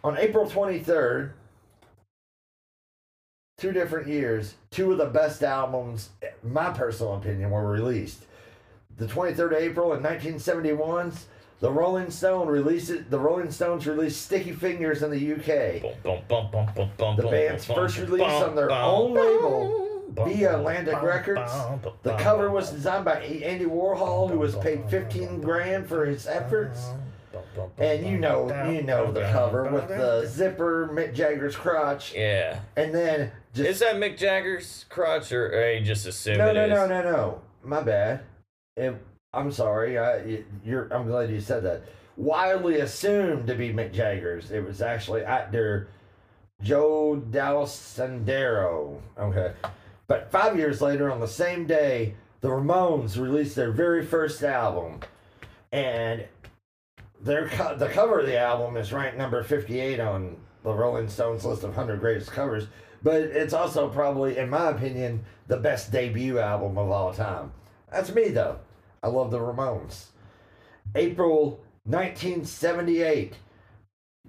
on 0.04 0.18
April 0.18 0.50
23rd, 0.50 1.32
two 3.58 3.72
different 3.74 4.08
years, 4.08 4.56
two 4.72 4.92
of 4.94 4.98
the 4.98 5.06
best 5.06 5.44
albums, 5.44 6.10
my 6.44 6.70
personal 6.72 7.16
opinion, 7.16 7.50
were 7.52 7.68
released. 7.68 8.24
The 8.98 9.08
23rd 9.08 9.52
of 9.52 9.62
April 9.62 9.94
in 9.94 10.02
1971's 10.02 11.26
the 11.60 11.72
Rolling 11.72 12.10
Stone 12.10 12.48
released 12.48 13.10
the 13.10 13.20
Rolling 13.20 13.52
Stones 13.52 13.86
released 13.86 14.22
Sticky 14.22 14.54
Fingers 14.54 15.04
in 15.04 15.12
the 15.12 15.34
UK. 15.34 16.04
Bum, 16.04 16.20
bum, 16.28 16.70
bum, 16.98 17.16
The 17.18 17.28
band's 17.28 17.66
first 17.66 17.98
release 17.98 18.22
on 18.24 18.56
their 18.56 18.72
own 18.72 19.14
label 19.14 20.04
via 20.10 20.58
Atlantic 20.58 21.02
Records. 21.02 21.52
The 22.04 22.16
cover 22.18 22.50
was 22.50 22.72
designed 22.72 23.06
by 23.06 23.20
Andy 23.22 23.66
Warhol, 23.66 24.30
who 24.30 24.40
was 24.40 24.56
paid 24.56 24.90
15 24.90 25.42
grand 25.42 25.88
for 25.88 26.06
his 26.06 26.28
efforts. 26.28 26.90
And 27.78 28.06
you 28.06 28.18
know, 28.18 28.48
you 28.70 28.82
know 28.82 29.12
the 29.12 29.22
cover 29.32 29.70
with 29.70 29.88
the 29.88 30.26
zipper, 30.28 30.90
Mick 30.92 31.14
Jagger's 31.14 31.56
crotch, 31.56 32.14
Yeah. 32.16 32.60
and 32.76 32.94
then 32.94 33.32
just 33.54 33.70
Is 33.70 33.80
that 33.80 33.96
Mick 33.96 34.18
Jagger's 34.18 34.86
crotch, 34.90 35.32
or, 35.32 35.48
or 35.54 35.72
you 35.74 35.86
just 35.86 36.08
assume 36.08 36.38
no, 36.38 36.52
no, 36.52 36.68
no, 36.68 36.88
no, 36.88 37.02
no. 37.04 37.42
My 37.64 37.82
bad. 37.82 38.22
It, 38.76 38.96
I'm 39.34 39.52
sorry. 39.52 39.98
I, 39.98 40.44
you're. 40.64 40.92
I'm 40.92 41.08
glad 41.08 41.30
you 41.30 41.40
said 41.40 41.64
that. 41.64 41.84
Widely 42.18 42.80
assumed 42.80 43.48
to 43.48 43.56
be 43.56 43.72
Mick 43.72 43.94
Jagger's. 43.94 44.52
It 44.52 44.64
was 44.66 44.82
actually 44.82 45.24
actor 45.24 45.88
Joe 46.62 47.22
Dallesandro. 47.30 49.00
Okay, 49.18 49.54
but 50.08 50.32
five 50.32 50.58
years 50.58 50.82
later, 50.82 51.12
on 51.12 51.20
the 51.20 51.28
same 51.28 51.66
day, 51.68 52.16
the 52.42 52.50
Ramones 52.50 53.22
released 53.22 53.56
their 53.56 53.72
very 53.72 54.04
first 54.06 54.44
album, 54.44 55.00
and 55.72 56.26
their 57.22 57.48
co- 57.50 57.78
the 57.78 57.90
cover 57.90 58.20
of 58.20 58.26
the 58.26 58.38
album 58.38 58.78
is 58.78 58.92
ranked 58.92 59.18
number 59.18 59.44
58 59.44 60.00
on 60.00 60.38
the 60.64 60.74
Rolling 60.74 61.08
Stones 61.08 61.46
list 61.46 61.64
of 61.64 61.70
100 61.70 62.00
greatest 62.00 62.32
covers. 62.32 62.68
But 63.02 63.22
it's 63.22 63.54
also 63.54 63.88
probably, 63.88 64.38
in 64.38 64.50
my 64.50 64.72
opinion, 64.72 65.24
the 65.48 65.56
best 65.56 65.92
debut 65.92 66.40
album 66.40 66.78
of 66.78 66.90
all 66.90 67.14
time. 67.14 67.54
That's 67.92 68.14
me 68.14 68.30
though. 68.30 68.60
I 69.02 69.08
love 69.08 69.32
the 69.32 69.40
Ramones. 69.40 70.08
April 70.96 71.62
1978, 71.86 73.36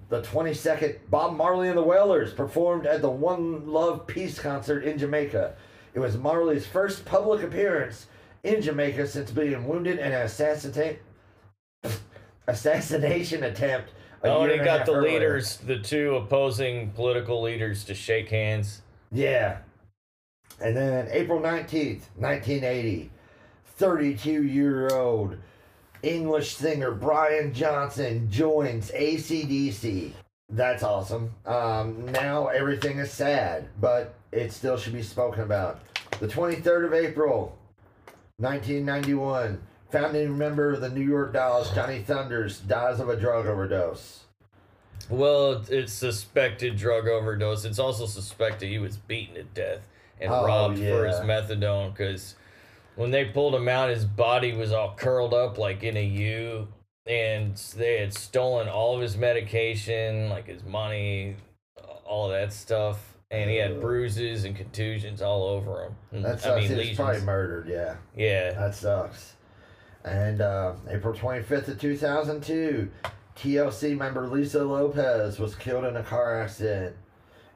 the 0.09 0.21
22nd, 0.21 0.97
Bob 1.09 1.35
Marley 1.35 1.67
and 1.69 1.77
the 1.77 1.83
Wailers 1.83 2.33
performed 2.33 2.85
at 2.85 3.01
the 3.01 3.09
One 3.09 3.67
Love 3.67 4.07
Peace 4.07 4.39
concert 4.39 4.83
in 4.83 4.97
Jamaica. 4.97 5.55
It 5.93 5.99
was 5.99 6.17
Marley's 6.17 6.65
first 6.65 7.05
public 7.05 7.43
appearance 7.43 8.07
in 8.43 8.61
Jamaica 8.61 9.07
since 9.07 9.31
being 9.31 9.67
wounded 9.67 9.99
in 9.99 10.11
an 10.11 10.21
assassinate, 10.21 11.01
assassination 12.47 13.43
attempt. 13.43 13.91
Oh, 14.23 14.41
and 14.41 14.49
year 14.49 14.49
he 14.53 14.59
and 14.59 14.61
a 14.61 14.77
got 14.77 14.85
the 14.85 14.93
earlier. 14.93 15.13
leaders, 15.13 15.57
the 15.57 15.79
two 15.79 16.15
opposing 16.15 16.91
political 16.91 17.41
leaders, 17.41 17.83
to 17.85 17.93
shake 17.93 18.29
hands. 18.29 18.81
Yeah. 19.11 19.57
And 20.59 20.77
then 20.77 21.07
April 21.11 21.39
19th, 21.39 22.03
1980, 22.17 23.09
32 23.81 24.43
year 24.43 24.89
old 24.89 25.35
English 26.03 26.55
singer 26.55 26.91
Brian 26.91 27.51
Johnson 27.51 28.29
joins 28.29 28.91
ACDC. 28.91 30.11
That's 30.49 30.83
awesome. 30.83 31.33
Um, 31.47 32.05
now 32.11 32.45
everything 32.49 32.99
is 32.99 33.09
sad, 33.09 33.69
but 33.79 34.13
it 34.31 34.53
still 34.53 34.77
should 34.77 34.93
be 34.93 35.01
spoken 35.01 35.41
about. 35.41 35.79
The 36.19 36.27
23rd 36.27 36.85
of 36.85 36.93
April, 36.93 37.57
1991, 38.37 39.59
founding 39.89 40.37
member 40.37 40.73
of 40.73 40.81
the 40.81 40.89
New 40.89 41.01
York 41.01 41.33
Dolls, 41.33 41.73
Johnny 41.73 42.03
Thunders, 42.03 42.59
dies 42.59 42.99
of 42.99 43.09
a 43.09 43.15
drug 43.15 43.47
overdose. 43.47 44.25
Well, 45.09 45.63
it's 45.67 45.91
suspected 45.91 46.77
drug 46.77 47.07
overdose. 47.07 47.65
It's 47.65 47.79
also 47.79 48.05
suspected 48.05 48.69
he 48.69 48.77
was 48.77 48.97
beaten 48.97 49.33
to 49.33 49.43
death 49.43 49.79
and 50.19 50.31
Oh, 50.31 50.45
robbed 50.45 50.77
for 50.77 51.07
his 51.07 51.17
methadone 51.21 51.97
because 51.97 52.35
when 53.01 53.09
they 53.11 53.25
pulled 53.25 53.55
him 53.55 53.67
out, 53.67 53.89
his 53.89 54.05
body 54.05 54.53
was 54.53 54.71
all 54.71 54.93
curled 54.95 55.33
up 55.33 55.57
like 55.57 55.83
in 55.83 55.97
a 55.97 56.05
U, 56.05 56.67
and 57.07 57.55
they 57.75 57.97
had 57.99 58.13
stolen 58.13 58.69
all 58.69 58.95
of 58.95 59.01
his 59.01 59.17
medication, 59.17 60.29
like 60.29 60.45
his 60.47 60.63
money, 60.63 61.35
all 62.05 62.29
that 62.29 62.53
stuff, 62.53 63.17
and 63.31 63.49
he 63.49 63.55
had 63.57 63.81
bruises 63.81 64.45
and 64.45 64.55
contusions 64.55 65.21
all 65.21 65.43
over 65.43 65.85
him. 65.85 65.95
And- 66.11 66.23
That 66.25 66.41
sucks. 66.41 66.57
I 66.57 66.59
mean, 66.59 66.69
he 66.79 66.89
was 66.89 66.95
probably 66.95 67.21
murdered, 67.21 67.67
yeah. 67.67 67.95
Yeah. 68.15 68.51
That 68.51 68.75
sucks. 68.75 69.33
And 70.05 70.41
uh, 70.41 70.73
April 70.89 71.13
25th 71.13 71.69
of 71.69 71.79
2002, 71.79 72.89
TLC 73.35 73.97
member 73.97 74.27
Lisa 74.27 74.63
Lopes 74.63 75.39
was 75.39 75.55
killed 75.55 75.85
in 75.85 75.95
a 75.97 76.03
car 76.03 76.41
accident 76.41 76.95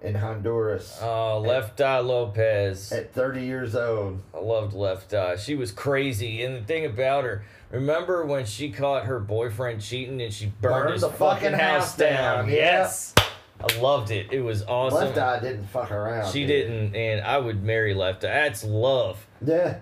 in 0.05 0.15
Honduras 0.15 0.99
Uh, 1.01 1.39
Left 1.39 1.81
Eye 1.81 1.99
Lopes. 1.99 2.91
at 2.91 3.13
30 3.13 3.41
years 3.43 3.75
old. 3.75 4.19
I 4.33 4.39
loved 4.39 4.73
Left 4.73 5.13
Eye. 5.13 5.35
She 5.37 5.55
was 5.55 5.71
crazy. 5.71 6.43
And 6.43 6.55
the 6.55 6.61
thing 6.61 6.85
about 6.85 7.23
her, 7.23 7.43
remember 7.71 8.25
when 8.25 8.45
she 8.45 8.71
caught 8.71 9.05
her 9.05 9.19
boyfriend 9.19 9.81
cheating 9.81 10.21
and 10.21 10.33
she 10.33 10.47
burned, 10.61 10.73
Burned 10.83 10.93
his 10.93 11.01
the 11.01 11.09
fucking 11.09 11.51
fucking 11.51 11.59
house 11.59 11.81
house 11.89 11.97
down? 11.97 12.45
down. 12.45 12.49
Yes. 12.49 13.13
I 13.59 13.77
loved 13.79 14.11
it. 14.11 14.27
It 14.31 14.41
was 14.41 14.63
awesome. 14.63 14.99
Left 14.99 15.17
Eye 15.17 15.39
didn't 15.39 15.67
fuck 15.67 15.89
around. 15.91 16.31
She 16.31 16.41
dude. 16.41 16.47
didn't, 16.49 16.95
and 16.95 17.21
I 17.21 17.37
would 17.37 17.63
marry 17.63 17.93
Left 17.93 18.23
Eye. 18.23 18.27
That's 18.27 18.63
love. 18.63 19.25
Yeah. 19.45 19.77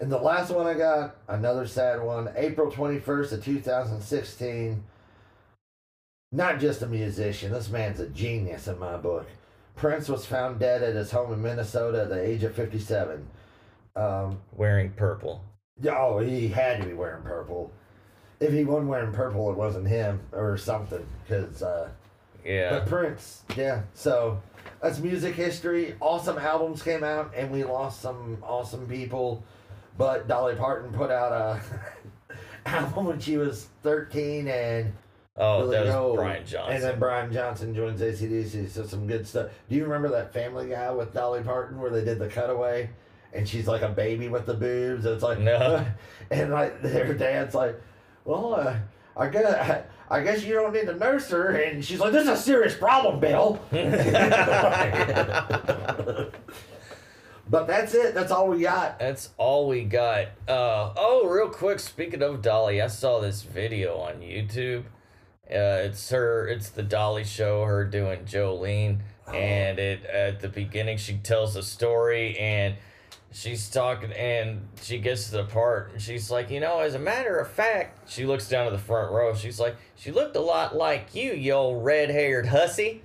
And 0.00 0.10
the 0.10 0.18
last 0.18 0.50
one 0.50 0.66
I 0.66 0.74
got, 0.74 1.14
another 1.28 1.66
sad 1.66 2.02
one, 2.02 2.30
April 2.34 2.70
21st 2.72 3.32
of 3.32 3.44
2016. 3.44 4.82
Not 6.32 6.60
just 6.60 6.82
a 6.82 6.86
musician, 6.86 7.52
this 7.52 7.68
man's 7.70 7.98
a 8.00 8.06
genius 8.08 8.68
in 8.68 8.78
my 8.78 8.96
book. 8.96 9.26
Prince 9.74 10.08
was 10.08 10.26
found 10.26 10.60
dead 10.60 10.82
at 10.82 10.94
his 10.94 11.10
home 11.10 11.32
in 11.32 11.42
Minnesota 11.42 12.02
at 12.02 12.08
the 12.08 12.20
age 12.22 12.44
of 12.44 12.54
57. 12.54 13.26
Um, 13.96 14.40
Wearing 14.52 14.90
purple. 14.92 15.42
oh, 15.88 16.18
he 16.18 16.48
had 16.48 16.80
to 16.82 16.86
be 16.86 16.92
wearing 16.94 17.22
purple. 17.24 17.72
If 18.38 18.52
he 18.52 18.64
wasn't 18.64 18.88
wearing 18.88 19.12
purple, 19.12 19.50
it 19.50 19.56
wasn't 19.56 19.88
him 19.88 20.20
or 20.32 20.56
something. 20.56 21.04
Because, 21.26 21.62
uh, 21.62 21.88
Yeah. 22.44 22.70
but 22.70 22.86
Prince, 22.86 23.42
yeah. 23.56 23.82
So 23.94 24.40
that's 24.80 24.98
music 25.00 25.34
history. 25.34 25.96
Awesome 26.00 26.38
albums 26.38 26.82
came 26.82 27.02
out, 27.02 27.32
and 27.34 27.50
we 27.50 27.64
lost 27.64 28.00
some 28.00 28.38
awesome 28.42 28.86
people. 28.86 29.42
But 29.98 30.28
Dolly 30.28 30.54
Parton 30.54 30.92
put 30.92 31.10
out 31.10 31.32
a 31.32 31.60
album 32.66 33.06
when 33.06 33.20
she 33.20 33.36
was 33.36 33.66
thirteen, 33.82 34.48
and 34.48 34.92
Oh, 35.40 35.62
Billy 35.62 35.86
that 35.86 36.02
was. 36.02 36.16
Brian 36.16 36.46
Johnson. 36.46 36.74
And 36.74 36.84
then 36.84 36.98
Brian 36.98 37.32
Johnson 37.32 37.74
joins 37.74 38.02
ACDC. 38.02 38.68
So 38.68 38.84
some 38.84 39.06
good 39.06 39.26
stuff. 39.26 39.50
Do 39.70 39.74
you 39.74 39.84
remember 39.84 40.10
that 40.10 40.34
Family 40.34 40.68
Guy 40.68 40.90
with 40.90 41.14
Dolly 41.14 41.42
Parton 41.42 41.80
where 41.80 41.90
they 41.90 42.04
did 42.04 42.18
the 42.18 42.28
cutaway? 42.28 42.90
And 43.32 43.48
she's 43.48 43.66
like 43.66 43.80
a 43.80 43.88
baby 43.88 44.28
with 44.28 44.44
the 44.44 44.52
boobs. 44.52 45.06
And 45.06 45.14
it's 45.14 45.22
like 45.22 45.38
No. 45.38 45.86
and 46.30 46.50
like 46.50 46.82
their 46.82 47.14
dad's 47.14 47.54
like, 47.54 47.80
well, 48.26 48.54
uh, 48.54 48.76
I 49.16 49.28
guess 49.28 49.84
I 50.10 50.20
guess 50.22 50.44
you 50.44 50.54
don't 50.54 50.74
need 50.74 50.86
to 50.86 50.96
nurse 50.96 51.30
her. 51.30 51.52
And 51.52 51.82
she's 51.82 52.00
like, 52.00 52.12
this 52.12 52.24
is 52.24 52.28
a 52.28 52.36
serious 52.36 52.74
problem, 52.74 53.18
Bill. 53.18 53.58
but 57.48 57.66
that's 57.66 57.94
it. 57.94 58.12
That's 58.14 58.30
all 58.30 58.48
we 58.48 58.60
got. 58.60 58.98
That's 58.98 59.30
all 59.38 59.68
we 59.68 59.84
got. 59.84 60.26
Uh, 60.46 60.92
oh, 60.96 61.26
real 61.28 61.48
quick, 61.48 61.78
speaking 61.78 62.22
of 62.22 62.42
Dolly, 62.42 62.82
I 62.82 62.88
saw 62.88 63.20
this 63.20 63.42
video 63.42 63.96
on 63.96 64.16
YouTube. 64.16 64.84
Uh, 65.50 65.86
it's 65.86 66.10
her, 66.10 66.46
it's 66.46 66.70
the 66.70 66.82
Dolly 66.82 67.24
show, 67.24 67.64
her 67.64 67.84
doing 67.84 68.20
Jolene. 68.24 69.00
And 69.26 69.78
it 69.78 70.04
at 70.06 70.40
the 70.40 70.48
beginning, 70.48 70.96
she 70.96 71.14
tells 71.18 71.54
a 71.56 71.62
story 71.62 72.36
and 72.38 72.74
she's 73.32 73.70
talking 73.70 74.12
and 74.12 74.66
she 74.82 74.98
gets 74.98 75.26
to 75.26 75.36
the 75.36 75.44
part 75.44 75.92
and 75.92 76.02
she's 76.02 76.30
like, 76.30 76.50
you 76.50 76.60
know, 76.60 76.80
as 76.80 76.94
a 76.94 76.98
matter 76.98 77.38
of 77.38 77.50
fact, 77.50 78.10
she 78.10 78.26
looks 78.26 78.48
down 78.48 78.64
to 78.66 78.72
the 78.72 78.82
front 78.82 79.12
row. 79.12 79.34
She's 79.34 79.60
like, 79.60 79.76
she 79.96 80.10
looked 80.10 80.36
a 80.36 80.40
lot 80.40 80.76
like 80.76 81.14
you, 81.14 81.32
you 81.32 81.52
old 81.52 81.84
red 81.84 82.10
haired 82.10 82.46
hussy. 82.46 83.02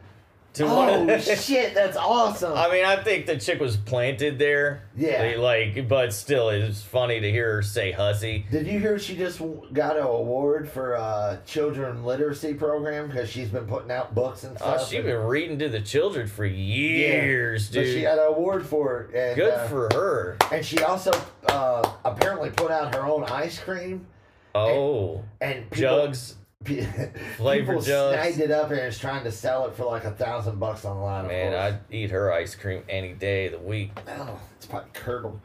To 0.56 0.66
one 0.66 1.10
Oh 1.10 1.18
shit, 1.20 1.74
that's 1.74 1.97
awesome. 1.97 2.53
I 2.56 2.72
mean, 2.72 2.86
I 2.86 3.01
think 3.03 3.26
the 3.26 3.38
chick 3.38 3.60
was 3.60 3.76
planted 3.78 4.39
there. 4.39 4.84
Yeah. 4.95 5.36
Like, 5.38 5.88
but 5.88 6.14
still, 6.14 6.49
it's 6.49 6.82
funny 6.82 7.20
to 7.20 7.30
hear 7.32 7.56
her 7.56 7.62
say 7.62 7.91
hussy. 7.91 8.45
Did 8.51 8.66
you 8.68 8.80
hear 8.80 8.97
she 8.97 9.16
just 9.18 9.41
got 9.74 9.97
an 9.97 10.03
award 10.03 10.70
for 10.70 10.93
a 10.93 11.39
children 11.45 12.06
literacy 12.06 12.53
program 12.53 13.08
because 13.08 13.30
she's 13.30 13.49
been 13.49 13.66
putting 13.68 13.91
out 13.91 14.16
books 14.16 14.43
and 14.45 14.58
stuff? 14.58 14.68
Oh, 14.74 14.78
stuff? 14.78 14.89
she's 14.89 14.99
and- 14.99 15.08
been 15.08 15.24
reading 15.24 15.60
to 15.60 15.70
the 15.70 15.82
children 15.82 16.28
for 16.28 16.45
years, 16.45 17.68
So 17.68 17.74
dude. 17.84 17.93
she 17.93 18.01
got 18.03 18.18
an 18.18 18.26
award 18.28 18.66
for 18.66 19.01
it. 19.01 19.16
And, 19.16 19.36
Good 19.36 19.53
uh, 19.53 19.68
for 19.68 19.89
her. 19.93 20.38
And 20.51 20.66
she 20.66 20.80
also 20.80 21.12
uh, 21.47 21.89
apparently 22.06 22.49
put 22.51 22.72
out 22.72 22.95
her 22.95 23.06
own 23.06 23.24
ice 23.26 23.60
cream 23.60 24.06
Oh, 24.53 25.22
and 25.41 25.70
people, 25.70 26.06
jugs. 26.06 26.36
Flavor 27.38 27.74
people 27.74 27.82
jugs. 27.82 28.16
snagged 28.16 28.39
it 28.39 28.51
up 28.51 28.70
and 28.72 28.80
is 28.80 28.97
trying 28.99 29.24
to 29.24 29.32
sell 29.32 29.68
it 29.68 29.76
for 29.76 29.86
like 29.86 30.03
a 30.05 30.11
thousand 30.11 30.59
bucks 30.59 30.86
online. 30.86 31.28
Man. 31.28 31.53
I'd 31.53 31.80
eat 31.91 32.11
her 32.11 32.32
ice 32.32 32.55
cream 32.55 32.84
any 32.89 33.13
day 33.13 33.47
of 33.47 33.53
the 33.53 33.59
week. 33.59 33.91
Oh, 34.07 34.39
it's 34.57 34.66
probably 34.66 34.89
curdled. 34.93 35.39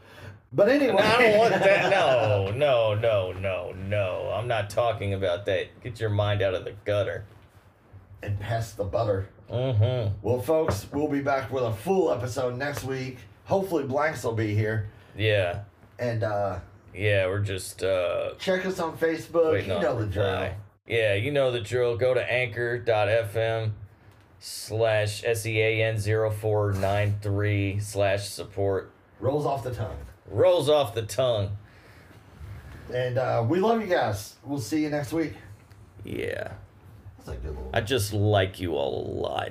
But 0.53 0.69
anyway, 0.69 0.95
No, 0.95 0.99
I 0.99 1.19
don't 1.19 1.39
want 1.39 1.53
that. 1.55 1.91
No, 1.91 2.51
no, 2.51 2.95
no, 2.95 3.33
no, 3.33 3.73
no. 3.73 4.33
I'm 4.35 4.49
not 4.49 4.69
talking 4.71 5.15
about 5.15 5.47
that. 5.47 5.81
Get 5.83 6.01
your 6.01 6.11
mind 6.11 6.43
out 6.43 6.55
of 6.55 6.65
the 6.65 6.73
gutter. 6.85 7.25
and 8.23 8.39
pass 8.41 8.73
the 8.73 8.85
butter. 8.85 9.29
Mm-hmm. 9.51 10.15
Well, 10.23 10.41
folks, 10.41 10.87
we'll 10.93 11.09
be 11.09 11.21
back 11.23 11.51
with 11.53 11.65
a 11.65 11.73
full 11.73 12.11
episode 12.13 12.57
next 12.57 12.85
week. 12.85 13.19
Hopefully, 13.45 13.85
Blanks 13.85 14.23
will 14.25 14.33
be 14.35 14.55
here. 14.55 14.89
Yeah. 15.17 15.61
And 15.99 16.23
uh, 16.23 16.59
Yeah, 16.95 17.27
we're 17.27 17.41
just 17.41 17.83
uh 17.83 18.35
check 18.39 18.65
us 18.67 18.79
on 18.81 18.97
Facebook. 18.97 19.63
you 19.63 19.69
know 19.69 19.99
the 19.99 20.07
drill. 20.07 20.51
Yeah, 20.91 21.15
you 21.15 21.31
know 21.31 21.53
the 21.53 21.61
drill. 21.61 21.97
Go 21.97 22.15
to 22.15 22.21
anchor.fm 22.21 23.71
slash 24.41 25.23
S-E-A-N 25.25 26.01
0493 26.01 27.79
slash 27.79 28.29
support. 28.29 28.91
Rolls 29.21 29.47
off 29.47 29.63
the 29.63 29.73
tongue. 29.73 29.99
Rolls 30.29 30.69
off 30.69 30.93
the 30.93 31.03
tongue. 31.03 31.57
And 32.93 33.19
uh, 33.19 33.47
we 33.49 33.61
love 33.61 33.81
you 33.81 33.87
guys. 33.87 34.35
We'll 34.43 34.59
see 34.59 34.83
you 34.83 34.91
next 34.91 35.13
week. 35.13 35.35
Yeah. 36.03 36.55
That's 37.19 37.29
a 37.29 37.37
good 37.37 37.51
little. 37.51 37.71
I 37.73 37.83
just 37.83 38.13
like 38.13 38.59
you 38.59 38.73
all 38.73 39.07
a 39.07 39.15
lot. 39.21 39.51